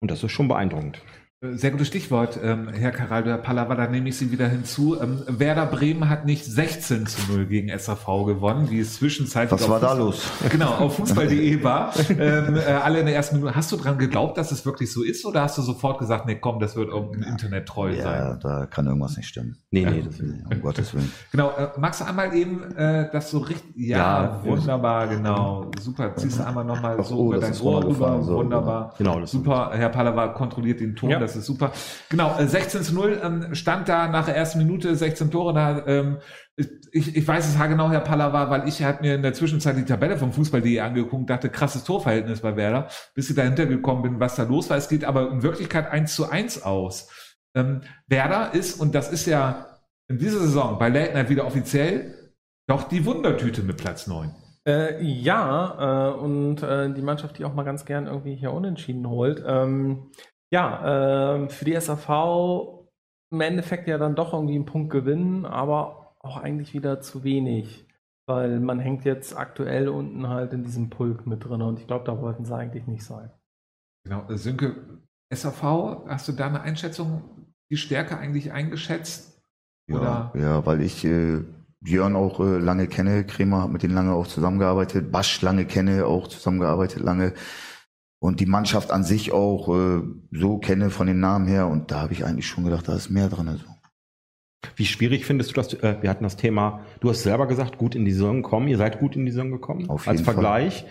Und 0.01 0.11
das 0.11 0.22
ist 0.22 0.33
schon 0.33 0.49
beeindruckend. 0.49 1.01
Sehr 1.43 1.70
gutes 1.70 1.86
Stichwort, 1.86 2.38
ähm, 2.43 2.68
Herr 2.68 2.91
Karaldo, 2.91 3.30
Herr 3.30 3.38
Pallava, 3.38 3.74
da 3.74 3.86
nehme 3.86 4.11
ich 4.11 4.18
Sie 4.18 4.30
wieder 4.30 4.47
hinzu. 4.47 5.01
Ähm, 5.01 5.22
Werder 5.26 5.64
Bremen 5.64 6.11
hat 6.11 6.26
nicht 6.26 6.45
16 6.45 7.07
zu 7.07 7.32
0 7.32 7.47
gegen 7.47 7.70
SAV 7.78 8.26
gewonnen, 8.26 8.70
wie 8.70 8.80
es 8.80 8.97
zwischenzeitlich 8.97 9.59
Was 9.59 9.66
war 9.66 9.80
da 9.80 9.95
los? 9.95 10.22
Genau, 10.51 10.68
auf 10.68 10.97
Fußball.de 10.97 11.62
war. 11.64 11.95
Ähm, 12.11 12.57
äh, 12.57 12.61
alle 12.61 13.01
in 13.01 13.07
der 13.07 13.14
ersten 13.14 13.36
Minute. 13.36 13.55
Hast 13.55 13.72
du 13.72 13.78
dran 13.78 13.97
geglaubt, 13.97 14.36
dass 14.36 14.53
es 14.53 14.66
wirklich 14.66 14.93
so 14.93 15.03
ist 15.03 15.24
oder 15.24 15.41
hast 15.41 15.57
du 15.57 15.62
sofort 15.62 15.99
gesagt, 15.99 16.26
nee, 16.26 16.34
komm, 16.34 16.61
das 16.61 16.76
wird 16.76 16.91
irgendein 16.91 17.22
Internet 17.22 17.66
treu 17.66 17.95
ja, 17.95 18.03
sein? 18.03 18.18
Ja, 18.18 18.34
da 18.34 18.66
kann 18.66 18.86
irgendwas 18.86 19.16
nicht 19.16 19.28
stimmen. 19.28 19.57
Nee, 19.70 19.86
nee, 19.86 20.03
das 20.03 20.18
will, 20.18 20.45
um 20.45 20.61
Gottes 20.61 20.93
Willen. 20.93 21.11
Genau, 21.32 21.53
äh, 21.57 21.68
magst 21.78 22.03
du 22.03 22.05
einmal 22.05 22.34
eben 22.36 22.70
äh, 22.76 23.09
das 23.11 23.30
so 23.30 23.38
richtig, 23.38 23.74
ja, 23.76 23.97
ja 23.97 24.45
wunderbar, 24.45 25.09
genau, 25.09 25.70
super, 25.80 26.14
ziehst 26.16 26.38
du 26.38 26.47
einmal 26.47 26.66
nochmal 26.66 27.03
so 27.03 27.16
oh, 27.16 27.32
über 27.32 27.41
dein 27.41 27.59
Ohr 27.62 27.82
rüber, 27.82 28.22
so, 28.22 28.34
wunderbar, 28.36 28.93
genau, 28.99 29.20
das 29.20 29.30
super, 29.30 29.70
Herr 29.72 29.88
Pallava 29.88 30.28
kontrolliert 30.28 30.80
den 30.80 30.95
Ton, 30.95 31.09
ja. 31.09 31.30
Das 31.33 31.43
ist 31.43 31.47
super. 31.47 31.72
Genau, 32.09 32.39
äh, 32.39 32.47
16 32.47 32.83
zu 32.83 32.95
0 32.95 33.20
ähm, 33.22 33.55
stand 33.55 33.89
da 33.89 34.09
nach 34.09 34.26
der 34.26 34.37
ersten 34.37 34.59
Minute, 34.59 34.95
16 34.95 35.31
Tore, 35.31 35.55
da, 35.55 35.87
ähm, 35.87 36.18
ich, 36.93 37.16
ich 37.16 37.26
weiß 37.26 37.49
es 37.49 37.59
haargenau, 37.59 37.91
Herr 37.91 38.01
Pallava, 38.01 38.51
weil 38.51 38.68
ich 38.68 38.83
hat 38.83 39.01
mir 39.01 39.14
in 39.14 39.22
der 39.22 39.33
Zwischenzeit 39.33 39.76
die 39.76 39.85
Tabelle 39.85 40.16
vom 40.16 40.33
Fußball.de 40.33 40.81
angeguckt, 40.81 41.31
dachte, 41.31 41.49
krasses 41.49 41.85
Torverhältnis 41.85 42.41
bei 42.41 42.57
Werder, 42.57 42.89
bis 43.14 43.31
ich 43.31 43.37
dahinter 43.37 43.66
gekommen 43.66 44.03
bin, 44.03 44.20
was 44.20 44.37
da 44.37 44.43
los 44.43 44.70
war. 44.70 44.76
Es 44.76 44.89
geht 44.89 45.05
aber 45.05 45.31
in 45.31 45.43
Wirklichkeit 45.43 45.91
1 45.91 46.14
zu 46.14 46.28
1 46.28 46.62
aus. 46.62 47.09
Ähm, 47.55 47.83
Werder 48.07 48.55
ist, 48.55 48.81
und 48.81 48.95
das 48.95 49.11
ist 49.11 49.26
ja 49.26 49.78
in 50.09 50.18
dieser 50.18 50.41
Saison 50.41 50.78
bei 50.78 50.89
Late 50.89 51.14
Night 51.14 51.31
wieder 51.31 51.47
offiziell, 51.47 52.35
doch 52.66 52.85
die 52.85 53.05
Wundertüte 53.05 53.62
mit 53.62 53.76
Platz 53.76 54.07
9. 54.07 54.35
Äh, 54.66 55.03
ja, 55.03 56.11
äh, 56.11 56.18
und 56.18 56.62
äh, 56.62 56.93
die 56.93 57.03
Mannschaft, 57.03 57.39
die 57.39 57.45
auch 57.45 57.55
mal 57.55 57.64
ganz 57.64 57.85
gern 57.85 58.07
irgendwie 58.07 58.37
hier 58.37 58.53
unentschieden 58.53 59.09
holt. 59.09 59.43
Ähm, 59.47 60.11
ja, 60.51 61.35
ähm, 61.35 61.51
für 61.51 61.65
die 61.65 61.79
SAV 61.79 62.81
im 63.33 63.41
Endeffekt 63.41 63.87
ja 63.89 63.99
dann 63.99 64.17
doch 64.17 64.33
irgendwie 64.33 64.57
einen 64.57 64.67
Punkt 64.67 64.91
gewinnen, 64.91 65.47
aber 65.47 66.17
auch 66.19 66.37
eigentlich 66.37 66.75
wieder 66.75 67.01
zu 67.01 67.25
wenig. 67.25 67.87
Weil 68.27 68.61
man 68.61 68.79
hängt 68.79 69.05
jetzt 69.05 69.37
aktuell 69.37 69.89
unten 69.89 70.29
halt 70.29 70.53
in 70.53 70.63
diesem 70.63 70.91
Pulk 70.91 71.27
mit 71.27 71.45
drin 71.45 71.63
und 71.63 71.81
ich 71.81 71.87
glaube, 71.87 72.05
da 72.05 72.21
wollten 72.21 72.45
sie 72.45 72.55
eigentlich 72.55 72.87
nicht 72.87 73.05
sein. 73.05 73.31
Genau, 74.05 74.25
Sönke, 74.31 75.01
SAV, 75.33 76.07
hast 76.07 76.29
du 76.29 76.33
da 76.33 76.47
eine 76.47 76.61
Einschätzung, 76.61 77.53
die 77.71 77.77
Stärke 77.77 78.19
eigentlich 78.19 78.53
eingeschätzt? 78.53 79.43
Ja, 79.89 79.97
Oder? 79.97 80.33
ja 80.35 80.67
weil 80.67 80.83
ich 80.83 81.05
äh, 81.05 81.43
Björn 81.81 82.15
auch 82.15 82.41
äh, 82.41 82.59
lange 82.59 82.87
kenne, 82.87 83.25
Kremer 83.25 83.63
hat 83.63 83.71
mit 83.71 83.83
denen 83.83 83.95
lange 83.95 84.13
auch 84.13 84.27
zusammengearbeitet, 84.27 85.11
Basch 85.11 85.41
lange 85.43 85.65
kenne, 85.65 86.07
auch 86.07 86.29
zusammengearbeitet 86.29 87.03
lange 87.03 87.35
und 88.21 88.39
die 88.39 88.47
Mannschaft 88.47 88.93
an 88.93 89.03
sich 89.03 89.33
auch 89.33 89.68
äh, 89.75 90.03
so 90.31 90.59
kenne 90.59 90.91
von 90.91 91.07
den 91.07 91.21
Namen 91.21 91.49
her 91.49 91.66
und 91.66 91.91
da 91.91 92.03
habe 92.03 92.12
ich 92.12 92.25
eigentlich 92.25 92.47
schon 92.47 92.64
gedacht, 92.64 92.87
da 92.87 92.95
ist 92.95 93.11
mehr 93.11 93.29
drin. 93.29 93.49
Also. 93.49 93.64
Wie 94.77 94.85
schwierig 94.85 95.25
findest 95.25 95.51
du 95.51 95.55
das? 95.55 95.73
Äh, 95.75 95.97
wir 96.03 96.11
hatten 96.11 96.25
das 96.25 96.37
Thema, 96.37 96.85
du 97.01 97.09
hast 97.09 97.23
selber 97.23 97.49
gesagt, 97.49 97.79
gut 97.79 97.95
in 97.95 98.05
die 98.05 98.12
Saison 98.12 98.43
gekommen, 98.43 98.68
ihr 98.68 98.77
seid 98.77 99.01
gut 99.01 99.16
in 99.16 99.25
die 99.25 99.33
Saison 99.33 99.51
gekommen. 99.51 99.89
Auf 99.89 100.07
jeden 100.07 100.18
Als 100.18 100.21
Vergleich. 100.21 100.85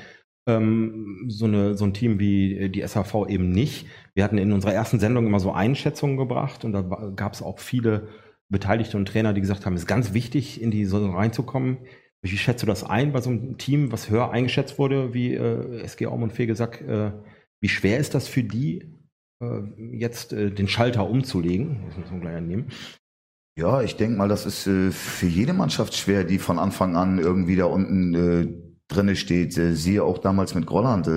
Ähm, 0.47 1.25
so, 1.27 1.45
eine, 1.45 1.77
so 1.77 1.85
ein 1.85 1.93
Team 1.93 2.19
wie 2.19 2.69
die 2.69 2.81
SHV 2.81 3.27
eben 3.27 3.51
nicht. 3.51 3.85
Wir 4.15 4.23
hatten 4.23 4.39
in 4.39 4.51
unserer 4.51 4.73
ersten 4.73 4.99
Sendung 4.99 5.27
immer 5.27 5.39
so 5.39 5.51
Einschätzungen 5.51 6.17
gebracht 6.17 6.65
und 6.65 6.73
da 6.73 6.81
gab 7.15 7.33
es 7.33 7.43
auch 7.43 7.59
viele 7.59 8.07
Beteiligte 8.49 8.97
und 8.97 9.07
Trainer, 9.07 9.33
die 9.33 9.41
gesagt 9.41 9.67
haben, 9.67 9.75
es 9.75 9.81
ist 9.81 9.87
ganz 9.87 10.13
wichtig, 10.13 10.59
in 10.59 10.71
die 10.71 10.85
Saison 10.85 11.15
reinzukommen. 11.15 11.77
Wie 12.21 12.37
schätzt 12.37 12.63
du 12.63 12.67
das 12.67 12.83
ein 12.83 13.13
bei 13.13 13.21
so 13.21 13.29
einem 13.29 13.57
Team, 13.57 13.91
was 13.91 14.09
höher 14.09 14.31
eingeschätzt 14.31 14.77
wurde, 14.77 15.13
wie 15.13 15.33
äh, 15.33 15.81
SG 15.81 16.07
Aum 16.07 16.23
und 16.23 16.33
Fegesack? 16.33 16.81
Äh, 16.81 17.13
wie 17.61 17.69
schwer 17.69 17.97
ist 17.97 18.13
das 18.13 18.27
für 18.27 18.43
die, 18.43 18.93
äh, 19.41 19.61
jetzt 19.93 20.33
äh, 20.33 20.51
den 20.51 20.67
Schalter 20.67 21.09
umzulegen? 21.09 21.85
Das 21.87 21.97
müssen 21.97 22.15
wir 22.15 22.21
gleich 22.21 22.35
annehmen. 22.35 22.67
Ja, 23.57 23.81
ich 23.81 23.95
denke 23.95 24.17
mal, 24.17 24.27
das 24.27 24.45
ist 24.45 24.67
äh, 24.67 24.91
für 24.91 25.27
jede 25.27 25.53
Mannschaft 25.53 25.95
schwer, 25.95 26.23
die 26.25 26.39
von 26.39 26.59
Anfang 26.59 26.97
an 26.97 27.19
irgendwie 27.19 27.55
da 27.55 27.65
unten 27.65 28.15
äh, 28.15 28.53
drinne 28.89 29.15
steht. 29.15 29.57
Äh, 29.57 29.73
siehe 29.75 30.03
auch 30.03 30.17
damals 30.17 30.55
mit 30.55 30.65
Grolland. 30.65 31.07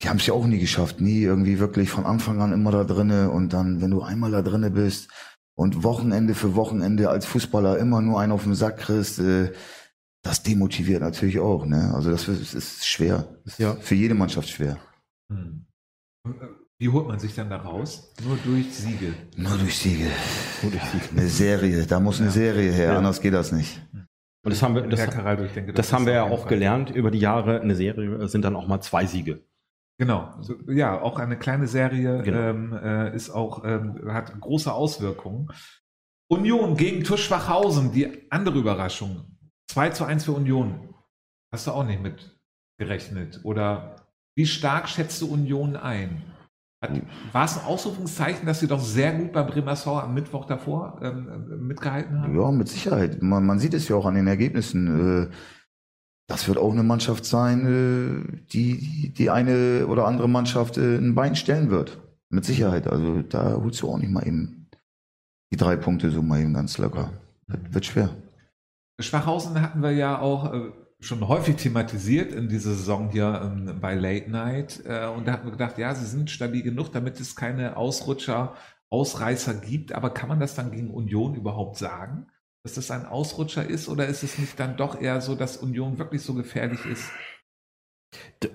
Die 0.00 0.08
haben 0.08 0.18
es 0.18 0.26
ja 0.26 0.34
auch 0.34 0.46
nie 0.46 0.60
geschafft, 0.60 1.00
nie 1.00 1.22
irgendwie 1.22 1.58
wirklich 1.58 1.90
von 1.90 2.06
Anfang 2.06 2.40
an 2.40 2.52
immer 2.52 2.70
da 2.70 2.84
drinne 2.84 3.30
und 3.30 3.52
dann, 3.52 3.80
wenn 3.80 3.90
du 3.90 4.00
einmal 4.00 4.30
da 4.30 4.42
drinne 4.42 4.70
bist, 4.70 5.10
und 5.58 5.82
Wochenende 5.82 6.36
für 6.36 6.54
Wochenende 6.54 7.10
als 7.10 7.26
Fußballer 7.26 7.78
immer 7.78 8.00
nur 8.00 8.20
einen 8.20 8.30
auf 8.30 8.44
den 8.44 8.54
Sack 8.54 8.78
kriegst, 8.78 9.18
äh, 9.18 9.52
das 10.22 10.44
demotiviert 10.44 11.00
natürlich 11.00 11.40
auch. 11.40 11.66
Ne? 11.66 11.92
Also 11.94 12.12
das 12.12 12.28
ist, 12.28 12.54
ist 12.54 12.86
schwer. 12.86 13.26
Das 13.44 13.54
ist 13.54 13.58
ja. 13.58 13.74
für 13.74 13.96
jede 13.96 14.14
Mannschaft 14.14 14.48
schwer. 14.48 14.78
Hm. 15.32 15.66
Wie 16.78 16.88
holt 16.88 17.08
man 17.08 17.18
sich 17.18 17.34
dann 17.34 17.50
da 17.50 17.56
raus? 17.56 18.14
Nur 18.24 18.38
durch 18.44 18.72
Siege. 18.72 19.14
Nur 19.36 19.58
durch 19.58 19.76
Siege. 19.76 20.06
Nur 20.62 20.70
durch 20.70 20.84
Siege. 20.84 21.04
Eine 21.10 21.28
Serie, 21.28 21.86
da 21.86 21.98
muss 21.98 22.20
eine 22.20 22.30
Serie 22.30 22.70
her, 22.70 22.92
ja. 22.92 22.96
anders 22.96 23.20
geht 23.20 23.34
das 23.34 23.50
nicht. 23.50 23.82
Und 23.92 24.52
das 24.52 24.62
haben 24.62 24.76
wir, 24.76 24.82
das, 24.82 25.00
denke, 25.00 25.72
das, 25.72 25.88
das 25.88 25.92
haben 25.92 26.06
wir 26.06 26.12
ja 26.12 26.22
auch 26.22 26.42
Fall. 26.42 26.50
gelernt 26.50 26.90
über 26.90 27.10
die 27.10 27.18
Jahre. 27.18 27.60
Eine 27.60 27.74
Serie 27.74 28.28
sind 28.28 28.44
dann 28.44 28.54
auch 28.54 28.68
mal 28.68 28.80
zwei 28.80 29.06
Siege. 29.06 29.40
Genau, 29.98 30.32
so, 30.40 30.54
ja, 30.68 31.00
auch 31.00 31.18
eine 31.18 31.36
kleine 31.36 31.66
Serie 31.66 32.22
genau. 32.22 32.38
ähm, 32.38 32.72
äh, 32.72 33.14
ist 33.16 33.30
auch 33.30 33.64
ähm, 33.64 34.00
hat 34.06 34.40
große 34.40 34.72
Auswirkungen. 34.72 35.48
Union 36.30 36.76
gegen 36.76 37.02
Tusch 37.02 37.24
Schwachhausen, 37.24 37.90
die 37.90 38.30
andere 38.30 38.58
Überraschung. 38.58 39.36
2 39.70 39.90
zu 39.90 40.04
1 40.04 40.24
für 40.24 40.32
Union. 40.32 40.94
Hast 41.52 41.66
du 41.66 41.72
auch 41.72 41.84
nicht 41.84 42.00
mit 42.00 42.38
gerechnet? 42.78 43.40
Oder 43.42 43.96
wie 44.36 44.46
stark 44.46 44.88
schätzt 44.88 45.20
du 45.20 45.32
Union 45.32 45.76
ein? 45.76 46.22
Hat, 46.80 46.92
war 47.32 47.44
es 47.44 47.58
ein 47.58 47.64
Ausrufungszeichen, 47.64 48.46
dass 48.46 48.60
sie 48.60 48.68
doch 48.68 48.80
sehr 48.80 49.12
gut 49.12 49.32
bei 49.32 49.42
Bremersau 49.42 49.98
am 49.98 50.14
Mittwoch 50.14 50.44
davor 50.44 51.00
ähm, 51.02 51.66
mitgehalten 51.66 52.22
haben? 52.22 52.38
Ja, 52.38 52.52
mit 52.52 52.68
Sicherheit. 52.68 53.20
Man, 53.20 53.44
man, 53.44 53.58
sieht 53.58 53.74
es 53.74 53.88
ja 53.88 53.96
auch 53.96 54.06
an 54.06 54.14
den 54.14 54.28
Ergebnissen. 54.28 55.24
Äh, 55.24 55.30
das 56.28 56.46
wird 56.46 56.58
auch 56.58 56.70
eine 56.70 56.82
Mannschaft 56.82 57.24
sein, 57.24 57.66
äh, 57.66 58.38
die 58.52 59.12
die 59.16 59.30
eine 59.30 59.86
oder 59.88 60.06
andere 60.06 60.28
Mannschaft 60.28 60.76
äh, 60.76 60.98
ein 60.98 61.14
Bein 61.14 61.34
stellen 61.34 61.70
wird. 61.70 61.98
Mit 62.30 62.44
Sicherheit. 62.44 62.86
Also 62.86 63.22
da 63.22 63.54
holst 63.54 63.80
du 63.80 63.88
auch 63.88 63.96
nicht 63.96 64.10
mal 64.10 64.26
eben 64.26 64.68
die 65.50 65.56
drei 65.56 65.76
Punkte 65.76 66.10
so 66.10 66.20
mal 66.20 66.40
eben 66.40 66.52
ganz 66.52 66.76
locker. 66.76 67.10
Das 67.46 67.58
wird 67.70 67.86
schwer. 67.86 68.10
Schwachhausen 69.00 69.62
hatten 69.62 69.82
wir 69.82 69.92
ja 69.92 70.20
auch 70.20 70.52
äh, 70.52 70.70
schon 71.00 71.26
häufig 71.26 71.56
thematisiert 71.56 72.34
in 72.34 72.50
dieser 72.50 72.74
Saison 72.74 73.08
hier 73.08 73.40
ähm, 73.42 73.80
bei 73.80 73.94
Late 73.94 74.30
Night. 74.30 74.80
Und 75.16 75.26
da 75.26 75.32
hatten 75.32 75.46
wir 75.46 75.52
gedacht, 75.52 75.78
ja, 75.78 75.94
sie 75.94 76.04
sind 76.04 76.30
stabil 76.30 76.62
genug, 76.62 76.92
damit 76.92 77.18
es 77.20 77.36
keine 77.36 77.78
Ausrutscher, 77.78 78.54
Ausreißer 78.90 79.54
gibt. 79.54 79.92
Aber 79.92 80.10
kann 80.10 80.28
man 80.28 80.40
das 80.40 80.54
dann 80.54 80.72
gegen 80.72 80.90
Union 80.90 81.34
überhaupt 81.34 81.78
sagen? 81.78 82.26
Dass 82.64 82.74
das 82.74 82.90
ein 82.90 83.06
Ausrutscher 83.06 83.64
ist 83.64 83.88
oder 83.88 84.06
ist 84.06 84.22
es 84.22 84.38
nicht 84.38 84.58
dann 84.58 84.76
doch 84.76 85.00
eher 85.00 85.20
so, 85.20 85.34
dass 85.34 85.56
Union 85.56 85.98
wirklich 85.98 86.22
so 86.22 86.34
gefährlich 86.34 86.84
ist? 86.84 87.10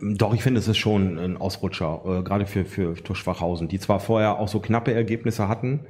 Doch, 0.02 0.34
ich 0.34 0.42
finde, 0.42 0.60
es 0.60 0.68
ist 0.68 0.78
schon 0.78 1.20
ein 1.20 1.38
Ausrutscher, 1.38 2.02
äh, 2.06 2.24
gerade 2.24 2.46
für, 2.46 2.66
für, 2.66 2.96
für 2.96 3.16
Schwachhausen, 3.16 3.68
die 3.68 3.80
zwar 3.80 4.00
vorher 4.00 4.40
auch 4.40 4.48
so 4.48 4.60
knappe 4.60 4.94
Ergebnisse 4.94 5.48
hatten, 5.48 5.86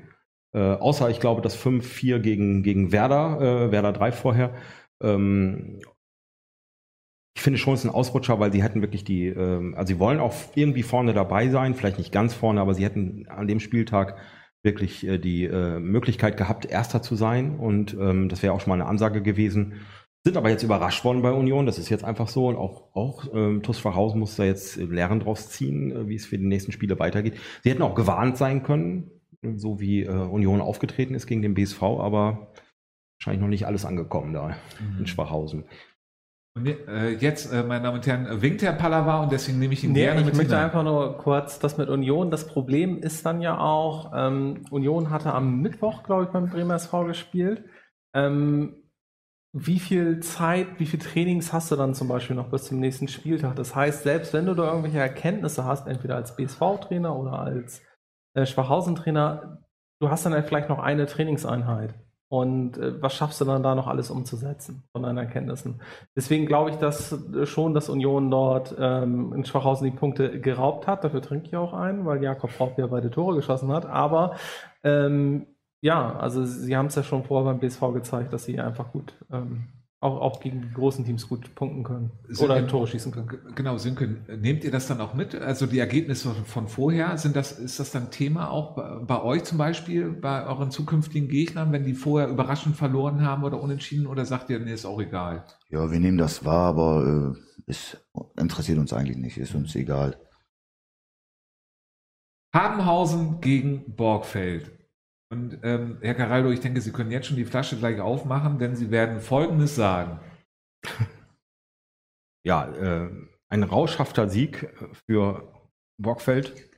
äh, 0.54 0.60
außer 0.60 1.10
ich 1.10 1.20
glaube 1.20 1.42
das 1.42 1.58
5-4 1.58 2.20
gegen, 2.20 2.64
gegen 2.64 2.92
Werder, 2.92 3.40
äh, 3.40 3.72
Werder 3.72 3.94
3 3.94 4.12
vorher. 4.12 4.54
Ähm, 5.02 5.80
ich 7.36 7.42
finde 7.42 7.58
schon, 7.58 7.74
es 7.74 7.82
ist 7.82 7.90
ein 7.90 7.96
Ausrutscher, 7.96 8.40
weil 8.40 8.52
sie 8.52 8.62
hätten 8.62 8.82
wirklich 8.82 9.04
die, 9.04 9.28
ähm, 9.28 9.74
also 9.76 9.94
sie 9.94 10.00
wollen 10.00 10.20
auch 10.20 10.34
irgendwie 10.56 10.84
vorne 10.84 11.14
dabei 11.14 11.50
sein, 11.50 11.74
vielleicht 11.74 11.98
nicht 11.98 12.12
ganz 12.12 12.34
vorne, 12.34 12.62
aber 12.62 12.74
sie 12.74 12.86
hätten 12.86 13.28
an 13.28 13.48
dem 13.48 13.60
Spieltag 13.60 14.18
wirklich 14.64 15.06
äh, 15.06 15.18
die 15.18 15.44
äh, 15.44 15.80
Möglichkeit 15.80 16.38
gehabt, 16.38 16.66
Erster 16.66 17.02
zu 17.02 17.16
sein. 17.16 17.60
Und 17.60 17.94
ähm, 17.94 18.30
das 18.30 18.42
wäre 18.42 18.54
auch 18.54 18.62
schon 18.62 18.70
mal 18.70 18.82
eine 18.82 18.90
Ansage 18.90 19.22
gewesen. 19.22 19.74
Sind 20.26 20.38
aber 20.38 20.50
jetzt 20.50 20.64
überrascht 20.64 21.04
worden 21.04 21.22
bei 21.22 21.32
Union. 21.32 21.66
Das 21.66 21.78
ist 21.78 21.90
jetzt 21.90 22.06
einfach 22.06 22.30
so. 22.30 22.48
Und 22.48 22.56
auch, 22.56 22.96
auch 22.96 23.26
ähm, 23.34 23.62
TuS 23.62 23.80
Verhausen 23.80 24.20
muss 24.20 24.38
da 24.38 24.46
jetzt 24.46 24.78
Lehren 24.78 25.20
draus 25.20 25.50
ziehen, 25.50 25.92
äh, 25.92 26.08
wie 26.08 26.16
es 26.16 26.26
für 26.26 26.38
die 26.38 26.48
nächsten 26.48 26.72
Spiele 26.72 26.98
weitergeht. 26.98 27.36
Sie 27.64 27.70
hätten 27.70 27.82
auch 27.82 27.96
gewarnt 27.96 28.38
sein 28.38 28.64
können, 28.64 29.12
so 29.56 29.80
wie 29.82 30.04
äh, 30.04 30.10
Union 30.10 30.62
aufgetreten 30.62 31.14
ist 31.14 31.28
gegen 31.28 31.42
den 31.42 31.54
BSV, 31.54 31.84
aber 31.84 32.54
wahrscheinlich 33.20 33.42
noch 33.42 33.50
nicht 33.50 33.68
alles 33.68 33.86
angekommen 33.86 34.34
da 34.34 34.56
mhm. 34.80 35.00
in 35.00 35.08
Schwachhausen. 35.08 35.66
Und 36.56 36.68
äh, 36.68 37.10
jetzt, 37.10 37.52
äh, 37.52 37.64
meine 37.64 37.84
Damen 37.84 37.98
und 37.98 38.06
Herren, 38.06 38.42
winkt 38.42 38.62
Herr 38.62 38.74
Pallava 38.74 39.24
und 39.24 39.32
deswegen 39.32 39.58
nehme 39.58 39.74
ich 39.74 39.84
ihn 39.84 39.92
nee, 39.92 40.02
gerne 40.02 40.20
ich 40.20 40.26
mit 40.26 40.36
Ich 40.36 40.38
möchte 40.38 40.54
hinein. 40.54 40.66
einfach 40.66 40.84
nur 40.84 41.18
kurz 41.18 41.58
das 41.58 41.78
mit 41.78 41.90
Union. 41.90 42.30
Das 42.30 42.46
Problem 42.46 43.00
ist 43.00 43.26
dann 43.26 43.42
ja 43.42 43.58
auch, 43.58 44.12
ähm, 44.16 44.64
Union 44.70 45.10
hatte 45.10 45.34
am 45.34 45.62
Mittwoch, 45.62 46.04
glaube 46.04 46.26
ich, 46.26 46.30
beim 46.30 46.50
Bremer 46.50 46.76
SV 46.76 47.06
gespielt. 47.06 47.64
Ähm, 48.14 48.84
wie 49.56 49.80
viel 49.80 50.20
Zeit, 50.20 50.80
wie 50.80 50.86
viel 50.86 51.00
Trainings 51.00 51.54
hast 51.54 51.72
du 51.72 51.76
dann 51.76 51.94
zum 51.94 52.08
Beispiel 52.08 52.36
noch 52.36 52.50
bis 52.50 52.66
zum 52.66 52.80
nächsten 52.80 53.08
Spieltag? 53.08 53.56
Das 53.56 53.76
heißt, 53.76 54.04
selbst 54.04 54.34
wenn 54.34 54.46
du 54.46 54.54
da 54.54 54.66
irgendwelche 54.66 55.00
Erkenntnisse 55.00 55.64
hast, 55.64 55.88
entweder 55.88 56.16
als 56.16 56.36
BSV-Trainer 56.36 57.16
oder 57.16 57.40
als 57.40 57.82
äh, 58.36 58.46
Schwachhausen-Trainer, 58.46 59.64
du 60.00 60.10
hast 60.10 60.26
dann 60.26 60.44
vielleicht 60.44 60.70
noch 60.70 60.80
eine 60.80 61.06
Trainingseinheit. 61.08 61.96
Und 62.34 62.80
äh, 62.80 63.00
was 63.00 63.14
schaffst 63.14 63.42
du 63.42 63.46
dann 63.46 63.62
da 63.62 63.76
noch 63.76 63.86
alles 63.86 64.10
umzusetzen 64.10 64.82
von 64.92 65.04
deinen 65.04 65.20
Erkenntnissen? 65.20 65.82
Deswegen 66.16 66.48
glaube 66.48 66.72
ich, 66.72 66.78
dass 66.78 67.12
äh, 67.12 67.46
schon, 67.46 67.76
dass 67.76 67.90
Union 67.90 68.32
dort 68.32 68.76
ähm, 68.80 69.34
in 69.36 69.46
Schwachhausen 69.46 69.86
die 69.86 69.96
Punkte 69.96 70.42
geraubt 70.42 70.88
hat. 70.88 71.04
Dafür 71.04 71.22
trinke 71.22 71.46
ich 71.46 71.56
auch 71.56 71.74
ein, 71.74 72.08
weil 72.08 72.24
Jakob 72.24 72.50
Raub 72.60 72.80
ja 72.80 72.88
beide 72.88 73.12
Tore 73.12 73.36
geschossen 73.36 73.72
hat. 73.72 73.86
Aber 73.86 74.36
ähm, 74.84 75.46
ja, 75.82 76.16
also 76.16 76.44
sie 76.44 76.76
haben 76.76 76.88
es 76.88 76.96
ja 76.96 77.04
schon 77.04 77.24
vorher 77.24 77.54
beim 77.54 77.60
BSV 77.60 77.94
gezeigt, 77.94 78.34
dass 78.34 78.46
sie 78.46 78.60
einfach 78.60 78.92
gut 78.92 79.14
ähm, 79.32 79.68
auch, 80.04 80.20
auch 80.22 80.40
gegen 80.40 80.62
die 80.62 80.74
großen 80.74 81.06
Teams 81.06 81.28
gut 81.28 81.56
punkten 81.56 81.84
können 81.84 82.12
Sönke, 82.28 82.54
oder 82.54 82.68
Tore 82.68 82.88
schießen 82.88 83.12
können. 83.12 83.30
Genau, 83.56 83.78
Sönke, 83.78 84.18
nehmt 84.38 84.64
ihr 84.64 84.72
das 84.72 84.88
dann 84.88 85.00
auch 85.02 85.14
mit? 85.14 85.34
Also 85.34 85.66
die 85.66 85.80
Ergebnisse 85.80 86.32
von 86.46 86.68
vorher, 86.68 87.18
sind 87.18 87.36
das, 87.36 87.54
ist 87.54 87.80
das 87.80 87.92
dann 87.92 88.12
Thema 88.12 88.50
auch 88.50 88.76
bei, 88.76 89.00
bei 89.06 89.24
euch 89.24 89.46
zum 89.46 89.58
Beispiel, 89.58 90.12
bei 90.12 90.46
euren 90.46 90.72
zukünftigen 90.72 91.30
Gegnern, 91.30 91.72
wenn 91.72 91.86
die 91.86 91.94
vorher 91.94 92.28
überraschend 92.28 92.76
verloren 92.76 93.26
haben 93.26 93.44
oder 93.44 93.62
unentschieden 93.62 94.06
oder 94.06 94.26
sagt 94.26 94.50
ihr, 94.50 94.60
nee, 94.60 94.74
ist 94.74 94.86
auch 94.86 95.02
egal? 95.02 95.46
Ja, 95.70 95.90
wir 95.90 96.00
nehmen 96.00 96.18
das 96.18 96.44
wahr, 96.44 96.68
aber 96.68 97.34
äh, 97.36 97.62
es 97.66 97.98
interessiert 98.38 98.80
uns 98.80 98.92
eigentlich 98.94 99.18
nicht, 99.18 99.38
ist 99.38 99.56
uns 99.56 99.74
egal. 99.76 100.18
Habenhausen 102.54 103.42
gegen 103.42 103.96
Borgfeld. 103.96 104.73
Und 105.34 105.58
ähm, 105.64 105.98
Herr 106.02 106.14
Caraldo, 106.14 106.52
ich 106.52 106.60
denke, 106.60 106.80
Sie 106.80 106.92
können 106.92 107.10
jetzt 107.10 107.26
schon 107.26 107.38
die 107.38 107.46
Flasche 107.46 107.76
gleich 107.76 108.00
aufmachen, 108.00 108.60
denn 108.60 108.76
Sie 108.76 108.92
werden 108.92 109.20
Folgendes 109.20 109.76
sagen. 109.76 110.20
Ja, 112.46 112.66
äh, 112.74 113.10
ein 113.48 113.64
rauschhafter 113.64 114.28
Sieg 114.28 114.70
für 115.08 115.50
Borgfeld, 115.98 116.70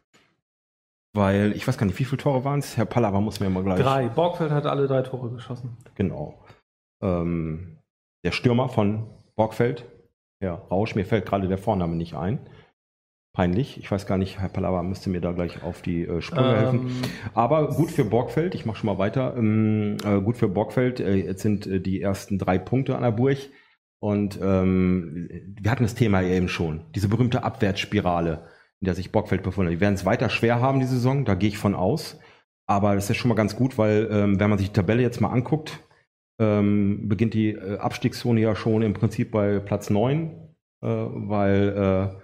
weil 1.15 1.53
ich 1.53 1.67
weiß 1.67 1.79
gar 1.79 1.87
nicht, 1.87 1.97
wie 1.97 2.05
viele 2.05 2.21
Tore 2.21 2.43
waren 2.43 2.59
es? 2.59 2.77
Herr 2.77 2.85
Pallava 2.85 3.19
muss 3.19 3.39
mir 3.39 3.49
mal 3.49 3.63
gleich. 3.63 3.79
Drei. 3.79 4.07
Borgfeld 4.09 4.51
hat 4.51 4.67
alle 4.67 4.85
drei 4.85 5.01
Tore 5.01 5.31
geschossen. 5.31 5.75
Genau. 5.95 6.45
Ähm, 7.01 7.79
der 8.23 8.31
Stürmer 8.31 8.69
von 8.69 9.09
Borgfeld, 9.35 9.85
Herr 10.39 10.53
Rausch, 10.53 10.93
mir 10.93 11.05
fällt 11.07 11.25
gerade 11.25 11.47
der 11.47 11.57
Vorname 11.57 11.95
nicht 11.95 12.13
ein 12.13 12.47
peinlich. 13.35 13.77
Ich 13.77 13.91
weiß 13.91 14.07
gar 14.07 14.17
nicht, 14.17 14.39
Herr 14.39 14.49
Palava 14.49 14.81
müsste 14.81 15.11
mir 15.11 15.21
da 15.21 15.33
gleich 15.33 15.61
auf 15.61 15.81
die 15.81 16.03
äh, 16.03 16.21
Sprünge 16.21 16.47
ähm, 16.47 16.55
helfen. 16.55 16.91
Aber 17.35 17.67
gut 17.69 17.91
für 17.91 18.05
Borgfeld, 18.05 18.55
ich 18.55 18.65
mache 18.65 18.77
schon 18.77 18.87
mal 18.87 18.97
weiter. 18.97 19.35
Ähm, 19.37 19.97
äh, 20.03 20.19
gut 20.21 20.37
für 20.37 20.47
Borgfeld, 20.47 20.99
äh, 20.99 21.15
jetzt 21.15 21.43
sind 21.43 21.67
äh, 21.67 21.79
die 21.79 22.01
ersten 22.01 22.39
drei 22.39 22.57
Punkte 22.57 22.95
an 22.95 23.03
der 23.03 23.11
Burg. 23.11 23.37
Und 23.99 24.39
ähm, 24.41 25.29
wir 25.61 25.69
hatten 25.69 25.83
das 25.83 25.95
Thema 25.95 26.23
eben 26.23 26.47
schon, 26.47 26.85
diese 26.95 27.09
berühmte 27.09 27.43
Abwärtsspirale, 27.43 28.47
in 28.79 28.85
der 28.85 28.95
sich 28.95 29.11
Borgfeld 29.11 29.43
befunden 29.43 29.69
hat. 29.69 29.75
Die 29.75 29.81
werden 29.81 29.95
es 29.95 30.05
weiter 30.05 30.29
schwer 30.29 30.61
haben, 30.61 30.79
die 30.79 30.85
Saison, 30.85 31.25
da 31.25 31.35
gehe 31.35 31.49
ich 31.49 31.57
von 31.57 31.75
aus. 31.75 32.19
Aber 32.67 32.95
das 32.95 33.09
ist 33.09 33.17
schon 33.17 33.29
mal 33.29 33.35
ganz 33.35 33.55
gut, 33.55 33.77
weil 33.77 34.07
ähm, 34.11 34.39
wenn 34.39 34.49
man 34.49 34.57
sich 34.57 34.69
die 34.69 34.73
Tabelle 34.73 35.01
jetzt 35.01 35.21
mal 35.21 35.29
anguckt, 35.29 35.79
ähm, 36.39 37.07
beginnt 37.07 37.33
die 37.33 37.51
äh, 37.51 37.77
Abstiegszone 37.77 38.41
ja 38.41 38.55
schon 38.55 38.81
im 38.81 38.93
Prinzip 38.93 39.31
bei 39.31 39.59
Platz 39.59 39.89
9, 39.89 40.29
äh, 40.81 40.87
weil 40.87 42.17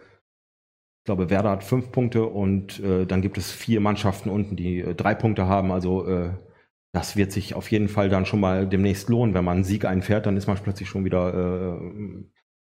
ich 1.02 1.06
glaube, 1.06 1.32
Werder 1.32 1.50
hat 1.50 1.64
fünf 1.64 1.92
Punkte 1.92 2.26
und 2.26 2.80
äh, 2.80 3.08
dann 3.08 3.24
gibt 3.24 3.40
es 3.40 3.52
vier 3.52 3.82
Mannschaften 3.82 4.30
unten, 4.30 4.56
die 4.56 4.82
äh, 4.82 4.94
drei 4.94 5.16
Punkte 5.16 5.48
haben. 5.48 5.72
Also 5.72 6.06
äh, 6.08 6.30
das 6.94 7.16
wird 7.16 7.32
sich 7.32 7.56
auf 7.56 7.72
jeden 7.72 7.90
Fall 7.90 8.08
dann 8.08 8.28
schon 8.28 8.40
mal 8.40 8.68
demnächst 8.68 9.10
lohnen. 9.10 9.34
Wenn 9.34 9.44
man 9.44 9.56
einen 9.56 9.64
Sieg 9.64 9.84
einfährt, 9.86 10.28
dann 10.28 10.38
ist 10.38 10.46
man 10.46 10.58
plötzlich 10.58 10.88
schon 10.88 11.04
wieder 11.04 11.80
äh, 11.80 12.24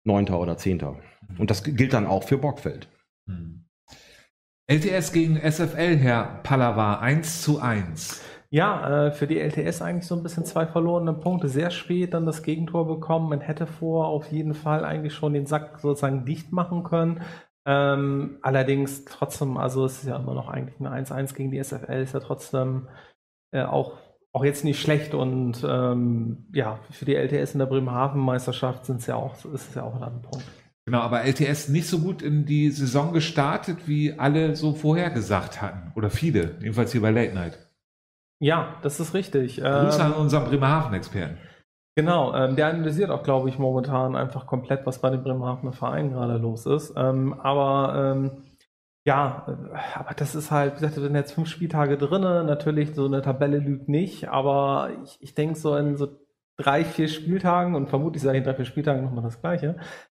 Neunter 0.02 0.40
oder 0.40 0.56
Zehnter. 0.56 0.98
Und 1.38 1.52
das 1.52 1.62
gilt 1.62 1.92
dann 1.92 2.04
auch 2.04 2.24
für 2.24 2.38
Borgfeld. 2.38 2.88
Hm. 3.28 3.64
LTS 4.66 5.12
gegen 5.12 5.36
SFL, 5.36 5.96
Herr 5.96 6.40
Pallava, 6.42 6.98
1 6.98 7.42
zu 7.42 7.60
1. 7.60 8.20
Ja, 8.50 9.06
äh, 9.06 9.12
für 9.12 9.28
die 9.28 9.38
LTS 9.38 9.82
eigentlich 9.82 10.06
so 10.06 10.16
ein 10.16 10.24
bisschen 10.24 10.44
zwei 10.44 10.66
verlorene 10.66 11.12
Punkte. 11.12 11.48
Sehr 11.48 11.70
spät 11.70 12.14
dann 12.14 12.26
das 12.26 12.42
Gegentor 12.42 12.88
bekommen. 12.88 13.28
Man 13.28 13.40
hätte 13.40 13.68
vor 13.68 14.08
auf 14.08 14.32
jeden 14.32 14.54
Fall 14.54 14.84
eigentlich 14.84 15.14
schon 15.14 15.34
den 15.34 15.46
Sack 15.46 15.78
sozusagen 15.78 16.24
dicht 16.24 16.52
machen 16.52 16.82
können. 16.82 17.20
Ähm, 17.66 18.38
allerdings 18.42 19.04
trotzdem, 19.04 19.56
also 19.56 19.84
es 19.84 19.98
ist 19.98 20.08
ja 20.08 20.16
immer 20.16 20.34
noch 20.34 20.48
eigentlich 20.48 20.78
ein 20.80 21.04
1-1 21.04 21.34
gegen 21.34 21.50
die 21.50 21.62
SFL, 21.62 22.02
ist 22.02 22.14
ja 22.14 22.20
trotzdem 22.20 22.88
äh, 23.52 23.64
auch, 23.64 23.98
auch 24.32 24.44
jetzt 24.44 24.64
nicht 24.64 24.80
schlecht 24.80 25.14
und 25.14 25.64
ähm, 25.68 26.46
ja, 26.52 26.78
für 26.90 27.04
die 27.04 27.16
LTS 27.16 27.54
in 27.54 27.58
der 27.58 27.66
Bremerhaven-Meisterschaft 27.66 28.86
sind 28.86 29.00
es 29.00 29.06
ja 29.06 29.16
auch, 29.16 29.34
ist 29.46 29.68
es 29.68 29.74
ja 29.74 29.82
auch 29.82 30.00
ein 30.00 30.22
Punkt. 30.22 30.46
Genau, 30.84 31.00
aber 31.00 31.24
LTS 31.24 31.68
nicht 31.68 31.88
so 31.88 31.98
gut 31.98 32.22
in 32.22 32.46
die 32.46 32.70
Saison 32.70 33.12
gestartet, 33.12 33.88
wie 33.88 34.16
alle 34.16 34.54
so 34.54 34.72
vorhergesagt 34.72 35.60
hatten. 35.60 35.90
Oder 35.96 36.10
viele, 36.10 36.54
jedenfalls 36.60 36.92
hier 36.92 37.02
bei 37.02 37.10
Late 37.10 37.34
Night. 37.34 37.58
Ja, 38.38 38.76
das 38.82 39.00
ist 39.00 39.12
richtig. 39.12 39.56
Grüße 39.56 39.98
ähm, 39.98 40.06
an 40.06 40.12
unseren 40.12 40.44
Bremerhaven-Experten. 40.44 41.38
Genau, 41.98 42.34
ähm, 42.34 42.56
der 42.56 42.66
analysiert 42.66 43.10
auch, 43.10 43.22
glaube 43.22 43.48
ich, 43.48 43.58
momentan 43.58 44.16
einfach 44.16 44.46
komplett, 44.46 44.84
was 44.84 45.00
bei 45.00 45.08
dem 45.08 45.22
Bremerhavener 45.22 45.72
Verein 45.72 46.10
gerade 46.10 46.36
los 46.36 46.66
ist. 46.66 46.92
Ähm, 46.94 47.32
aber 47.40 48.12
ähm, 48.14 48.44
ja, 49.06 49.46
äh, 49.48 49.98
aber 49.98 50.12
das 50.14 50.34
ist 50.34 50.50
halt, 50.50 50.72
wie 50.72 50.80
gesagt, 50.80 50.96
wir 50.96 51.02
sind 51.04 51.14
jetzt 51.14 51.32
fünf 51.32 51.48
Spieltage 51.48 51.96
drinnen. 51.96 52.46
Natürlich, 52.46 52.94
so 52.94 53.06
eine 53.06 53.22
Tabelle 53.22 53.58
lügt 53.58 53.88
nicht, 53.88 54.28
aber 54.28 54.90
ich, 55.04 55.16
ich 55.22 55.34
denke, 55.34 55.58
so 55.58 55.74
in 55.76 55.96
so 55.96 56.08
drei, 56.58 56.84
vier 56.84 57.08
Spieltagen 57.08 57.74
und 57.74 57.88
vermutlich 57.88 58.22
sage 58.22 58.36
ich 58.38 58.44
in 58.44 58.44
drei, 58.44 58.56
vier 58.56 58.64
Spieltagen 58.66 59.02
nochmal 59.02 59.24
das 59.24 59.40
Gleiche, 59.40 59.76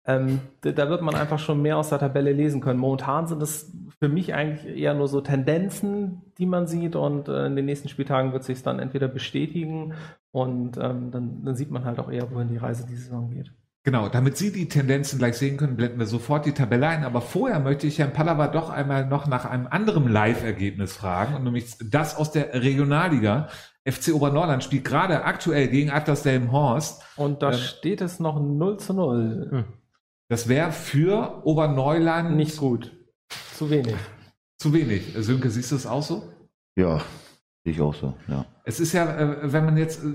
ähm, 0.07 0.41
da 0.61 0.89
wird 0.89 1.03
man 1.03 1.17
einfach 1.17 1.39
schon 1.39 1.63
mehr 1.63 1.79
aus 1.79 1.89
der 1.89 1.99
Tabelle 1.99 2.33
lesen 2.33 2.61
können. 2.61 2.79
Momentan 2.79 3.27
sind 3.27 3.43
es 3.43 3.73
für 3.99 4.09
mich 4.09 4.35
eigentlich 4.35 4.77
eher 4.77 4.95
nur 4.95 5.09
so 5.09 5.21
Tendenzen, 5.21 6.23
die 6.39 6.47
man 6.47 6.69
sieht 6.69 6.95
und 6.95 7.29
äh, 7.29 7.47
in 7.47 7.57
den 7.57 7.65
nächsten 7.65 7.89
Spieltagen 7.89 8.33
wird 8.33 8.45
sich 8.45 8.63
dann 8.63 8.79
entweder 8.79 9.09
bestätigen 9.09 9.95
und 10.31 10.77
ähm, 10.77 11.11
dann, 11.11 11.45
dann, 11.45 11.57
sieht 11.57 11.71
man 11.71 11.85
halt 11.85 11.99
auch 11.99 12.11
eher, 12.11 12.31
wohin 12.31 12.49
die 12.49 12.59
Reise 12.59 12.87
diese 12.87 13.03
Saison 13.03 13.31
geht. 13.31 13.53
Genau, 13.83 14.09
damit 14.09 14.37
Sie 14.37 14.53
die 14.53 14.69
Tendenzen 14.69 15.19
gleich 15.19 15.37
sehen 15.37 15.57
können, 15.57 15.77
blenden 15.77 15.99
wir 15.99 16.07
sofort 16.07 16.45
die 16.45 16.53
Tabelle 16.53 16.89
ein. 16.89 17.05
Aber 17.05 17.21
vorher 17.21 17.61
möchte 17.61 17.87
ich 17.87 18.01
Herrn 18.01 18.13
Pallava 18.13 18.49
doch 18.49 18.69
einmal 18.69 19.07
noch 19.07 19.29
nach 19.29 19.45
einem 19.45 19.69
anderen 19.69 20.09
Live-Ergebnis 20.09 20.93
fragen, 20.93 21.37
und 21.37 21.45
nämlich 21.45 21.77
das 21.79 22.17
aus 22.17 22.33
der 22.33 22.53
Regionalliga. 22.53 23.49
FC 23.85 24.13
Obernorland 24.13 24.65
spielt 24.65 24.85
gerade 24.85 25.25
aktuell 25.25 25.69
gegen 25.69 25.91
Atlas 25.91 26.25
Delmenhorst. 26.25 27.03
Und 27.15 27.43
da 27.43 27.53
ähm, 27.53 27.59
steht 27.59 28.01
es 28.01 28.19
noch 28.19 28.41
0 28.41 28.79
zu 28.79 28.93
0. 28.93 29.49
Hm. 29.53 29.65
Das 30.29 30.49
wäre 30.49 30.73
für 30.73 31.43
Oberneuland 31.45 32.37
nicht 32.37 32.57
gut. 32.57 32.93
Zu 33.55 33.71
wenig. 33.71 33.95
Zu 34.59 34.73
wenig. 34.73 35.15
Sönke, 35.19 35.51
siehst 35.51 35.71
du 35.73 35.77
es 35.77 35.87
auch 35.87 36.03
so? 36.03 36.33
Ja, 36.77 37.03
ich 37.65 37.81
auch 37.81 37.95
so, 37.95 38.15
ja. 38.29 38.47
Es 38.65 38.81
ist 38.81 38.93
ja, 38.93 39.17
äh, 39.17 39.53
wenn 39.53 39.65
man 39.65 39.77
jetzt 39.77 40.05
äh, 40.05 40.15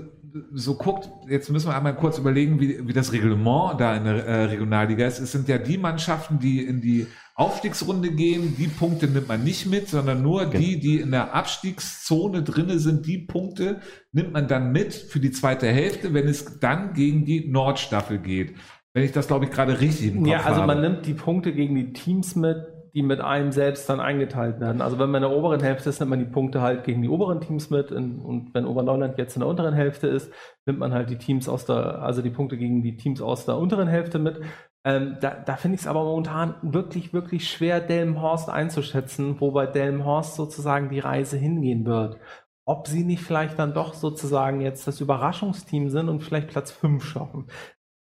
so 0.52 0.76
guckt, 0.76 1.10
jetzt 1.28 1.50
müssen 1.50 1.68
wir 1.68 1.76
einmal 1.76 1.96
kurz 1.96 2.18
überlegen, 2.18 2.60
wie, 2.60 2.86
wie 2.86 2.92
das 2.92 3.12
Reglement 3.12 3.80
da 3.80 3.96
in 3.96 4.04
der 4.04 4.26
äh, 4.26 4.44
Regionalliga 4.44 5.06
ist. 5.06 5.18
Es 5.18 5.32
sind 5.32 5.48
ja 5.48 5.58
die 5.58 5.78
Mannschaften, 5.78 6.38
die 6.38 6.64
in 6.64 6.80
die 6.80 7.06
Aufstiegsrunde 7.34 8.10
gehen, 8.10 8.54
die 8.58 8.68
Punkte 8.68 9.08
nimmt 9.08 9.28
man 9.28 9.42
nicht 9.42 9.66
mit, 9.66 9.88
sondern 9.88 10.22
nur 10.22 10.46
genau. 10.46 10.58
die, 10.58 10.80
die 10.80 11.00
in 11.00 11.10
der 11.10 11.34
Abstiegszone 11.34 12.42
drinne 12.42 12.78
sind, 12.78 13.06
die 13.06 13.18
Punkte 13.18 13.80
nimmt 14.12 14.32
man 14.32 14.48
dann 14.48 14.72
mit 14.72 14.92
für 14.92 15.20
die 15.20 15.30
zweite 15.30 15.66
Hälfte, 15.66 16.12
wenn 16.12 16.28
es 16.28 16.58
dann 16.60 16.92
gegen 16.92 17.24
die 17.24 17.48
Nordstaffel 17.48 18.18
geht. 18.18 18.54
Wenn 18.94 19.04
ich 19.04 19.12
das, 19.12 19.26
glaube 19.26 19.46
ich, 19.46 19.50
gerade 19.50 19.80
richtig 19.80 20.08
im 20.08 20.22
Kopf 20.22 20.32
Ja, 20.32 20.40
also 20.40 20.62
man 20.62 20.80
nimmt 20.80 21.06
die 21.06 21.14
Punkte 21.14 21.52
gegen 21.52 21.74
die 21.74 21.92
Teams 21.92 22.36
mit, 22.36 22.66
die 22.94 23.02
mit 23.02 23.20
einem 23.20 23.52
selbst 23.52 23.88
dann 23.88 24.00
eingeteilt 24.00 24.60
werden. 24.60 24.82
Also 24.82 24.98
wenn 24.98 25.10
man 25.10 25.22
in 25.22 25.30
der 25.30 25.36
oberen 25.36 25.62
Hälfte 25.62 25.88
ist, 25.88 26.00
nimmt 26.00 26.10
man 26.10 26.18
die 26.18 26.26
Punkte 26.26 26.60
halt 26.60 26.84
gegen 26.84 27.00
die 27.00 27.08
oberen 27.08 27.40
Teams 27.40 27.70
mit. 27.70 27.90
In, 27.90 28.20
und 28.20 28.52
wenn 28.52 28.66
Oberneuland 28.66 29.16
jetzt 29.16 29.34
in 29.34 29.40
der 29.40 29.48
unteren 29.48 29.72
Hälfte 29.72 30.08
ist, 30.08 30.30
nimmt 30.66 30.78
man 30.78 30.92
halt 30.92 31.08
die 31.08 31.16
Teams 31.16 31.48
aus 31.48 31.64
der, 31.64 32.02
also 32.02 32.20
die 32.20 32.30
Punkte 32.30 32.58
gegen 32.58 32.82
die 32.82 32.96
Teams 32.96 33.22
aus 33.22 33.46
der 33.46 33.56
unteren 33.56 33.88
Hälfte 33.88 34.18
mit. 34.18 34.40
Ähm, 34.84 35.16
da 35.20 35.30
da 35.30 35.56
finde 35.56 35.76
ich 35.76 35.82
es 35.82 35.86
aber 35.86 36.04
momentan 36.04 36.56
wirklich, 36.60 37.14
wirklich 37.14 37.48
schwer, 37.48 37.80
Delmenhorst 37.80 38.50
einzuschätzen, 38.50 39.40
wo 39.40 39.52
bei 39.52 39.66
Delmenhorst 39.66 40.34
sozusagen 40.34 40.90
die 40.90 40.98
Reise 40.98 41.38
hingehen 41.38 41.86
wird. 41.86 42.18
Ob 42.66 42.88
sie 42.88 43.04
nicht 43.04 43.22
vielleicht 43.22 43.58
dann 43.58 43.74
doch 43.74 43.94
sozusagen 43.94 44.60
jetzt 44.60 44.86
das 44.86 45.00
Überraschungsteam 45.00 45.88
sind 45.88 46.08
und 46.08 46.20
vielleicht 46.20 46.48
Platz 46.48 46.72
5 46.72 47.02
schaffen. 47.04 47.46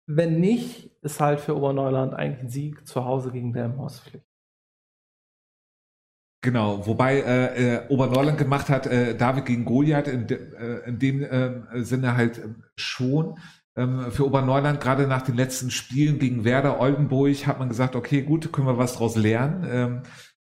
Wenn 0.08 0.40
nicht, 0.40 0.92
ist 1.02 1.20
halt 1.20 1.40
für 1.40 1.56
Oberneuland 1.56 2.14
eigentlich 2.14 2.44
ein 2.44 2.50
Sieg 2.50 2.88
zu 2.88 3.06
Hause 3.06 3.32
gegen 3.32 3.54
Delmenhorst 3.54 4.02
Pflicht. 4.02 4.26
Genau, 6.44 6.88
wobei 6.88 7.20
äh, 7.20 7.76
äh, 7.76 7.88
Oberneuland 7.90 8.40
gemacht 8.40 8.70
hat, 8.70 8.88
äh, 8.88 9.16
David 9.16 9.46
gegen 9.46 9.64
Goliath, 9.64 10.08
in, 10.08 10.26
de, 10.26 10.40
äh, 10.56 10.90
in 10.90 10.98
dem 10.98 11.22
äh, 11.22 11.84
Sinne 11.84 12.18
halt 12.18 12.40
äh, 12.40 12.48
schon. 12.76 13.38
Ähm, 13.76 14.12
für 14.12 14.26
Oberneuland, 14.26 14.82
gerade 14.82 15.06
nach 15.06 15.22
den 15.22 15.36
letzten 15.36 15.70
Spielen 15.70 16.18
gegen 16.18 16.44
Werder, 16.44 16.80
Oldenburg, 16.80 17.46
hat 17.46 17.60
man 17.60 17.70
gesagt, 17.70 17.96
okay, 17.96 18.24
gut, 18.24 18.52
können 18.52 18.66
wir 18.66 18.80
was 18.80 18.96
draus 18.96 19.16
lernen. 19.16 19.68
Ähm, 19.70 20.02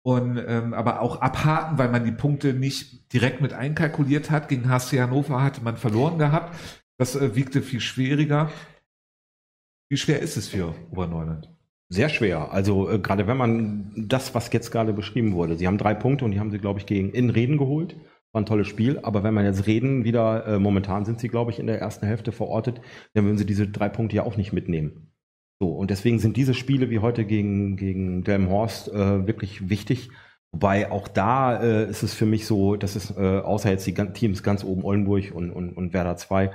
und 0.06 0.38
ähm, 0.48 0.74
aber 0.74 1.02
auch 1.02 1.22
abhaken, 1.22 1.78
weil 1.78 1.90
man 1.90 2.06
die 2.06 2.12
Punkte 2.12 2.54
nicht 2.54 3.12
direkt 3.14 3.42
mit 3.42 3.54
einkalkuliert 3.54 4.32
hat. 4.32 4.50
Gegen 4.50 4.70
HC 4.70 5.02
Hannover 5.02 5.42
hatte 5.42 5.64
man 5.64 5.78
verloren 5.78 6.18
gehabt. 6.18 6.56
Das 6.98 7.16
äh, 7.16 7.36
wiegte 7.36 7.62
viel 7.62 7.80
schwieriger. 7.82 8.52
Wie 9.94 9.98
schwer 9.98 10.22
ist 10.22 10.38
es 10.38 10.48
für 10.48 10.74
Oberneuland? 10.90 11.52
Sehr 11.88 12.10
schwer. 12.10 12.52
Also 12.52 12.90
äh, 12.90 12.98
gerade 12.98 13.28
wenn 13.28 13.38
man 13.38 13.92
das, 13.96 14.34
was 14.34 14.52
jetzt 14.52 14.72
gerade 14.72 14.92
beschrieben 14.92 15.34
wurde, 15.34 15.56
sie 15.56 15.68
haben 15.68 15.78
drei 15.78 15.94
Punkte 15.94 16.26
und 16.26 16.32
die 16.32 16.40
haben 16.40 16.50
sie, 16.50 16.58
glaube 16.58 16.80
ich, 16.80 16.88
gegen 16.88 17.12
in 17.12 17.30
Reden 17.30 17.60
geholt. 17.60 17.96
war 18.32 18.42
ein 18.42 18.48
tolles 18.48 18.68
Spiel. 18.68 18.98
Aber 19.04 19.22
wenn 19.22 19.36
man 19.36 19.46
jetzt 19.46 19.68
reden, 19.68 20.04
wieder, 20.04 20.48
äh, 20.48 20.58
momentan 20.58 21.06
sind 21.06 21.20
sie, 21.20 21.28
glaube 21.28 21.52
ich, 21.52 21.60
in 21.60 21.68
der 21.68 21.80
ersten 21.80 22.08
Hälfte 22.08 22.32
verortet, 22.32 22.82
dann 23.14 23.26
würden 23.26 23.38
sie 23.38 23.46
diese 23.46 23.68
drei 23.68 23.88
Punkte 23.88 24.16
ja 24.16 24.24
auch 24.24 24.36
nicht 24.36 24.52
mitnehmen. 24.52 25.12
So, 25.60 25.70
und 25.70 25.92
deswegen 25.92 26.18
sind 26.18 26.38
diese 26.38 26.56
Spiele 26.56 26.90
wie 26.90 26.98
heute 26.98 27.24
gegen, 27.24 27.78
gegen 27.78 28.24
Delmenhorst 28.24 28.92
äh, 28.92 29.28
wirklich 29.28 29.70
wichtig. 29.70 30.10
Wobei 30.52 30.92
auch 30.92 31.08
da 31.08 31.62
äh, 31.62 31.88
ist 31.88 32.02
es 32.02 32.16
für 32.16 32.26
mich 32.26 32.48
so, 32.48 32.78
dass 32.78 32.96
es, 32.96 33.16
äh, 33.16 33.42
außer 33.42 33.70
jetzt 33.70 33.86
die 33.86 33.94
Teams 33.94 34.42
ganz 34.42 34.64
oben 34.64 34.86
Oldenburg 34.86 35.32
und, 35.36 35.52
und, 35.52 35.70
und 35.78 35.94
Werder 35.94 36.18
2, 36.18 36.50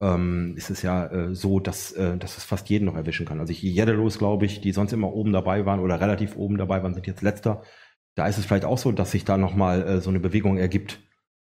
ähm, 0.00 0.54
ist 0.56 0.70
es 0.70 0.82
ja 0.82 1.06
äh, 1.06 1.34
so, 1.34 1.60
dass, 1.60 1.92
äh, 1.92 2.16
dass 2.18 2.36
es 2.36 2.44
fast 2.44 2.68
jeden 2.68 2.84
noch 2.84 2.96
erwischen 2.96 3.26
kann. 3.26 3.40
Also 3.40 3.52
ich 3.52 3.62
Jedelos, 3.62 4.18
glaube 4.18 4.46
ich, 4.46 4.60
die 4.60 4.72
sonst 4.72 4.92
immer 4.92 5.12
oben 5.12 5.32
dabei 5.32 5.66
waren 5.66 5.80
oder 5.80 6.00
relativ 6.00 6.36
oben 6.36 6.58
dabei 6.58 6.82
waren, 6.82 6.94
sind 6.94 7.06
jetzt 7.06 7.22
letzter. 7.22 7.62
Da 8.16 8.26
ist 8.26 8.38
es 8.38 8.46
vielleicht 8.46 8.64
auch 8.64 8.78
so, 8.78 8.92
dass 8.92 9.10
sich 9.10 9.24
da 9.24 9.36
nochmal 9.36 9.82
äh, 9.82 10.00
so 10.00 10.10
eine 10.10 10.20
Bewegung 10.20 10.58
ergibt. 10.58 11.00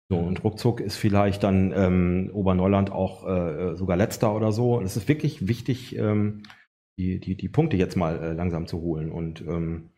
So, 0.09 0.19
und 0.19 0.43
ruckzuck 0.43 0.81
ist 0.81 0.97
vielleicht 0.97 1.43
dann 1.43 1.73
ähm, 1.75 2.29
Oberneuland 2.33 2.91
auch 2.91 3.27
äh, 3.27 3.75
sogar 3.75 3.97
letzter 3.97 4.35
oder 4.35 4.51
so. 4.51 4.77
Und 4.77 4.85
es 4.85 4.97
ist 4.97 5.07
wirklich 5.07 5.47
wichtig, 5.47 5.95
ähm, 5.97 6.43
die, 6.97 7.19
die, 7.19 7.35
die 7.35 7.49
Punkte 7.49 7.77
jetzt 7.77 7.95
mal 7.95 8.21
äh, 8.21 8.33
langsam 8.33 8.67
zu 8.67 8.81
holen. 8.81 9.11
Und 9.11 9.41
ähm, 9.41 9.89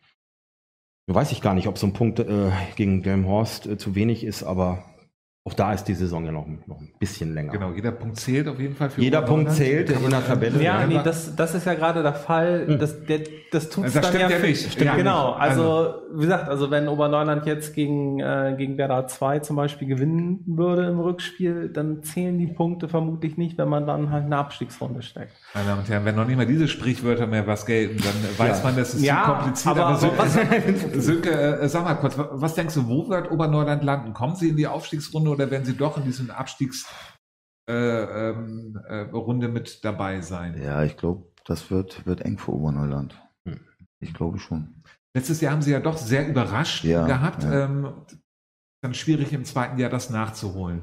weiß 1.08 1.32
ich 1.32 1.42
gar 1.42 1.54
nicht, 1.54 1.68
ob 1.68 1.78
so 1.78 1.86
ein 1.86 1.92
Punkt 1.92 2.20
äh, 2.20 2.50
gegen 2.76 3.02
Delmhorst 3.02 3.66
äh, 3.66 3.78
zu 3.78 3.94
wenig 3.94 4.24
ist, 4.24 4.42
aber 4.42 4.84
auch 5.46 5.54
da 5.54 5.72
ist 5.72 5.84
die 5.84 5.94
Saison 5.94 6.24
ja 6.24 6.32
noch, 6.32 6.44
noch 6.66 6.80
ein 6.80 6.90
bisschen 6.98 7.32
länger. 7.32 7.52
Genau, 7.52 7.70
jeder 7.70 7.92
Punkt 7.92 8.16
zählt 8.16 8.48
auf 8.48 8.58
jeden 8.58 8.74
Fall 8.74 8.90
für 8.90 9.00
Jeder 9.00 9.22
Punkt 9.22 9.52
zählt 9.52 9.90
in 9.90 10.10
der 10.10 10.26
Tabelle. 10.26 10.60
Ja, 10.60 10.84
nee, 10.84 10.98
das, 11.04 11.36
das 11.36 11.54
ist 11.54 11.64
ja 11.64 11.74
gerade 11.74 12.02
der 12.02 12.14
Fall. 12.14 12.64
Hm. 12.66 12.78
Das, 12.80 13.06
der, 13.06 13.20
das 13.52 13.68
tut 13.68 13.84
es 13.84 13.92
das 13.92 14.10
dann 14.10 14.22
ja, 14.22 14.28
ja 14.28 14.38
nicht. 14.40 14.72
Stimmt 14.72 14.86
ja, 14.86 14.96
genau, 14.96 15.30
also, 15.34 15.62
also, 15.62 15.94
wie 16.14 16.22
gesagt, 16.22 16.48
also 16.48 16.72
wenn 16.72 16.88
Oberneuland 16.88 17.46
jetzt 17.46 17.76
gegen, 17.76 18.18
äh, 18.18 18.56
gegen 18.58 18.76
Werder 18.76 19.06
2 19.06 19.38
zum 19.38 19.54
Beispiel 19.54 19.86
gewinnen 19.86 20.42
würde 20.46 20.88
im 20.88 20.98
Rückspiel, 20.98 21.68
dann 21.68 22.02
zählen 22.02 22.36
die 22.38 22.48
Punkte 22.48 22.88
vermutlich 22.88 23.36
nicht, 23.36 23.56
wenn 23.56 23.68
man 23.68 23.86
dann 23.86 24.10
halt 24.10 24.24
eine 24.24 24.38
Abstiegsrunde 24.38 25.02
steckt. 25.02 25.30
Meine 25.54 25.68
Damen 25.68 25.80
und 25.82 25.88
Herren, 25.88 26.04
wenn 26.04 26.16
noch 26.16 26.26
nicht 26.26 26.36
mal 26.36 26.46
diese 26.46 26.66
Sprichwörter 26.66 27.28
mehr 27.28 27.46
was 27.46 27.64
gelten, 27.66 27.98
dann 27.98 28.36
weiß 28.36 28.64
man, 28.64 28.76
dass 28.76 28.94
es 28.94 29.02
ja, 29.04 29.22
zu 29.22 29.30
kompliziert 29.30 29.78
aber, 29.78 29.86
aber 29.86 30.26
Sönke, 30.26 31.00
Sönke 31.00 31.30
äh, 31.60 31.68
sag 31.68 31.84
mal 31.84 31.94
kurz, 31.94 32.16
was 32.16 32.54
denkst 32.54 32.74
du, 32.74 32.88
wo 32.88 33.08
wird 33.08 33.30
Oberneuland 33.30 33.84
landen? 33.84 34.12
Kommen 34.12 34.34
sie 34.34 34.48
in 34.48 34.56
die 34.56 34.66
Aufstiegsrunde 34.66 35.35
oder 35.36 35.50
werden 35.50 35.66
sie 35.66 35.76
doch 35.76 35.98
in 35.98 36.04
die 36.04 36.08
diesen 36.08 36.30
Abstiegsrunde 36.30 36.96
äh, 37.68 38.30
ähm, 38.30 38.80
äh, 38.88 39.48
mit 39.48 39.84
dabei 39.84 40.22
sein. 40.22 40.60
Ja, 40.60 40.82
ich 40.82 40.96
glaube, 40.96 41.30
das 41.44 41.70
wird, 41.70 42.06
wird 42.06 42.22
eng 42.22 42.38
für 42.38 42.52
Oberneuland. 42.52 43.20
Hm. 43.46 43.60
Ich 44.00 44.14
glaube 44.14 44.38
schon. 44.38 44.82
Letztes 45.14 45.40
Jahr 45.40 45.52
haben 45.52 45.62
sie 45.62 45.72
ja 45.72 45.80
doch 45.80 45.98
sehr 45.98 46.26
überrascht 46.26 46.84
ja, 46.84 47.06
gehabt. 47.06 47.42
Ja. 47.44 47.64
Ähm, 47.64 47.92
dann 48.82 48.94
schwierig 48.94 49.32
im 49.32 49.44
zweiten 49.44 49.78
Jahr 49.78 49.90
das 49.90 50.10
nachzuholen. 50.10 50.82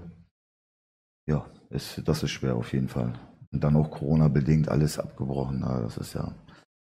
Ja, 1.27 1.49
ist, 1.69 2.01
das 2.05 2.21
ist 2.21 2.31
schwer 2.31 2.55
auf 2.55 2.73
jeden 2.73 2.89
Fall. 2.89 3.13
Und 3.51 3.63
dann 3.63 3.75
auch 3.75 3.89
Corona-bedingt 3.89 4.69
alles 4.69 4.99
abgebrochen. 4.99 5.61
das 5.61 5.97
ist 5.97 6.13
ja. 6.13 6.35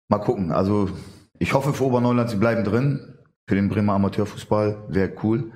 Mal 0.09 0.19
gucken. 0.19 0.51
Also 0.51 0.89
ich 1.37 1.53
hoffe 1.53 1.73
für 1.73 1.85
Oberneuland, 1.85 2.29
sie 2.29 2.37
bleiben 2.37 2.63
drin. 2.63 3.17
Für 3.47 3.55
den 3.55 3.69
Bremer 3.69 3.93
Amateurfußball 3.93 4.85
wäre 4.89 5.13
cool. 5.23 5.51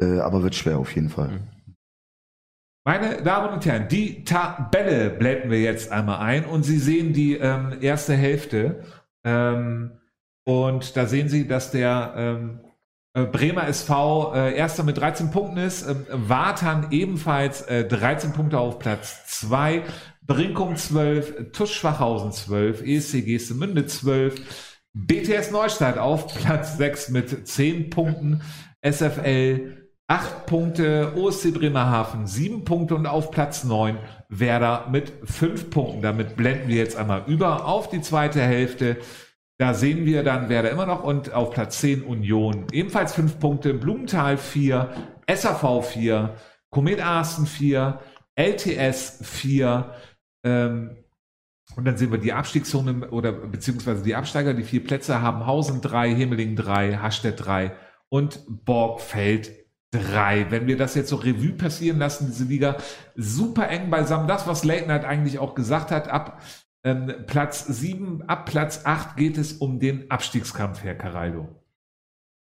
Äh, 0.00 0.18
aber 0.20 0.42
wird 0.42 0.54
schwer 0.54 0.78
auf 0.78 0.94
jeden 0.94 1.08
Fall. 1.08 1.40
Meine 2.84 3.22
Damen 3.22 3.54
und 3.54 3.66
Herren, 3.66 3.88
die 3.88 4.22
Tabelle 4.22 5.10
blenden 5.10 5.50
wir 5.50 5.60
jetzt 5.60 5.90
einmal 5.90 6.20
ein 6.20 6.44
und 6.44 6.62
Sie 6.62 6.78
sehen 6.78 7.12
die 7.12 7.36
ähm, 7.36 7.78
erste 7.80 8.14
Hälfte. 8.14 8.84
Ähm, 9.24 9.98
und 10.44 10.96
da 10.96 11.06
sehen 11.06 11.28
Sie, 11.28 11.48
dass 11.48 11.72
der 11.72 12.14
ähm, 12.16 12.60
äh, 13.14 13.24
Bremer 13.24 13.66
SV 13.66 14.34
äh, 14.34 14.56
erster 14.56 14.84
mit 14.84 14.98
13 14.98 15.32
Punkten 15.32 15.56
ist. 15.56 15.88
Ähm, 15.88 16.06
Wartan 16.10 16.88
ebenfalls 16.92 17.62
äh, 17.62 17.84
13 17.84 18.32
Punkte 18.32 18.58
auf 18.58 18.78
Platz 18.78 19.26
2. 19.40 19.82
Brinkum 20.22 20.76
12, 20.76 21.52
Tusch 21.52 21.74
Schwachhausen 21.74 22.32
12, 22.32 22.82
ESC 22.82 23.24
Gestemünde 23.24 23.86
12, 23.86 24.84
BTS 24.92 25.50
Neustadt 25.50 25.98
auf 25.98 26.34
Platz 26.34 26.76
6 26.76 27.10
mit 27.10 27.48
10 27.48 27.90
Punkten, 27.90 28.42
SFL 28.82 29.85
Acht 30.08 30.46
Punkte, 30.46 31.14
OSC 31.16 31.52
Bremerhaven 31.52 32.28
sieben 32.28 32.64
Punkte 32.64 32.94
und 32.94 33.06
auf 33.06 33.32
Platz 33.32 33.64
neun 33.64 33.98
Werder 34.28 34.86
mit 34.88 35.12
fünf 35.24 35.68
Punkten. 35.68 36.00
Damit 36.00 36.36
blenden 36.36 36.68
wir 36.68 36.76
jetzt 36.76 36.96
einmal 36.96 37.24
über 37.26 37.66
auf 37.66 37.90
die 37.90 38.00
zweite 38.00 38.40
Hälfte. 38.40 38.98
Da 39.58 39.74
sehen 39.74 40.04
wir 40.04 40.22
dann 40.22 40.48
Werder 40.48 40.70
immer 40.70 40.86
noch 40.86 41.02
und 41.02 41.32
auf 41.32 41.50
Platz 41.50 41.80
zehn 41.80 42.04
Union 42.04 42.66
ebenfalls 42.70 43.14
fünf 43.14 43.40
Punkte, 43.40 43.74
Blumenthal 43.74 44.36
vier, 44.36 44.90
SAV 45.28 45.84
vier, 45.84 46.36
Komet 46.70 47.04
Arsten 47.04 47.46
vier, 47.46 47.98
LTS 48.36 49.18
vier. 49.24 49.92
Ähm, 50.44 50.98
und 51.74 51.84
dann 51.84 51.96
sehen 51.96 52.12
wir 52.12 52.18
die 52.18 52.32
Abstiegszone 52.32 53.10
oder 53.10 53.32
beziehungsweise 53.32 54.04
die 54.04 54.14
Absteiger, 54.14 54.54
die 54.54 54.62
vier 54.62 54.84
Plätze 54.84 55.20
haben 55.20 55.46
Hausen 55.46 55.80
drei, 55.80 56.14
Himmeling 56.14 56.54
drei, 56.54 56.98
Hastedt 56.98 57.44
drei 57.44 57.72
und 58.08 58.44
Borgfeld 58.46 59.65
drei. 59.98 60.50
Wenn 60.50 60.66
wir 60.66 60.76
das 60.76 60.94
jetzt 60.94 61.08
so 61.08 61.16
Revue 61.16 61.52
passieren 61.52 61.98
lassen, 61.98 62.26
diese 62.26 62.44
Liga 62.44 62.76
super 63.14 63.68
eng 63.68 63.90
beisammen. 63.90 64.28
Das, 64.28 64.46
was 64.46 64.64
Leighton 64.64 64.90
halt 64.90 65.04
eigentlich 65.04 65.38
auch 65.38 65.54
gesagt 65.54 65.90
hat, 65.90 66.08
ab 66.08 66.42
ähm, 66.84 67.12
Platz 67.26 67.66
sieben, 67.66 68.22
ab 68.28 68.46
Platz 68.46 68.82
acht 68.84 69.16
geht 69.16 69.38
es 69.38 69.54
um 69.54 69.80
den 69.80 70.10
Abstiegskampf, 70.10 70.84
Herr 70.84 70.94
Caraldo. 70.94 71.48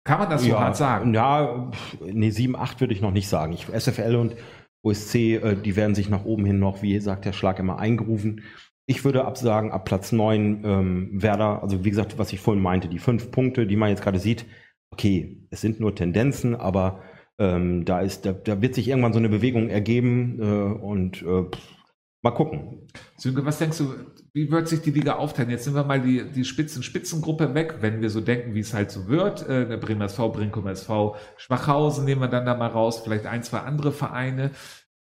Kann 0.03 0.19
man 0.19 0.29
das 0.29 0.43
so 0.43 0.49
ja, 0.49 0.59
hart 0.59 0.77
sagen? 0.77 1.13
Ja, 1.13 1.71
nee, 1.99 2.29
sieben, 2.29 2.55
acht 2.55 2.79
würde 2.79 2.93
ich 2.93 3.01
noch 3.01 3.11
nicht 3.11 3.27
sagen. 3.27 3.51
Ich, 3.51 3.65
SFL 3.65 4.15
und 4.15 4.35
OSC, 4.83 5.15
äh, 5.15 5.55
die 5.55 5.75
werden 5.75 5.95
sich 5.95 6.09
nach 6.09 6.23
oben 6.23 6.45
hin 6.45 6.59
noch, 6.59 6.81
wie 6.81 6.99
sagt 6.99 7.25
der 7.25 7.33
Schlag 7.33 7.59
immer, 7.59 7.79
eingerufen. 7.79 8.43
Ich 8.85 9.03
würde 9.03 9.25
absagen, 9.25 9.71
ab 9.71 9.83
Platz 9.83 10.13
neun 10.13 10.63
ähm, 10.63 11.09
Werder, 11.21 11.61
also 11.61 11.83
wie 11.83 11.89
gesagt, 11.89 12.17
was 12.17 12.31
ich 12.31 12.39
vorhin 12.39 12.63
meinte, 12.63 12.87
die 12.87 12.99
fünf 12.99 13.31
Punkte, 13.31 13.67
die 13.67 13.75
man 13.75 13.89
jetzt 13.89 14.01
gerade 14.01 14.19
sieht, 14.19 14.45
okay, 14.91 15.45
es 15.49 15.59
sind 15.59 15.79
nur 15.79 15.93
Tendenzen, 15.93 16.55
aber 16.55 17.01
ähm, 17.39 17.85
da, 17.85 18.01
ist, 18.01 18.25
da, 18.25 18.33
da, 18.33 18.61
wird 18.61 18.75
sich 18.75 18.87
irgendwann 18.87 19.13
so 19.13 19.19
eine 19.19 19.29
Bewegung 19.29 19.69
ergeben 19.69 20.39
äh, 20.41 20.83
und 20.83 21.21
äh, 21.21 21.45
mal 22.21 22.31
gucken. 22.31 22.87
Sönke, 23.15 23.45
was 23.45 23.59
denkst 23.59 23.77
du, 23.77 23.93
wie 24.33 24.51
wird 24.51 24.67
sich 24.67 24.81
die 24.81 24.91
Liga 24.91 25.15
aufteilen? 25.15 25.49
Jetzt 25.49 25.65
nehmen 25.65 25.77
wir 25.77 25.83
mal 25.83 26.01
die, 26.01 26.31
die 26.31 26.45
Spitzen-Spitzengruppe 26.45 27.53
weg, 27.53 27.77
wenn 27.81 28.01
wir 28.01 28.09
so 28.09 28.21
denken, 28.21 28.55
wie 28.55 28.59
es 28.59 28.73
halt 28.73 28.91
so 28.91 29.07
wird. 29.07 29.47
Äh, 29.47 29.67
der 29.67 29.77
Bremer 29.77 30.05
SV, 30.05 30.29
Brinkum 30.29 30.67
SV, 30.67 31.15
Schwachhausen 31.37 32.05
nehmen 32.05 32.21
wir 32.21 32.27
dann 32.27 32.45
da 32.45 32.55
mal 32.55 32.67
raus, 32.67 33.01
vielleicht 33.03 33.25
ein, 33.25 33.43
zwei 33.43 33.59
andere 33.59 33.91
Vereine. 33.91 34.51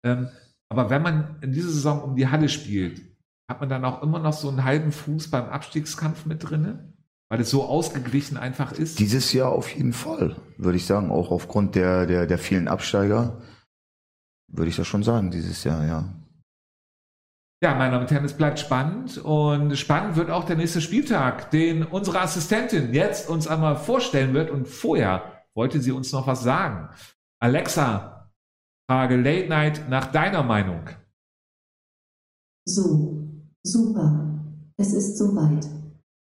Ähm, 0.03 0.29
aber 0.69 0.89
wenn 0.89 1.01
man 1.01 1.37
in 1.41 1.51
dieser 1.51 1.69
Saison 1.69 2.01
um 2.03 2.15
die 2.15 2.27
Halle 2.27 2.49
spielt, 2.49 3.01
hat 3.49 3.61
man 3.61 3.69
dann 3.69 3.85
auch 3.85 4.03
immer 4.03 4.19
noch 4.19 4.33
so 4.33 4.49
einen 4.49 4.63
halben 4.63 4.91
Fuß 4.91 5.31
beim 5.31 5.45
Abstiegskampf 5.45 6.25
mit 6.25 6.49
drinne? 6.49 6.93
Weil 7.29 7.41
es 7.41 7.49
so 7.49 7.65
ausgeglichen 7.65 8.37
einfach 8.37 8.71
ist? 8.71 8.99
Dieses 8.99 9.33
Jahr 9.33 9.51
auf 9.51 9.69
jeden 9.75 9.93
Fall, 9.93 10.37
würde 10.57 10.77
ich 10.77 10.85
sagen. 10.85 11.11
Auch 11.11 11.31
aufgrund 11.31 11.75
der, 11.75 12.05
der, 12.05 12.25
der 12.25 12.37
vielen 12.37 12.67
Absteiger 12.67 13.41
würde 14.49 14.69
ich 14.69 14.77
das 14.77 14.87
schon 14.87 15.03
sagen, 15.03 15.29
dieses 15.31 15.63
Jahr, 15.63 15.85
ja. 15.85 16.05
Ja, 17.61 17.73
meine 17.73 17.91
Damen 17.91 18.03
und 18.03 18.11
Herren, 18.11 18.25
es 18.25 18.37
bleibt 18.37 18.59
spannend 18.59 19.17
und 19.17 19.75
spannend 19.77 20.15
wird 20.15 20.29
auch 20.29 20.45
der 20.45 20.55
nächste 20.55 20.79
Spieltag, 20.79 21.49
den 21.51 21.83
unsere 21.83 22.21
Assistentin 22.21 22.93
jetzt 22.93 23.29
uns 23.29 23.47
einmal 23.47 23.75
vorstellen 23.75 24.33
wird 24.33 24.51
und 24.51 24.67
vorher 24.67 25.43
wollte 25.55 25.81
sie 25.81 25.91
uns 25.91 26.11
noch 26.11 26.27
was 26.27 26.43
sagen. 26.43 26.89
Alexa, 27.39 28.31
Frage 28.89 29.17
Late 29.17 29.49
Night 29.49 29.89
nach 29.89 30.11
deiner 30.11 30.43
Meinung. 30.43 30.87
So, 32.65 33.27
super. 33.63 34.39
Es 34.77 34.93
ist 34.93 35.17
soweit. 35.17 35.65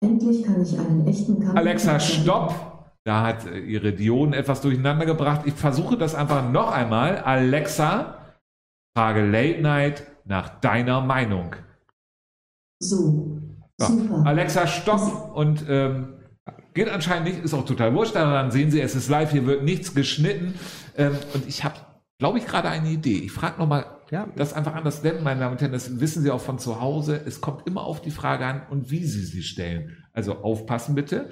Endlich 0.03 0.45
kann 0.45 0.63
ich 0.63 0.79
einen 0.79 1.07
echten 1.07 1.41
Kampf. 1.41 1.57
Alexa, 1.57 2.01
stopp! 2.01 2.55
Da 3.05 3.23
hat 3.23 3.47
äh, 3.47 3.59
ihre 3.59 3.93
Dioden 3.93 4.33
etwas 4.33 4.61
durcheinander 4.61 5.07
gebracht. 5.07 5.43
Ich 5.45 5.55
versuche 5.55 5.97
das 5.97 6.15
einfach 6.15 6.51
noch 6.51 6.71
einmal. 6.73 7.19
Alexa, 7.19 8.35
frage 8.97 9.27
Late 9.27 9.61
Night 9.61 10.07
nach 10.25 10.61
deiner 10.61 11.01
Meinung. 11.01 11.57
So. 12.83 13.41
so. 13.79 13.87
Super. 13.87 14.23
Alexa, 14.25 14.67
stopp! 14.67 15.35
Und 15.35 15.65
ähm, 15.69 16.15
geht 16.73 16.89
anscheinend 16.89 17.29
nicht, 17.29 17.45
ist 17.45 17.53
auch 17.53 17.67
total 17.67 17.95
wurscht. 17.95 18.15
Dann 18.15 18.51
sehen 18.51 18.71
Sie, 18.71 18.81
es 18.81 18.95
ist 18.95 19.09
live, 19.09 19.31
hier 19.33 19.47
wird 19.47 19.65
nichts 19.65 19.95
geschnitten. 19.95 20.55
Ähm, 20.97 21.17
und 21.35 21.47
ich 21.47 21.63
habe, 21.63 21.75
glaube 22.19 22.39
ich, 22.39 22.47
gerade 22.47 22.69
eine 22.69 22.89
Idee. 22.89 23.19
Ich 23.19 23.33
frage 23.33 23.59
nochmal 23.59 23.85
ja, 24.11 24.29
das 24.37 24.53
einfach 24.53 24.75
anders 24.75 25.03
nennen, 25.03 25.23
meine 25.23 25.41
Damen 25.41 25.53
und 25.53 25.61
Herren, 25.61 25.73
das 25.73 26.01
wissen 26.01 26.23
Sie 26.23 26.31
auch 26.31 26.41
von 26.41 26.59
zu 26.59 26.81
Hause. 26.81 27.21
Es 27.25 27.41
kommt 27.41 27.67
immer 27.67 27.85
auf 27.85 28.01
die 28.01 28.11
Frage 28.11 28.45
an 28.45 28.63
und 28.71 28.91
wie 28.91 29.05
Sie 29.05 29.25
sie 29.25 29.43
stellen. 29.43 30.05
Also 30.13 30.35
aufpassen 30.39 30.95
bitte. 30.95 31.31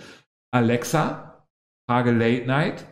Alexa, 0.53 1.47
Frage 1.89 2.13
Late 2.13 2.47
Night. 2.47 2.85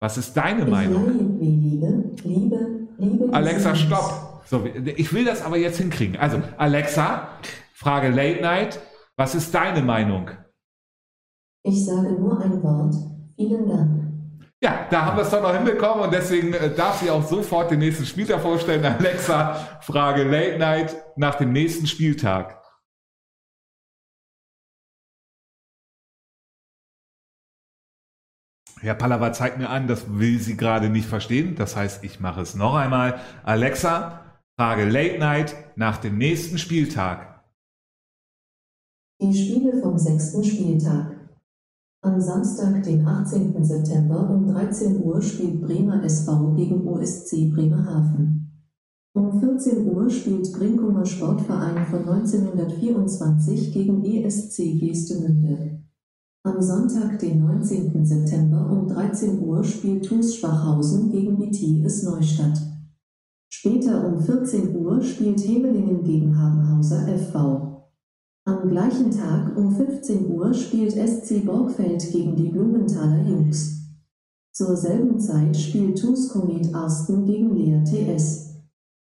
Was 0.00 0.18
ist 0.18 0.34
deine 0.34 0.62
ich 0.62 0.68
Meinung? 0.68 1.38
Liebe, 1.40 2.16
Liebe, 2.22 2.88
Liebe. 2.98 3.32
Alexa, 3.32 3.74
stopp. 3.74 4.42
So, 4.46 4.64
ich 4.64 5.12
will 5.12 5.24
das 5.24 5.42
aber 5.42 5.56
jetzt 5.58 5.78
hinkriegen. 5.78 6.16
Also, 6.16 6.40
Alexa, 6.56 7.28
Frage 7.74 8.08
Late 8.08 8.40
Night. 8.40 8.80
Was 9.16 9.34
ist 9.34 9.54
deine 9.54 9.82
Meinung? 9.82 10.30
Ich 11.64 11.84
sage 11.84 12.12
nur 12.12 12.40
ein 12.40 12.62
Wort. 12.62 12.94
Vielen 13.36 13.68
Dank. 13.68 13.97
Ja, 14.60 14.88
da 14.90 15.04
haben 15.04 15.16
wir 15.16 15.22
es 15.22 15.30
doch 15.30 15.40
noch 15.40 15.54
hinbekommen 15.54 16.04
und 16.04 16.12
deswegen 16.12 16.52
äh, 16.52 16.74
darf 16.74 17.00
sie 17.00 17.10
auch 17.10 17.22
sofort 17.22 17.70
den 17.70 17.78
nächsten 17.78 18.04
Spieltag 18.04 18.40
vorstellen. 18.40 18.84
Alexa, 18.98 19.78
Frage 19.82 20.24
Late 20.24 20.58
Night 20.58 20.96
nach 21.16 21.36
dem 21.36 21.52
nächsten 21.52 21.86
Spieltag. 21.86 22.60
Herr 28.80 28.94
Pallava 28.94 29.32
zeigt 29.32 29.58
mir 29.58 29.70
an, 29.70 29.86
das 29.88 30.18
will 30.18 30.40
sie 30.40 30.56
gerade 30.56 30.88
nicht 30.88 31.08
verstehen. 31.08 31.54
Das 31.54 31.76
heißt, 31.76 32.02
ich 32.04 32.20
mache 32.20 32.40
es 32.40 32.54
noch 32.54 32.74
einmal. 32.74 33.20
Alexa, 33.44 34.40
Frage 34.58 34.84
Late 34.84 35.18
Night 35.18 35.54
nach 35.76 35.98
dem 35.98 36.18
nächsten 36.18 36.58
Spieltag. 36.58 37.44
Die 39.20 39.34
Spiele 39.34 39.80
vom 39.80 39.98
sechsten 39.98 40.42
Spieltag. 40.42 41.17
Am 42.00 42.20
Samstag, 42.20 42.84
den 42.84 43.04
18. 43.04 43.64
September 43.64 44.30
um 44.30 44.46
13 44.46 45.02
Uhr 45.02 45.20
spielt 45.20 45.60
Bremer 45.60 46.04
SV 46.04 46.54
gegen 46.54 46.86
OSC 46.86 47.50
Bremerhaven. 47.52 48.52
Um 49.14 49.40
14 49.40 49.84
Uhr 49.84 50.08
spielt 50.08 50.52
Brinkumer 50.52 51.04
Sportverein 51.04 51.84
von 51.86 52.08
1924 52.08 53.72
gegen 53.72 54.04
ESC 54.04 54.78
Geestemünde. 54.78 55.82
Am 56.44 56.62
Sonntag, 56.62 57.18
den 57.18 57.40
19. 57.40 58.06
September 58.06 58.70
um 58.70 58.86
13 58.86 59.40
Uhr 59.40 59.64
spielt 59.64 60.04
TuS 60.04 60.36
Schwachhausen 60.36 61.10
gegen 61.10 61.36
BTS 61.36 62.04
Neustadt. 62.04 62.60
Später 63.52 64.06
um 64.06 64.20
14 64.20 64.76
Uhr 64.76 65.02
spielt 65.02 65.40
Hevelingen 65.40 66.04
gegen 66.04 66.38
Habenhauser 66.38 67.08
FV. 67.08 67.77
Am 68.48 68.66
gleichen 68.66 69.10
Tag 69.10 69.54
um 69.58 69.76
15 69.76 70.30
Uhr 70.30 70.54
spielt 70.54 70.92
SC 70.92 71.44
Borgfeld 71.44 72.10
gegen 72.10 72.34
die 72.34 72.48
Blumenthaler 72.48 73.28
Jungs. 73.28 73.92
Zur 74.54 74.74
selben 74.74 75.20
Zeit 75.20 75.54
spielt 75.54 76.00
TuS 76.00 76.30
Komet 76.30 76.74
Arsten 76.74 77.26
gegen 77.26 77.54
Lea 77.54 77.84
TS. 77.84 78.56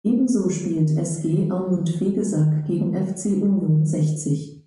Ebenso 0.02 0.48
spielt 0.48 0.96
SG 0.96 1.50
Aumund 1.50 1.90
Fegesack 1.90 2.66
gegen 2.66 2.94
FC 2.94 3.26
Union 3.42 3.84
60 3.84 4.66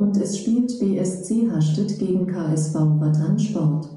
und 0.00 0.16
es 0.16 0.38
spielt 0.38 0.76
BSC 0.80 1.48
Hastedt 1.52 1.96
gegen 1.96 2.26
KSV 2.26 2.72
Batan 2.98 3.38
Sport. 3.38 3.90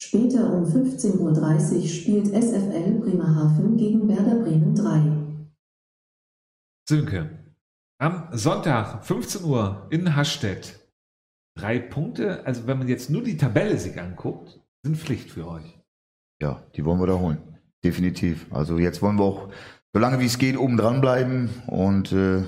Später 0.00 0.54
um 0.54 0.62
15.30 0.62 1.18
Uhr 1.18 1.88
spielt 1.88 2.26
SFL 2.28 3.00
Bremerhaven 3.00 3.76
gegen 3.76 4.06
Werder 4.08 4.36
Bremen 4.44 4.76
3. 4.76 5.12
Sönke, 6.88 7.47
am 7.98 8.28
Sonntag 8.32 9.04
15 9.04 9.44
Uhr 9.44 9.86
in 9.90 10.14
Hastedt. 10.14 10.78
Drei 11.56 11.80
Punkte, 11.80 12.46
also 12.46 12.66
wenn 12.66 12.78
man 12.78 12.88
jetzt 12.88 13.10
nur 13.10 13.22
die 13.22 13.36
Tabelle 13.36 13.78
sich 13.78 14.00
anguckt, 14.00 14.60
sind 14.84 14.96
Pflicht 14.96 15.30
für 15.30 15.48
euch. 15.48 15.78
Ja, 16.40 16.62
die 16.76 16.84
wollen 16.84 17.00
wir 17.00 17.08
da 17.08 17.18
holen. 17.18 17.58
Definitiv. 17.82 18.46
Also 18.52 18.78
jetzt 18.78 19.02
wollen 19.02 19.18
wir 19.18 19.24
auch, 19.24 19.52
solange 19.92 20.20
wie 20.20 20.26
es 20.26 20.38
geht, 20.38 20.56
oben 20.56 20.76
dran 20.76 21.00
bleiben 21.00 21.50
und 21.66 22.12
äh, 22.12 22.44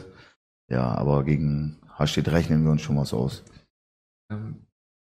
ja, 0.71 0.95
aber 0.95 1.25
gegen 1.25 1.81
Hasstedt 1.89 2.29
rechnen 2.29 2.63
wir 2.63 2.71
uns 2.71 2.83
schon 2.83 2.97
was 2.97 3.13
aus. 3.13 3.45
Ähm, 4.33 4.67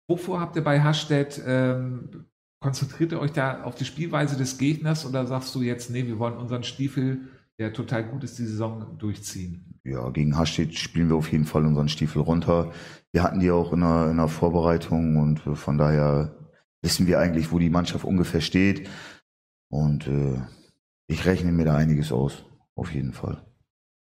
wovor 0.10 0.42
habt 0.42 0.58
ihr 0.58 0.64
bei 0.64 0.82
Hasstedt, 0.82 1.42
ähm, 1.46 2.26
konzentriert 2.62 3.14
ihr 3.14 3.22
euch 3.22 3.32
da 3.32 3.64
auf 3.64 3.76
die 3.76 3.86
Spielweise 3.86 4.36
des 4.36 4.58
Gegners 4.58 5.06
oder 5.06 5.26
sagst 5.26 5.56
du 5.56 5.62
jetzt, 5.62 5.90
nee, 5.90 6.06
wir 6.06 6.20
wollen 6.20 6.38
unseren 6.38 6.64
Stiefel, 6.64 7.30
der 7.60 7.74
total 7.74 8.04
gut 8.10 8.24
ist, 8.24 8.38
die 8.38 8.46
Saison 8.46 8.98
durchziehen? 8.98 9.80
Ja, 9.84 10.10
gegen 10.10 10.38
Hasstedt 10.38 10.76
spielen 10.76 11.10
wir 11.10 11.16
auf 11.16 11.32
jeden 11.32 11.46
Fall 11.46 11.66
unseren 11.66 11.90
Stiefel 11.90 12.22
runter. 12.22 12.72
Wir 13.12 13.24
hatten 13.24 13.40
die 13.40 13.52
auch 13.52 13.72
in 13.72 13.82
der, 13.82 14.12
in 14.12 14.18
der 14.18 14.28
Vorbereitung 14.28 15.18
und 15.18 15.40
von 15.58 15.78
daher 15.78 16.36
wissen 16.82 17.08
wir 17.08 17.20
eigentlich, 17.20 17.52
wo 17.52 17.60
die 17.60 17.70
Mannschaft 17.70 18.04
ungefähr 18.04 18.42
steht. 18.42 18.90
Und 19.70 20.08
äh, 20.08 20.42
ich 21.08 21.26
rechne 21.26 21.52
mir 21.52 21.66
da 21.66 21.76
einiges 21.76 22.12
aus, 22.12 22.46
auf 22.76 22.94
jeden 22.94 23.14
Fall. 23.14 23.46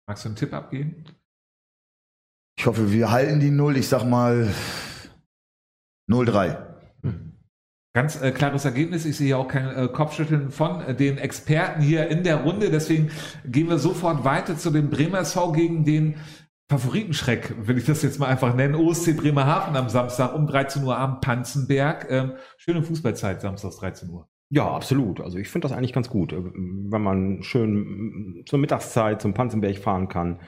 Magst 0.08 0.26
du 0.26 0.30
einen 0.30 0.36
Tipp 0.36 0.54
abgeben? 0.54 1.06
Ich 2.58 2.66
hoffe, 2.66 2.92
wir 2.92 3.12
halten 3.12 3.40
die 3.40 3.52
Null. 3.52 3.78
Ich 3.78 3.88
sag 3.88 4.04
mal 4.04 4.54
0-3. 6.10 6.73
Ganz 7.96 8.22
äh, 8.22 8.32
klares 8.32 8.66
Ergebnis. 8.66 9.06
Ich 9.06 9.18
sehe 9.18 9.30
ja 9.30 9.38
auch 9.38 9.48
kein 9.48 9.70
äh, 9.76 9.88
Kopfschütteln 9.88 10.50
von 10.50 10.82
äh, 10.82 10.96
den 10.96 11.18
Experten 11.18 11.82
hier 11.82 12.08
in 12.10 12.24
der 12.24 12.38
Runde. 12.38 12.72
Deswegen 12.72 13.12
gehen 13.46 13.70
wir 13.70 13.78
sofort 13.78 14.24
weiter 14.24 14.58
zu 14.58 14.72
dem 14.72 14.90
Bremer 14.90 15.20
SV 15.20 15.52
gegen 15.52 15.86
den 15.86 16.16
Favoritenschreck, 16.72 17.68
will 17.68 17.78
ich 17.78 17.86
das 17.86 18.02
jetzt 18.02 18.20
mal 18.20 18.28
einfach 18.28 18.56
nennen. 18.56 18.74
OSC 18.74 19.16
Bremerhaven 19.16 19.76
am 19.76 19.90
Samstag 19.90 20.34
um 20.34 20.48
13 20.48 20.84
Uhr 20.84 20.98
am 20.98 21.22
Panzenberg. 21.22 22.08
Ähm, 22.10 22.32
schöne 22.58 22.82
Fußballzeit, 22.82 23.42
samstags 23.42 23.78
13 23.78 24.10
Uhr. 24.10 24.28
Ja, 24.50 24.72
absolut. 24.72 25.22
Also 25.22 25.38
ich 25.38 25.50
finde 25.50 25.68
das 25.68 25.78
eigentlich 25.78 25.94
ganz 25.94 26.10
gut, 26.10 26.34
äh, 26.34 26.44
wenn 26.44 27.02
man 27.02 27.44
schön 27.44 28.44
zur 28.48 28.58
Mittagszeit 28.58 29.22
zum 29.22 29.36
Panzenberg 29.36 29.78
fahren 29.78 30.08
kann 30.08 30.40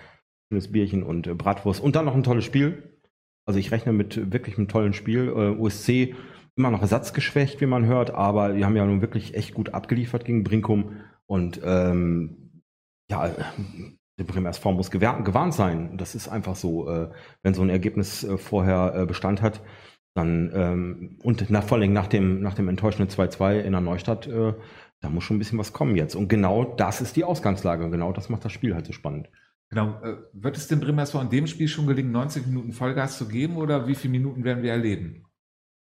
schönes 0.50 0.72
Bierchen 0.72 1.04
und 1.04 1.28
äh, 1.28 1.34
Bratwurst 1.34 1.82
und 1.82 1.96
dann 1.96 2.06
noch 2.06 2.16
ein 2.16 2.24
tolles 2.24 2.46
Spiel. 2.46 3.00
Also 3.46 3.60
ich 3.60 3.72
rechne 3.72 3.94
mit 3.94 4.32
wirklich 4.32 4.58
einem 4.58 4.68
tollen 4.68 4.94
Spiel. 4.94 5.28
Äh, 5.28 5.60
USC 5.60 6.16
immer 6.56 6.72
noch 6.72 6.82
ersatzgeschwächt, 6.82 7.62
wie 7.62 7.66
man 7.66 7.86
hört, 7.86 8.12
aber 8.12 8.54
die 8.54 8.64
haben 8.64 8.76
ja 8.76 8.86
nun 8.86 9.02
wirklich 9.02 9.36
echt 9.36 9.54
gut 9.54 9.74
abgeliefert 9.74 10.26
gegen 10.26 10.44
Brinkum 10.44 10.98
und 11.26 11.60
ähm, 11.64 12.62
ja, 13.10 13.30
der 14.18 14.24
Bremer 14.24 14.50
SV 14.50 14.72
muss 14.72 14.92
gewarnt 14.92 15.54
sein. 15.54 15.98
Das 15.98 16.16
ist 16.16 16.30
einfach 16.30 16.56
so, 16.56 16.90
äh, 16.90 17.10
wenn 17.44 17.54
so 17.54 17.62
ein 17.62 17.70
Ergebnis 17.70 18.24
äh, 18.24 18.38
vorher 18.38 18.94
äh, 18.96 19.06
Bestand 19.06 19.42
hat, 19.42 19.62
dann 20.16 20.52
ähm, 20.54 21.20
und 21.22 21.50
nach, 21.50 21.64
vor 21.64 21.78
allem 21.78 21.92
nach 21.92 22.08
dem, 22.08 22.42
nach 22.42 22.54
dem 22.54 22.70
enttäuschenden 22.70 23.14
2-2 23.14 23.60
in 23.60 23.74
der 23.74 23.82
Neustadt, 23.82 24.28
äh, 24.28 24.54
da 25.02 25.10
muss 25.10 25.26
schon 25.26 25.36
ein 25.36 25.40
bisschen 25.40 25.60
was 25.60 25.74
kommen 25.74 25.96
jetzt. 25.96 26.16
Und 26.16 26.30
genau 26.30 26.64
das 26.64 27.02
ist 27.02 27.18
die 27.18 27.26
Ausgangslage. 27.26 27.84
Und 27.84 27.92
genau 27.92 28.14
das 28.14 28.30
macht 28.30 28.46
das 28.46 28.54
Spiel 28.54 28.74
halt 28.74 28.86
so 28.86 28.94
spannend. 28.94 29.30
Genau. 29.70 30.02
Äh, 30.02 30.16
wird 30.32 30.56
es 30.56 30.70
dem 30.70 30.80
Bremersor 30.80 31.22
in 31.22 31.30
dem 31.30 31.48
Spiel 31.48 31.68
schon 31.68 31.86
gelingen, 31.86 32.14
90 32.14 32.48
Minuten 32.48 32.72
Vollgas 32.72 33.18
zu 33.18 33.28
geben 33.28 33.58
oder 33.58 33.88
wie 33.88 33.96
viele 33.96 34.12
Minuten 34.12 34.46
werden 34.46 34.64
wir 34.64 34.72
erleben? 34.72 35.25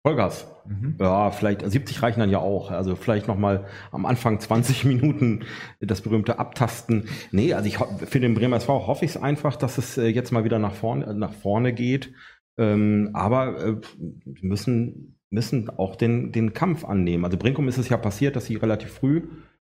Vollgas. 0.04 0.46
Mhm. 0.66 0.96
Ja, 1.00 1.30
vielleicht 1.30 1.68
70 1.68 2.02
reichen 2.02 2.20
dann 2.20 2.28
ja 2.28 2.38
auch. 2.38 2.70
Also 2.70 2.94
vielleicht 2.94 3.26
nochmal 3.26 3.64
am 3.90 4.04
Anfang 4.04 4.38
20 4.38 4.84
Minuten 4.84 5.44
das 5.80 6.02
berühmte 6.02 6.38
Abtasten. 6.38 7.08
Nee, 7.32 7.54
also 7.54 7.66
ich 7.66 7.78
für 8.06 8.20
den 8.20 8.34
Bremer 8.34 8.56
SV 8.56 8.86
hoffe 8.86 9.06
ich 9.06 9.12
es 9.12 9.16
einfach, 9.16 9.56
dass 9.56 9.78
es 9.78 9.96
äh, 9.96 10.06
jetzt 10.08 10.30
mal 10.30 10.44
wieder 10.44 10.58
nach 10.58 10.74
vorne, 10.74 11.14
nach 11.14 11.32
vorne 11.32 11.72
geht. 11.72 12.12
Ähm, 12.58 13.10
aber 13.14 13.64
äh, 13.64 13.76
müssen, 14.42 15.18
müssen 15.30 15.70
auch 15.70 15.96
den, 15.96 16.32
den 16.32 16.52
Kampf 16.52 16.84
annehmen. 16.84 17.24
Also 17.24 17.38
Brinkum 17.38 17.66
ist 17.68 17.78
es 17.78 17.88
ja 17.88 17.96
passiert, 17.96 18.36
dass 18.36 18.44
sie 18.44 18.56
relativ 18.56 18.90
früh 18.90 19.22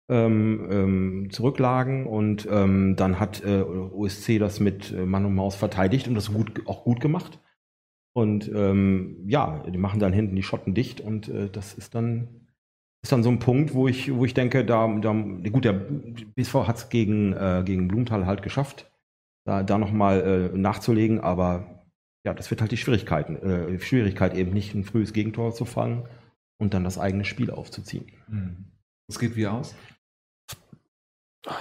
ähm, 0.10 0.68
ähm, 0.72 1.28
zurücklagen 1.32 2.08
und 2.08 2.48
ähm, 2.52 2.96
dann 2.96 3.20
hat 3.20 3.44
äh, 3.46 3.62
OSC 3.62 4.40
das 4.40 4.60
mit 4.60 4.92
äh, 4.92 5.06
Mann 5.06 5.26
und 5.26 5.36
Maus 5.36 5.56
verteidigt 5.56 6.08
und 6.08 6.16
das 6.16 6.34
gut, 6.34 6.64
auch 6.66 6.84
gut 6.84 7.00
gemacht. 7.00 7.40
Und 8.16 8.50
ähm, 8.54 9.26
ja, 9.28 9.62
die 9.68 9.78
machen 9.78 10.00
dann 10.00 10.14
hinten 10.14 10.38
die 10.38 10.44
Schotten 10.44 10.74
dicht 10.74 11.02
und 11.02 11.28
äh, 11.28 11.50
das 11.50 11.74
ist 11.74 11.96
dann, 11.96 12.48
ist 13.04 13.12
dann 13.12 13.24
so 13.24 13.30
ein 13.30 13.40
Punkt, 13.40 13.74
wo 13.74 13.90
ich, 13.90 14.16
wo 14.16 14.24
ich 14.24 14.34
denke, 14.34 14.64
da, 14.64 14.88
da 14.88 15.12
gut, 15.12 15.66
der 15.66 15.74
BSV 15.74 16.54
hat 16.66 16.78
es 16.78 16.90
gegen, 16.90 17.34
äh, 17.34 17.64
gegen 17.66 17.90
Blumenthal 17.90 18.26
halt 18.26 18.42
geschafft, 18.42 18.90
da, 19.46 19.64
da 19.64 19.78
nochmal 19.78 20.52
äh, 20.54 20.58
nachzulegen, 20.58 21.20
aber 21.20 21.84
ja, 22.26 22.34
das 22.34 22.50
wird 22.50 22.62
halt 22.62 22.72
die 22.72 22.78
Schwierigkeiten, 22.78 23.36
äh, 23.36 23.80
Schwierigkeit 23.80 24.34
eben 24.34 24.54
nicht 24.54 24.74
ein 24.74 24.86
frühes 24.86 25.12
Gegentor 25.12 25.54
zu 25.54 25.66
fangen 25.66 26.08
und 26.58 26.74
dann 26.74 26.86
das 26.86 26.98
eigene 26.98 27.26
Spiel 27.26 27.52
aufzuziehen. 27.52 28.14
Hm. 28.28 28.72
Das 29.08 29.20
geht 29.20 29.36
wie 29.36 29.48
aus? 29.48 29.76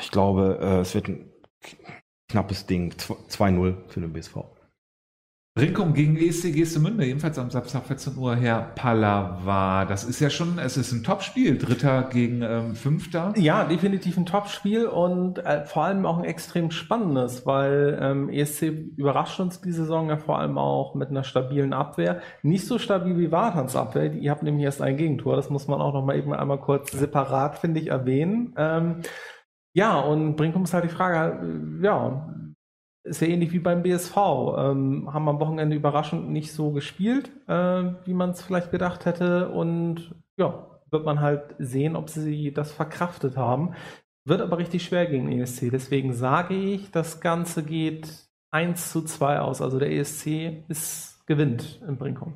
Ich 0.00 0.12
glaube, 0.12 0.60
äh, 0.62 0.80
es 0.80 0.94
wird 0.94 1.08
ein 1.08 1.30
knappes 2.30 2.66
Ding. 2.66 2.92
2-0 2.92 3.88
für 3.88 4.00
den 4.00 4.12
BSV. 4.12 4.53
Rinkum 5.56 5.94
gegen 5.94 6.16
ESC 6.16 6.52
Geestemünde, 6.52 7.06
ebenfalls 7.06 7.38
am 7.38 7.48
Samstag 7.48 7.86
14 7.86 8.18
Uhr, 8.18 8.34
Herr 8.34 8.72
Pallava. 8.74 9.84
Das 9.84 10.02
ist 10.02 10.18
ja 10.18 10.28
schon, 10.28 10.58
es 10.58 10.76
ist 10.76 10.90
ein 10.90 11.04
Topspiel, 11.04 11.58
Dritter 11.58 12.08
gegen 12.10 12.42
ähm, 12.42 12.74
Fünfter. 12.74 13.32
Ja, 13.36 13.62
definitiv 13.62 14.16
ein 14.16 14.26
Topspiel 14.26 14.86
und 14.86 15.38
äh, 15.38 15.64
vor 15.64 15.84
allem 15.84 16.06
auch 16.06 16.18
ein 16.18 16.24
extrem 16.24 16.72
spannendes, 16.72 17.46
weil 17.46 17.96
ähm, 18.02 18.30
ESC 18.30 18.62
überrascht 18.96 19.38
uns 19.38 19.60
die 19.60 19.70
Saison 19.70 20.08
ja 20.08 20.16
vor 20.16 20.40
allem 20.40 20.58
auch 20.58 20.96
mit 20.96 21.10
einer 21.10 21.22
stabilen 21.22 21.72
Abwehr. 21.72 22.20
Nicht 22.42 22.66
so 22.66 22.80
stabil 22.80 23.16
wie 23.16 23.30
Wartans 23.30 23.76
Abwehr, 23.76 24.12
ihr 24.12 24.32
habt 24.32 24.42
nämlich 24.42 24.64
erst 24.64 24.82
ein 24.82 24.96
Gegentor, 24.96 25.36
das 25.36 25.50
muss 25.50 25.68
man 25.68 25.80
auch 25.80 25.94
noch 25.94 26.04
mal 26.04 26.18
eben 26.18 26.34
einmal 26.34 26.58
kurz 26.58 26.90
separat, 26.90 27.60
finde 27.60 27.78
ich, 27.78 27.90
erwähnen. 27.90 28.54
Ähm, 28.56 29.02
ja, 29.72 30.00
und 30.00 30.34
Brinkum 30.34 30.64
ist 30.64 30.74
halt 30.74 30.82
die 30.82 30.88
Frage, 30.88 31.46
äh, 31.46 31.84
ja, 31.84 32.28
ist 33.04 33.20
ja 33.20 33.28
ähnlich 33.28 33.52
wie 33.52 33.58
beim 33.58 33.82
BSV. 33.82 34.16
Ähm, 34.16 35.10
haben 35.12 35.28
am 35.28 35.40
Wochenende 35.40 35.76
überraschend 35.76 36.30
nicht 36.30 36.52
so 36.52 36.72
gespielt, 36.72 37.30
äh, 37.46 37.84
wie 38.04 38.14
man 38.14 38.30
es 38.30 38.42
vielleicht 38.42 38.70
gedacht 38.70 39.04
hätte. 39.04 39.50
Und 39.50 40.14
ja, 40.36 40.80
wird 40.90 41.04
man 41.04 41.20
halt 41.20 41.54
sehen, 41.58 41.96
ob 41.96 42.08
sie 42.08 42.52
das 42.52 42.72
verkraftet 42.72 43.36
haben. 43.36 43.74
Wird 44.26 44.40
aber 44.40 44.58
richtig 44.58 44.84
schwer 44.84 45.06
gegen 45.06 45.28
den 45.28 45.40
ESC. 45.40 45.70
Deswegen 45.70 46.14
sage 46.14 46.54
ich, 46.54 46.90
das 46.90 47.20
Ganze 47.20 47.62
geht 47.62 48.08
1 48.50 48.90
zu 48.90 49.02
2 49.02 49.40
aus. 49.40 49.60
Also 49.60 49.78
der 49.78 49.92
ESC 49.92 50.64
ist, 50.68 51.26
gewinnt 51.26 51.82
im 51.86 51.98
Brinkum. 51.98 52.34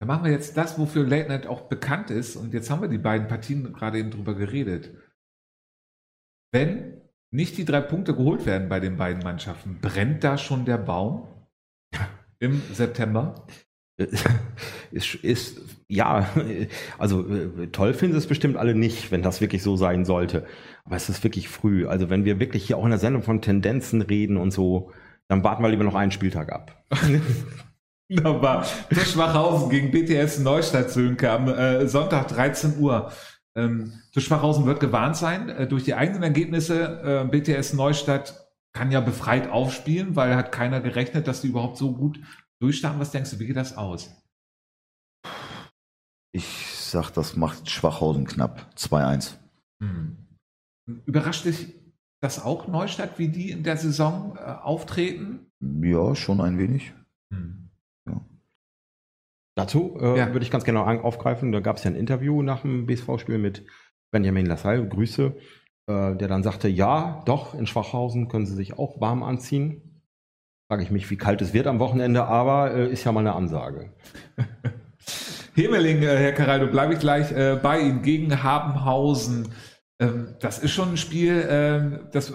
Dann 0.00 0.08
machen 0.08 0.24
wir 0.24 0.32
jetzt 0.32 0.56
das, 0.56 0.78
wofür 0.78 1.06
Late 1.06 1.28
Night 1.28 1.46
auch 1.46 1.62
bekannt 1.62 2.10
ist. 2.10 2.34
Und 2.34 2.54
jetzt 2.54 2.70
haben 2.70 2.82
wir 2.82 2.88
die 2.88 2.98
beiden 2.98 3.28
Partien 3.28 3.72
gerade 3.72 3.98
eben 3.98 4.10
drüber 4.10 4.34
geredet. 4.34 4.90
Wenn 6.50 7.01
nicht 7.32 7.56
die 7.56 7.64
drei 7.64 7.80
Punkte 7.80 8.14
geholt 8.14 8.46
werden 8.46 8.68
bei 8.68 8.78
den 8.78 8.96
beiden 8.96 9.22
Mannschaften, 9.22 9.78
brennt 9.80 10.22
da 10.22 10.38
schon 10.38 10.64
der 10.64 10.78
Baum 10.78 11.26
im 12.38 12.62
September? 12.72 13.46
ist, 14.90 15.14
ist, 15.16 15.60
ja, 15.88 16.28
also 16.98 17.28
äh, 17.28 17.68
toll 17.68 17.94
finden 17.94 18.14
sie 18.14 18.18
es 18.18 18.26
bestimmt 18.26 18.56
alle 18.56 18.74
nicht, 18.74 19.10
wenn 19.10 19.22
das 19.22 19.40
wirklich 19.40 19.62
so 19.62 19.76
sein 19.76 20.04
sollte. 20.04 20.46
Aber 20.84 20.96
es 20.96 21.08
ist 21.08 21.24
wirklich 21.24 21.48
früh. 21.48 21.86
Also 21.86 22.10
wenn 22.10 22.24
wir 22.24 22.40
wirklich 22.40 22.66
hier 22.66 22.78
auch 22.78 22.84
in 22.84 22.90
der 22.90 22.98
Sendung 22.98 23.22
von 23.22 23.40
Tendenzen 23.40 24.02
reden 24.02 24.36
und 24.36 24.50
so, 24.50 24.90
dann 25.28 25.44
warten 25.44 25.62
wir 25.62 25.70
lieber 25.70 25.84
noch 25.84 25.94
einen 25.94 26.12
Spieltag 26.12 26.52
ab. 26.52 26.84
Wunderbar. 28.10 28.66
Schwachhausen 28.90 29.70
gegen 29.70 29.90
BTS 29.90 30.40
Neustadt 30.40 30.90
Sönke 30.90 31.30
am 31.30 31.48
äh, 31.48 31.86
Sonntag 31.86 32.28
13 32.28 32.78
Uhr. 32.78 33.10
Ähm, 33.54 34.00
Schwachhausen 34.16 34.64
wird 34.64 34.80
gewarnt 34.80 35.16
sein 35.16 35.48
äh, 35.48 35.66
durch 35.66 35.84
die 35.84 35.94
eigenen 35.94 36.22
Ergebnisse. 36.22 37.02
Äh, 37.02 37.28
BTS 37.28 37.74
Neustadt 37.74 38.48
kann 38.72 38.90
ja 38.90 39.00
befreit 39.00 39.50
aufspielen, 39.50 40.16
weil 40.16 40.34
hat 40.34 40.52
keiner 40.52 40.80
gerechnet, 40.80 41.28
dass 41.28 41.42
die 41.42 41.48
überhaupt 41.48 41.76
so 41.76 41.92
gut 41.92 42.20
durchstarten. 42.60 43.00
Was 43.00 43.10
denkst 43.10 43.30
du, 43.30 43.38
wie 43.38 43.46
geht 43.46 43.56
das 43.56 43.76
aus? 43.76 44.10
Ich 46.34 46.66
sag, 46.78 47.10
das 47.10 47.36
macht 47.36 47.68
Schwachhausen 47.68 48.26
knapp. 48.26 48.72
2-1. 48.76 49.34
Hm. 49.82 50.16
Überrascht 51.04 51.44
dich 51.44 51.74
das 52.22 52.42
auch 52.42 52.68
Neustadt, 52.68 53.18
wie 53.18 53.28
die 53.28 53.50
in 53.50 53.64
der 53.64 53.76
Saison 53.76 54.36
äh, 54.36 54.40
auftreten? 54.40 55.50
Ja, 55.60 56.14
schon 56.14 56.40
ein 56.40 56.58
wenig. 56.58 56.94
Hm. 57.32 57.68
Dazu 59.54 59.98
äh, 60.00 60.18
ja. 60.18 60.32
würde 60.32 60.44
ich 60.44 60.50
ganz 60.50 60.64
gerne 60.64 60.80
aufgreifen. 61.04 61.52
Da 61.52 61.60
gab 61.60 61.76
es 61.76 61.84
ja 61.84 61.90
ein 61.90 61.96
Interview 61.96 62.42
nach 62.42 62.62
dem 62.62 62.86
BSV-Spiel 62.86 63.38
mit 63.38 63.64
Benjamin 64.10 64.46
Lassalle, 64.46 64.86
Grüße, 64.88 65.34
äh, 65.86 66.16
der 66.16 66.28
dann 66.28 66.42
sagte, 66.42 66.68
ja, 66.68 67.22
doch, 67.26 67.54
in 67.54 67.66
Schwachhausen 67.66 68.28
können 68.28 68.46
sie 68.46 68.54
sich 68.54 68.78
auch 68.78 69.00
warm 69.00 69.22
anziehen. 69.22 70.02
Frage 70.70 70.84
ich 70.84 70.90
mich, 70.90 71.10
wie 71.10 71.16
kalt 71.16 71.42
es 71.42 71.52
wird 71.52 71.66
am 71.66 71.80
Wochenende, 71.80 72.24
aber 72.24 72.74
äh, 72.74 72.90
ist 72.90 73.04
ja 73.04 73.12
mal 73.12 73.20
eine 73.20 73.34
Ansage. 73.34 73.92
Hemeling, 75.54 76.02
äh, 76.02 76.16
Herr 76.16 76.32
Caraldo, 76.32 76.68
bleibe 76.68 76.94
ich 76.94 77.00
gleich 77.00 77.30
äh, 77.32 77.58
bei 77.62 77.80
Ihnen 77.80 78.00
gegen 78.02 78.42
Habenhausen. 78.42 79.52
Ähm, 80.00 80.34
das 80.40 80.58
ist 80.58 80.70
schon 80.70 80.90
ein 80.90 80.96
Spiel, 80.96 81.46
ähm, 81.46 82.08
das 82.12 82.32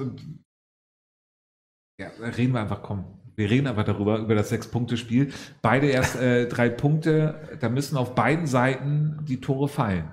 ja, 1.99 2.09
reden 2.19 2.53
wir 2.53 2.61
einfach, 2.61 2.83
komm, 2.83 3.16
wir 3.37 3.49
reden 3.49 3.67
aber 3.67 3.83
darüber, 3.83 4.17
über 4.17 4.35
das 4.35 4.49
Sechs-Punkte-Spiel. 4.49 5.31
Beide 5.61 5.87
erst 5.87 6.19
äh, 6.19 6.47
drei 6.47 6.69
Punkte, 6.69 7.57
da 7.59 7.69
müssen 7.69 7.95
auf 7.95 8.15
beiden 8.15 8.47
Seiten 8.47 9.19
die 9.23 9.39
Tore 9.39 9.67
fallen. 9.67 10.11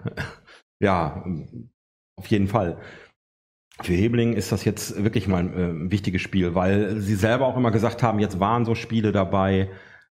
Ja, 0.80 1.24
auf 2.16 2.26
jeden 2.26 2.48
Fall. 2.48 2.78
Für 3.80 3.94
Hebling 3.94 4.34
ist 4.34 4.52
das 4.52 4.64
jetzt 4.64 5.02
wirklich 5.02 5.28
mal 5.28 5.38
ein 5.38 5.88
äh, 5.88 5.90
wichtiges 5.90 6.20
Spiel, 6.20 6.54
weil 6.54 7.00
sie 7.00 7.14
selber 7.14 7.46
auch 7.46 7.56
immer 7.56 7.70
gesagt 7.70 8.02
haben, 8.02 8.18
jetzt 8.18 8.38
waren 8.38 8.64
so 8.64 8.74
Spiele 8.74 9.10
dabei, 9.10 9.70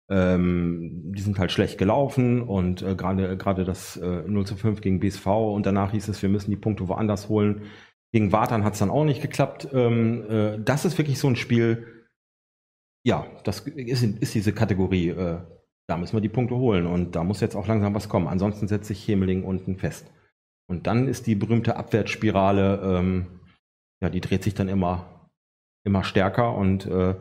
ähm, 0.09 1.13
die 1.13 1.21
sind 1.21 1.37
halt 1.37 1.51
schlecht 1.51 1.77
gelaufen 1.77 2.41
und 2.41 2.81
äh, 2.81 2.95
gerade 2.95 3.63
das 3.65 3.97
äh, 3.97 4.23
0 4.25 4.45
zu 4.45 4.55
5 4.55 4.81
gegen 4.81 4.99
BSV 4.99 5.27
und 5.27 5.65
danach 5.65 5.91
hieß 5.91 6.07
es, 6.07 6.21
wir 6.21 6.29
müssen 6.29 6.49
die 6.49 6.57
Punkte 6.57 6.87
woanders 6.87 7.29
holen. 7.29 7.63
Gegen 8.11 8.31
Wartan 8.31 8.63
hat 8.63 8.73
es 8.73 8.79
dann 8.79 8.89
auch 8.89 9.05
nicht 9.05 9.21
geklappt. 9.21 9.69
Ähm, 9.73 10.29
äh, 10.29 10.59
das 10.59 10.85
ist 10.85 10.97
wirklich 10.97 11.19
so 11.19 11.27
ein 11.27 11.35
Spiel, 11.35 11.92
ja, 13.05 13.27
das 13.43 13.59
ist, 13.59 14.03
ist 14.03 14.33
diese 14.33 14.53
Kategorie. 14.53 15.09
Äh, 15.09 15.39
da 15.87 15.97
müssen 15.97 16.15
wir 16.15 16.21
die 16.21 16.29
Punkte 16.29 16.55
holen 16.55 16.87
und 16.87 17.15
da 17.15 17.23
muss 17.23 17.41
jetzt 17.41 17.55
auch 17.55 17.67
langsam 17.67 17.93
was 17.93 18.07
kommen. 18.07 18.27
Ansonsten 18.27 18.67
setzt 18.67 18.87
sich 18.87 19.05
Hemeling 19.07 19.43
unten 19.43 19.77
fest. 19.77 20.09
Und 20.69 20.87
dann 20.87 21.07
ist 21.07 21.27
die 21.27 21.35
berühmte 21.35 21.75
Abwärtsspirale, 21.75 22.81
ähm, 22.83 23.41
ja, 24.01 24.09
die 24.09 24.21
dreht 24.21 24.43
sich 24.43 24.53
dann 24.53 24.69
immer, 24.69 25.29
immer 25.85 26.03
stärker 26.03 26.55
und 26.55 26.85
äh, 26.85 27.15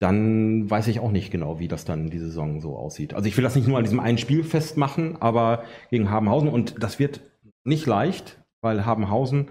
dann 0.00 0.70
weiß 0.70 0.88
ich 0.88 1.00
auch 1.00 1.10
nicht 1.10 1.30
genau, 1.30 1.58
wie 1.58 1.68
das 1.68 1.84
dann 1.84 2.08
die 2.08 2.18
Saison 2.18 2.62
so 2.62 2.76
aussieht. 2.76 3.12
Also 3.12 3.28
ich 3.28 3.36
will 3.36 3.44
das 3.44 3.54
nicht 3.54 3.68
nur 3.68 3.76
an 3.76 3.84
diesem 3.84 4.00
einen 4.00 4.16
Spiel 4.16 4.44
festmachen, 4.44 5.20
aber 5.20 5.64
gegen 5.90 6.10
Habenhausen 6.10 6.48
und 6.48 6.82
das 6.82 6.98
wird 6.98 7.20
nicht 7.64 7.84
leicht, 7.84 8.42
weil 8.62 8.86
Habenhausen, 8.86 9.50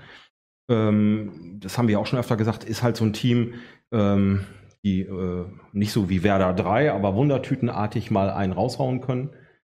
ähm, 0.71 1.59
das 1.59 1.77
haben 1.77 1.87
wir 1.87 1.99
auch 1.99 2.07
schon 2.07 2.17
öfter 2.17 2.35
gesagt, 2.35 2.63
ist 2.63 2.81
halt 2.81 2.97
so 2.97 3.05
ein 3.05 3.13
Team, 3.13 3.53
ähm, 3.91 4.45
die 4.83 5.01
äh, 5.01 5.45
nicht 5.73 5.91
so 5.91 6.09
wie 6.09 6.23
Werder 6.23 6.53
3, 6.53 6.91
aber 6.93 7.15
wundertütenartig 7.15 8.11
mal 8.11 8.29
einen 8.29 8.53
raushauen 8.53 9.01
können. 9.01 9.31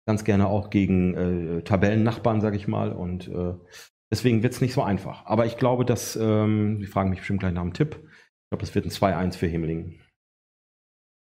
Ganz 0.08 0.24
gerne 0.24 0.48
auch 0.48 0.70
gegen 0.70 1.14
äh, 1.14 1.62
Tabellennachbarn, 1.64 2.42
sage 2.42 2.58
ich 2.58 2.68
mal. 2.68 2.92
Und 2.92 3.28
äh, 3.28 3.54
deswegen 4.12 4.44
wird 4.44 4.54
es 4.54 4.62
nicht 4.62 4.74
so 4.74 4.84
einfach. 4.84 5.26
Aber 5.26 5.46
ich 5.46 5.58
glaube, 5.58 5.86
dass, 5.86 6.16
ähm, 6.16 6.78
Sie 6.80 6.88
fragen 6.88 7.12
mich 7.12 7.20
bestimmt 7.20 7.40
gleich 7.40 7.54
nach 7.54 7.62
einem 7.62 7.74
Tipp. 7.74 8.00
Ich 8.04 8.50
glaube, 8.52 8.64
es 8.64 8.76
wird 8.76 8.86
ein 8.86 8.92
2-1 8.92 9.38
für 9.38 9.48
Himmeling. 9.48 10.00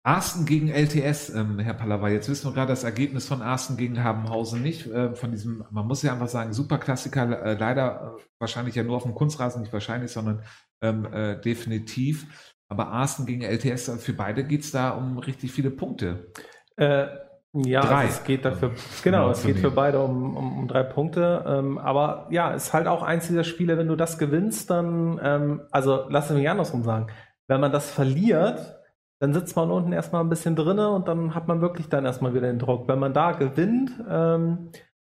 Arsten 0.05 0.47
gegen 0.47 0.69
LTS, 0.69 1.31
ähm, 1.31 1.61
Herr 1.61 1.75
Pallava. 1.75 2.09
Jetzt 2.09 2.29
wissen 2.29 2.49
wir 2.49 2.55
gerade 2.55 2.73
das 2.73 2.83
Ergebnis 2.83 3.29
von 3.29 3.41
Arsten 3.41 3.77
gegen 3.77 4.03
Habenhausen 4.03 4.61
nicht. 4.61 4.87
Äh, 4.89 5.15
von 5.15 5.31
diesem, 5.31 5.65
man 5.71 5.87
muss 5.87 6.03
ja 6.03 6.13
einfach 6.13 6.29
sagen, 6.29 6.53
Superklassiker, 6.53 7.41
äh, 7.45 7.55
leider 7.55 8.17
äh, 8.19 8.23
wahrscheinlich 8.41 8.75
ja 8.75 8.83
nur 8.83 8.97
auf 8.97 9.05
dem 9.05 9.15
Kunstrasen, 9.15 9.63
nicht 9.63 9.73
wahrscheinlich, 9.73 10.11
sondern 10.11 10.43
ähm, 10.83 11.07
äh, 11.13 11.41
definitiv. 11.41 12.52
Aber 12.73 12.89
Arsten 12.89 13.27
gegen 13.27 13.43
LTS, 13.43 14.03
für 14.03 14.15
beide 14.15 14.45
geht 14.45 14.63
es 14.63 14.73
da 14.73 14.91
um 14.91 15.19
richtig 15.19 15.53
viele 15.53 15.71
Punkte. 15.71 16.33
Äh, 16.77 17.07
ja, 17.53 17.83
drei. 17.83 18.05
Also 18.05 18.09
es 18.09 18.25
geht 18.25 18.47
dafür, 18.47 18.71
genau, 19.05 19.19
genau 19.19 19.31
es 19.31 19.43
geht 19.43 19.59
für 19.59 19.71
beide 19.71 20.01
um, 20.01 20.35
um, 20.35 20.59
um 20.61 20.69
drei 20.69 20.83
Punkte. 20.83 21.45
Ähm, 21.47 21.77
aber 21.77 22.29
ja, 22.31 22.55
es 22.55 22.69
ist 22.69 22.73
halt 22.73 22.87
auch 22.87 23.03
eins 23.03 23.27
dieser 23.27 23.45
Spiele, 23.45 23.77
wenn 23.77 23.89
du 23.89 23.97
das 23.97 24.17
gewinnst, 24.17 24.71
dann, 24.71 25.21
ähm, 25.23 25.61
also 25.71 26.07
lass 26.09 26.31
mich 26.31 26.49
andersrum 26.49 26.83
sagen, 26.83 27.09
wenn 27.47 27.61
man 27.61 27.73
das 27.73 27.91
verliert, 27.91 28.81
dann 29.21 29.35
sitzt 29.35 29.55
man 29.55 29.71
unten 29.71 29.93
erstmal 29.93 30.25
ein 30.25 30.31
bisschen 30.31 30.57
drinne 30.57 30.89
und 30.89 31.09
dann 31.09 31.35
hat 31.35 31.47
man 31.47 31.61
wirklich 31.61 31.91
dann 31.91 32.07
erstmal 32.07 32.33
wieder 32.33 32.47
den 32.47 32.59
Druck. 32.59 32.89
Wenn 32.89 32.99
man 32.99 33.13
da 33.13 33.33
gewinnt, 33.33 33.91
ähm, 34.09 34.71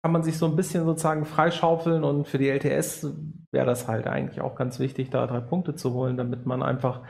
kann 0.04 0.12
man 0.12 0.24
sich 0.24 0.38
so 0.38 0.46
ein 0.46 0.58
bisschen 0.58 0.84
sozusagen 0.84 1.24
freischaufeln 1.24 2.04
und 2.04 2.28
für 2.28 2.38
die 2.38 2.50
LTS 2.50 3.16
wäre 3.52 3.66
das 3.66 3.88
halt 3.88 4.08
eigentlich 4.08 4.42
auch 4.42 4.56
ganz 4.56 4.78
wichtig, 4.80 5.10
da 5.10 5.26
drei 5.26 5.40
Punkte 5.40 5.74
zu 5.74 5.94
holen, 5.94 6.18
damit 6.18 6.46
man 6.46 6.62
einfach 6.62 7.04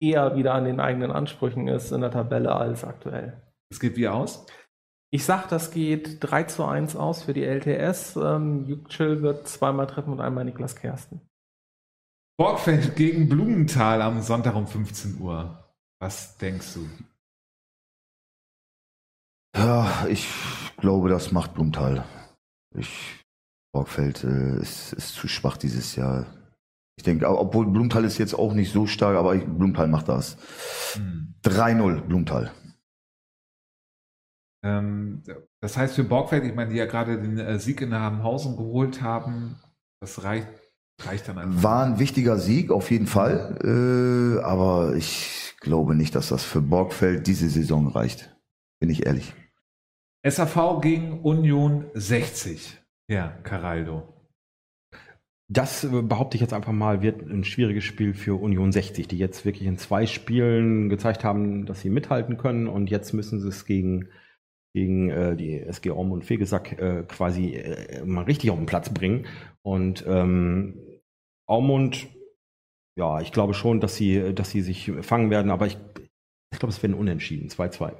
eher 0.00 0.36
wieder 0.36 0.54
an 0.54 0.64
den 0.64 0.80
eigenen 0.80 1.10
Ansprüchen 1.10 1.68
ist 1.68 1.92
in 1.92 2.00
der 2.00 2.10
Tabelle 2.10 2.54
als 2.54 2.84
aktuell. 2.84 3.40
Es 3.70 3.80
geht 3.80 3.96
wie 3.96 4.08
aus? 4.08 4.46
Ich 5.10 5.24
sag, 5.24 5.48
das 5.48 5.70
geht 5.70 6.18
3 6.20 6.44
zu 6.44 6.64
1 6.64 6.96
aus 6.96 7.22
für 7.22 7.32
die 7.32 7.44
LTS. 7.44 8.16
Ähm, 8.16 8.66
Jukchill 8.66 9.22
wird 9.22 9.48
zweimal 9.48 9.86
treffen 9.86 10.12
und 10.12 10.20
einmal 10.20 10.44
Niklas 10.44 10.76
Kersten. 10.76 11.20
Borgfeld 12.38 12.94
gegen 12.94 13.28
Blumenthal 13.28 14.02
am 14.02 14.20
Sonntag 14.20 14.54
um 14.54 14.66
15 14.66 15.20
Uhr. 15.20 15.64
Was 16.00 16.36
denkst 16.36 16.74
du? 16.74 16.88
Ja, 19.56 20.06
ich 20.08 20.28
glaube, 20.76 21.08
das 21.08 21.32
macht 21.32 21.54
Blumenthal. 21.54 22.04
Ich, 22.76 23.24
Borgfeld 23.72 24.22
äh, 24.24 24.60
ist, 24.60 24.92
ist 24.92 25.14
zu 25.14 25.26
schwach 25.26 25.56
dieses 25.56 25.96
Jahr. 25.96 26.26
Ich 26.98 27.04
denke, 27.04 27.30
obwohl 27.30 27.66
Blumenthal 27.66 28.04
ist 28.04 28.18
jetzt 28.18 28.34
auch 28.34 28.54
nicht 28.54 28.72
so 28.72 28.88
stark, 28.88 29.16
aber 29.16 29.36
ich, 29.36 29.44
Blumenthal 29.44 29.86
macht 29.86 30.08
das. 30.08 30.36
Hm. 30.94 31.32
3-0 31.44 32.00
Blumenthal. 32.00 32.50
Ähm, 34.64 35.22
das 35.60 35.76
heißt 35.76 35.94
für 35.94 36.02
Borgfeld, 36.02 36.42
ich 36.42 36.56
meine, 36.56 36.72
die 36.72 36.76
ja 36.76 36.86
gerade 36.86 37.22
den 37.22 37.38
äh, 37.38 37.60
Sieg 37.60 37.82
in 37.82 37.94
Habenhausen 37.94 38.56
geholt 38.56 39.00
haben, 39.00 39.60
das 40.00 40.24
reicht, 40.24 40.48
reicht 41.02 41.28
dann 41.28 41.38
einfach. 41.38 41.62
War 41.62 41.86
ein 41.86 42.00
wichtiger 42.00 42.36
Sieg, 42.36 42.72
auf 42.72 42.90
jeden 42.90 43.06
Fall. 43.06 43.56
Äh, 43.62 44.42
aber 44.42 44.96
ich 44.96 45.54
glaube 45.60 45.94
nicht, 45.94 46.16
dass 46.16 46.30
das 46.30 46.42
für 46.42 46.60
Borgfeld 46.60 47.28
diese 47.28 47.48
Saison 47.48 47.86
reicht. 47.86 48.36
Bin 48.80 48.90
ich 48.90 49.06
ehrlich. 49.06 49.34
SAV 50.26 50.80
gegen 50.80 51.20
Union 51.20 51.84
60. 51.94 52.76
Ja, 53.08 53.28
Caraldo. 53.44 54.17
Das 55.50 55.82
äh, 55.84 56.02
behaupte 56.02 56.36
ich 56.36 56.42
jetzt 56.42 56.52
einfach 56.52 56.72
mal, 56.72 57.02
wird 57.02 57.22
ein 57.22 57.44
schwieriges 57.44 57.84
Spiel 57.84 58.14
für 58.14 58.40
Union 58.40 58.70
60, 58.70 59.08
die 59.08 59.18
jetzt 59.18 59.44
wirklich 59.44 59.66
in 59.66 59.78
zwei 59.78 60.06
Spielen 60.06 60.88
gezeigt 60.88 61.24
haben, 61.24 61.64
dass 61.64 61.80
sie 61.80 61.90
mithalten 61.90 62.36
können 62.36 62.68
und 62.68 62.90
jetzt 62.90 63.12
müssen 63.14 63.40
sie 63.40 63.48
es 63.48 63.64
gegen, 63.64 64.08
gegen 64.74 65.08
äh, 65.08 65.36
die 65.36 65.58
SG 65.60 65.90
Orm 65.90 66.12
und 66.12 66.24
Fegesack 66.24 66.78
äh, 66.78 67.04
quasi 67.08 67.54
äh, 67.54 68.04
mal 68.04 68.24
richtig 68.24 68.50
auf 68.50 68.58
den 68.58 68.66
Platz 68.66 68.92
bringen. 68.92 69.26
Und 69.62 70.04
ähm, 70.06 70.82
Aumund, 71.46 72.08
ja, 72.98 73.20
ich 73.22 73.32
glaube 73.32 73.54
schon, 73.54 73.80
dass 73.80 73.96
sie, 73.96 74.34
dass 74.34 74.50
sie 74.50 74.60
sich 74.60 74.92
fangen 75.00 75.30
werden, 75.30 75.50
aber 75.50 75.66
ich, 75.66 75.78
ich 76.52 76.58
glaube, 76.58 76.72
es 76.72 76.82
werden 76.82 76.94
unentschieden, 76.94 77.48
2-2. 77.48 77.94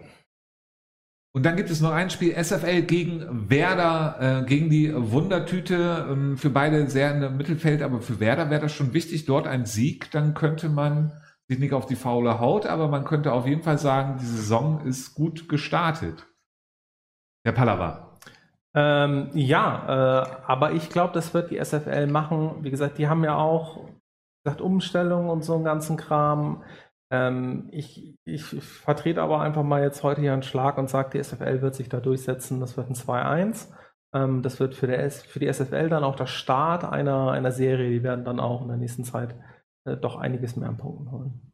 Und 1.35 1.45
dann 1.45 1.57
gibt 1.57 1.71
es 1.71 1.81
noch 1.81 1.93
ein 1.93 2.11
Spiel 2.11 2.33
SFL 2.33 2.83
gegen 2.83 3.51
Werder, 3.51 4.17
äh, 4.43 4.47
gegen 4.47 4.71
die 4.71 4.93
Wundertüte. 4.95 6.07
Ähm, 6.11 6.37
für 6.39 6.51
beide 6.51 6.89
sehr 6.89 7.15
im 7.15 7.37
Mittelfeld, 7.37 7.83
aber 7.83 8.01
für 8.01 8.19
Werder 8.19 8.51
wäre 8.51 8.63
das 8.63 8.73
schon 8.73 8.95
wichtig. 8.95 9.27
Dort 9.27 9.47
ein 9.47 9.67
Sieg, 9.67 10.11
dann 10.11 10.35
könnte 10.35 10.69
man 10.69 11.13
sich 11.49 11.59
nicht 11.59 11.73
auf 11.73 11.87
die 11.87 11.97
faule 11.97 12.41
Haut, 12.41 12.67
aber 12.67 12.89
man 12.89 13.05
könnte 13.05 13.33
auf 13.33 13.47
jeden 13.47 13.63
Fall 13.63 13.79
sagen, 13.79 14.19
die 14.21 14.27
Saison 14.27 14.85
ist 14.87 15.15
gut 15.15 15.49
gestartet. 15.49 16.27
Herr 17.45 17.53
Pallava. 17.53 18.17
Ähm, 18.75 19.31
ja, 19.35 20.23
äh, 20.23 20.43
aber 20.47 20.73
ich 20.73 20.91
glaube, 20.91 21.15
das 21.15 21.33
wird 21.35 21.51
die 21.51 21.59
SFL 21.59 22.07
machen. 22.07 22.57
Wie 22.63 22.71
gesagt, 22.71 22.99
die 22.99 23.09
haben 23.09 23.25
ja 23.25 23.37
auch 23.37 23.89
gesagt, 24.45 24.61
Umstellung 24.61 25.29
und 25.29 25.43
so 25.43 25.55
einen 25.55 25.65
ganzen 25.65 25.97
Kram. 25.97 26.63
Ähm, 27.11 27.69
ich, 27.73 28.19
ich 28.25 28.45
vertrete 28.45 29.23
aber 29.23 29.41
einfach 29.41 29.63
mal 29.63 29.83
jetzt 29.83 30.03
heute 30.03 30.21
hier 30.21 30.33
einen 30.33 30.43
Schlag 30.43 30.77
und 30.79 30.91
sage, 30.91 31.11
die 31.15 31.23
SFL 31.23 31.63
wird 31.63 31.75
sich 31.75 31.89
da 31.89 32.01
durchsetzen. 32.01 32.61
Das 32.61 32.77
wird 32.77 32.91
ein 32.91 32.95
2-1. 32.95 33.69
Ähm, 34.13 34.43
das 34.43 34.61
wird 34.61 34.75
für, 34.75 34.87
der, 34.87 35.11
für 35.11 35.39
die 35.39 35.53
SFL 35.53 35.89
dann 35.89 36.05
auch 36.05 36.17
der 36.17 36.27
Start 36.27 36.85
einer, 36.85 37.31
einer 37.31 37.53
Serie. 37.53 37.91
Die 37.91 38.03
werden 38.03 38.25
dann 38.25 38.41
auch 38.41 38.63
in 38.63 38.69
der 38.69 38.77
nächsten 38.77 39.05
Zeit 39.05 39.35
äh, 39.85 39.97
doch 39.97 40.17
einiges 40.17 40.57
mehr 40.57 40.69
an 40.69 40.77
Punkten 40.77 41.11
holen. 41.11 41.53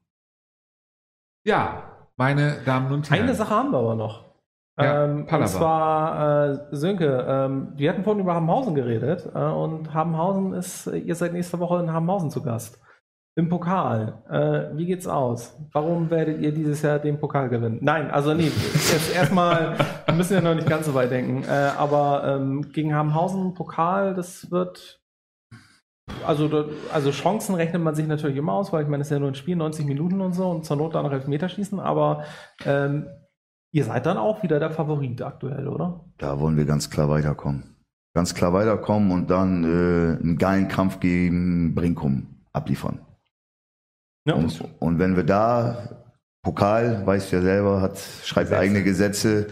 Ja, 1.47 2.09
meine 2.17 2.63
Damen 2.65 2.93
und 2.93 3.11
Herren. 3.11 3.23
Eine 3.23 3.35
Sache 3.35 3.55
haben 3.55 3.71
wir 3.71 3.79
aber 3.79 3.95
noch. 3.95 4.35
Ja, 4.77 5.05
ähm, 5.05 5.27
und 5.31 5.49
zwar, 5.49 6.49
äh, 6.49 6.59
Sönke, 6.73 7.25
ähm, 7.29 7.73
wir 7.77 7.91
hatten 7.91 8.03
vorhin 8.03 8.23
über 8.23 8.35
Hamhausen 8.35 8.75
geredet 8.75 9.31
äh, 9.33 9.39
und 9.39 9.95
Hamhausen 9.95 10.53
ist, 10.53 10.89
ihr 10.89 11.15
seid 11.15 11.33
nächste 11.33 11.61
Woche 11.61 11.79
in 11.79 11.93
Hamhausen 11.93 12.31
zu 12.31 12.43
Gast. 12.43 12.81
Im 13.37 13.49
Pokal. 13.49 14.23
Äh, 14.31 14.77
wie 14.77 14.87
geht's 14.87 15.09
aus? 15.09 15.59
Warum 15.73 16.09
werdet 16.11 16.41
ihr 16.41 16.53
dieses 16.53 16.83
Jahr 16.83 17.01
den 17.01 17.19
Pokal 17.19 17.49
gewinnen? 17.49 17.79
Nein, 17.81 18.09
also 18.13 18.33
nee, 18.33 18.45
jetzt 18.45 19.13
erstmal, 19.13 19.77
wir 20.07 20.15
müssen 20.15 20.35
ja 20.35 20.41
noch 20.41 20.55
nicht 20.55 20.69
ganz 20.69 20.87
so 20.87 20.95
weit 20.95 21.11
denken. 21.11 21.43
Äh, 21.43 21.73
aber 21.77 22.23
ähm, 22.25 22.71
gegen 22.73 22.95
Hamhausen 22.95 23.55
Pokal, 23.55 24.15
das 24.15 24.53
wird. 24.53 25.01
Also, 26.25 26.67
also 26.93 27.11
Chancen 27.11 27.57
rechnet 27.57 27.83
man 27.83 27.95
sich 27.95 28.07
natürlich 28.07 28.37
immer 28.37 28.53
aus, 28.53 28.73
weil 28.73 28.85
ich 28.85 28.89
meine, 28.89 29.01
es 29.01 29.09
ist 29.09 29.13
ja 29.13 29.19
nur 29.19 29.29
ein 29.29 29.35
Spiel, 29.35 29.57
90 29.57 29.87
Minuten 29.87 30.21
und 30.21 30.35
so 30.35 30.49
und 30.51 30.65
zur 30.65 30.77
Not 30.77 30.95
dann 30.95 31.05
noch 31.05 31.13
Elfmeter 31.13 31.49
schießen, 31.49 31.81
aber 31.81 32.25
ähm, 32.67 33.07
ihr 33.73 33.85
seid 33.85 34.07
dann 34.07 34.19
auch 34.19 34.43
wieder 34.43 34.61
der 34.61 34.71
Favorit 34.71 35.23
aktuell, 35.23 35.67
oder? 35.67 36.05
Da 36.19 36.39
wollen 36.39 36.59
wir 36.59 36.67
ganz 36.67 36.91
klar 36.91 37.09
weiterkommen. 37.09 37.75
Ganz 38.15 38.35
klar 38.35 38.53
weiterkommen 38.53 39.11
und 39.11 39.31
dann 39.31 39.65
äh, 39.65 40.23
einen 40.23 40.37
geilen 40.37 40.69
Kampf 40.69 41.01
gegen 41.01 41.75
Brinkum 41.75 42.45
abliefern. 42.53 43.01
Ja, 44.27 44.35
und, 44.35 44.61
und, 44.79 44.99
wenn 44.99 45.17
wir 45.17 45.25
da, 45.25 46.05
Pokal, 46.43 47.07
weißt 47.07 47.31
du 47.31 47.37
ja 47.37 47.43
selber, 47.43 47.81
hat, 47.81 47.99
schreibt 48.25 48.49
Gesetze. 48.49 48.61
eigene 48.61 48.83
Gesetze. 48.83 49.47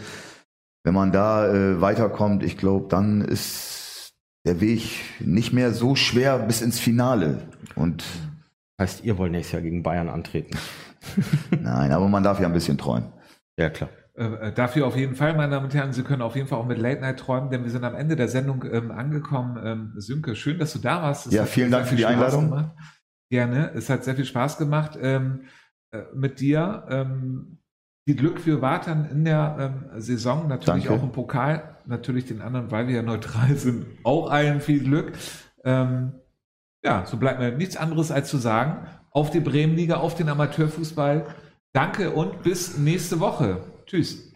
Wenn 0.84 0.94
man 0.94 1.12
da 1.12 1.52
äh, 1.52 1.80
weiterkommt, 1.80 2.42
ich 2.42 2.56
glaube, 2.56 2.88
dann 2.88 3.22
ist 3.22 4.12
der 4.46 4.60
Weg 4.60 5.00
nicht 5.20 5.52
mehr 5.52 5.72
so 5.72 5.94
schwer 5.94 6.38
bis 6.38 6.62
ins 6.62 6.80
Finale. 6.80 7.42
Und 7.76 8.02
heißt, 8.80 9.04
ihr 9.04 9.18
wollt 9.18 9.32
nächstes 9.32 9.52
Jahr 9.52 9.62
gegen 9.62 9.82
Bayern 9.82 10.08
antreten? 10.08 10.56
Nein, 11.50 11.92
aber 11.92 12.08
man 12.08 12.22
darf 12.22 12.40
ja 12.40 12.46
ein 12.46 12.52
bisschen 12.52 12.78
träumen. 12.78 13.12
Ja, 13.56 13.70
klar. 13.70 13.90
Äh, 14.14 14.48
äh, 14.48 14.52
dafür 14.52 14.86
auf 14.86 14.96
jeden 14.96 15.14
Fall, 15.14 15.34
meine 15.34 15.52
Damen 15.52 15.66
und 15.66 15.74
Herren, 15.74 15.92
Sie 15.92 16.02
können 16.02 16.22
auf 16.22 16.36
jeden 16.36 16.48
Fall 16.48 16.58
auch 16.58 16.66
mit 16.66 16.78
Late 16.78 17.00
Night 17.00 17.18
träumen, 17.18 17.50
denn 17.50 17.64
wir 17.64 17.70
sind 17.70 17.84
am 17.84 17.94
Ende 17.94 18.16
der 18.16 18.28
Sendung 18.28 18.64
ähm, 18.70 18.90
angekommen. 18.90 19.60
Ähm, 19.64 19.92
Sünke, 19.96 20.36
schön, 20.36 20.58
dass 20.58 20.72
du 20.72 20.80
da 20.80 21.02
warst. 21.02 21.26
Es 21.26 21.32
ja, 21.32 21.46
vielen 21.46 21.70
Dank 21.70 21.86
für 21.86 21.96
die 21.96 22.06
Einladung. 22.06 22.50
Gemacht. 22.50 22.70
Gerne. 23.32 23.72
Es 23.74 23.88
hat 23.88 24.04
sehr 24.04 24.14
viel 24.14 24.26
Spaß 24.26 24.58
gemacht 24.58 24.98
ähm, 25.00 25.46
äh, 25.90 26.02
mit 26.14 26.38
dir. 26.38 26.84
Ähm, 26.90 27.56
viel 28.04 28.14
Glück 28.14 28.38
für 28.38 28.60
Wartan 28.60 29.08
in 29.10 29.24
der 29.24 29.56
ähm, 29.58 30.02
Saison, 30.02 30.48
natürlich 30.48 30.84
Danke. 30.84 31.00
auch 31.00 31.02
im 31.02 31.12
Pokal, 31.12 31.78
natürlich 31.86 32.26
den 32.26 32.42
anderen, 32.42 32.70
weil 32.70 32.88
wir 32.88 32.96
ja 32.96 33.02
neutral 33.02 33.56
sind, 33.56 33.86
auch 34.04 34.28
allen 34.30 34.60
viel 34.60 34.84
Glück. 34.84 35.12
Ähm, 35.64 36.12
ja, 36.84 37.06
so 37.06 37.16
bleibt 37.16 37.40
mir 37.40 37.52
nichts 37.52 37.78
anderes 37.78 38.10
als 38.10 38.28
zu 38.28 38.36
sagen, 38.36 38.86
auf 39.10 39.30
die 39.30 39.40
Bremenliga, 39.40 39.96
auf 39.96 40.14
den 40.14 40.28
Amateurfußball. 40.28 41.24
Danke 41.72 42.10
und 42.10 42.42
bis 42.42 42.76
nächste 42.76 43.18
Woche. 43.18 43.64
Tschüss. 43.86 44.31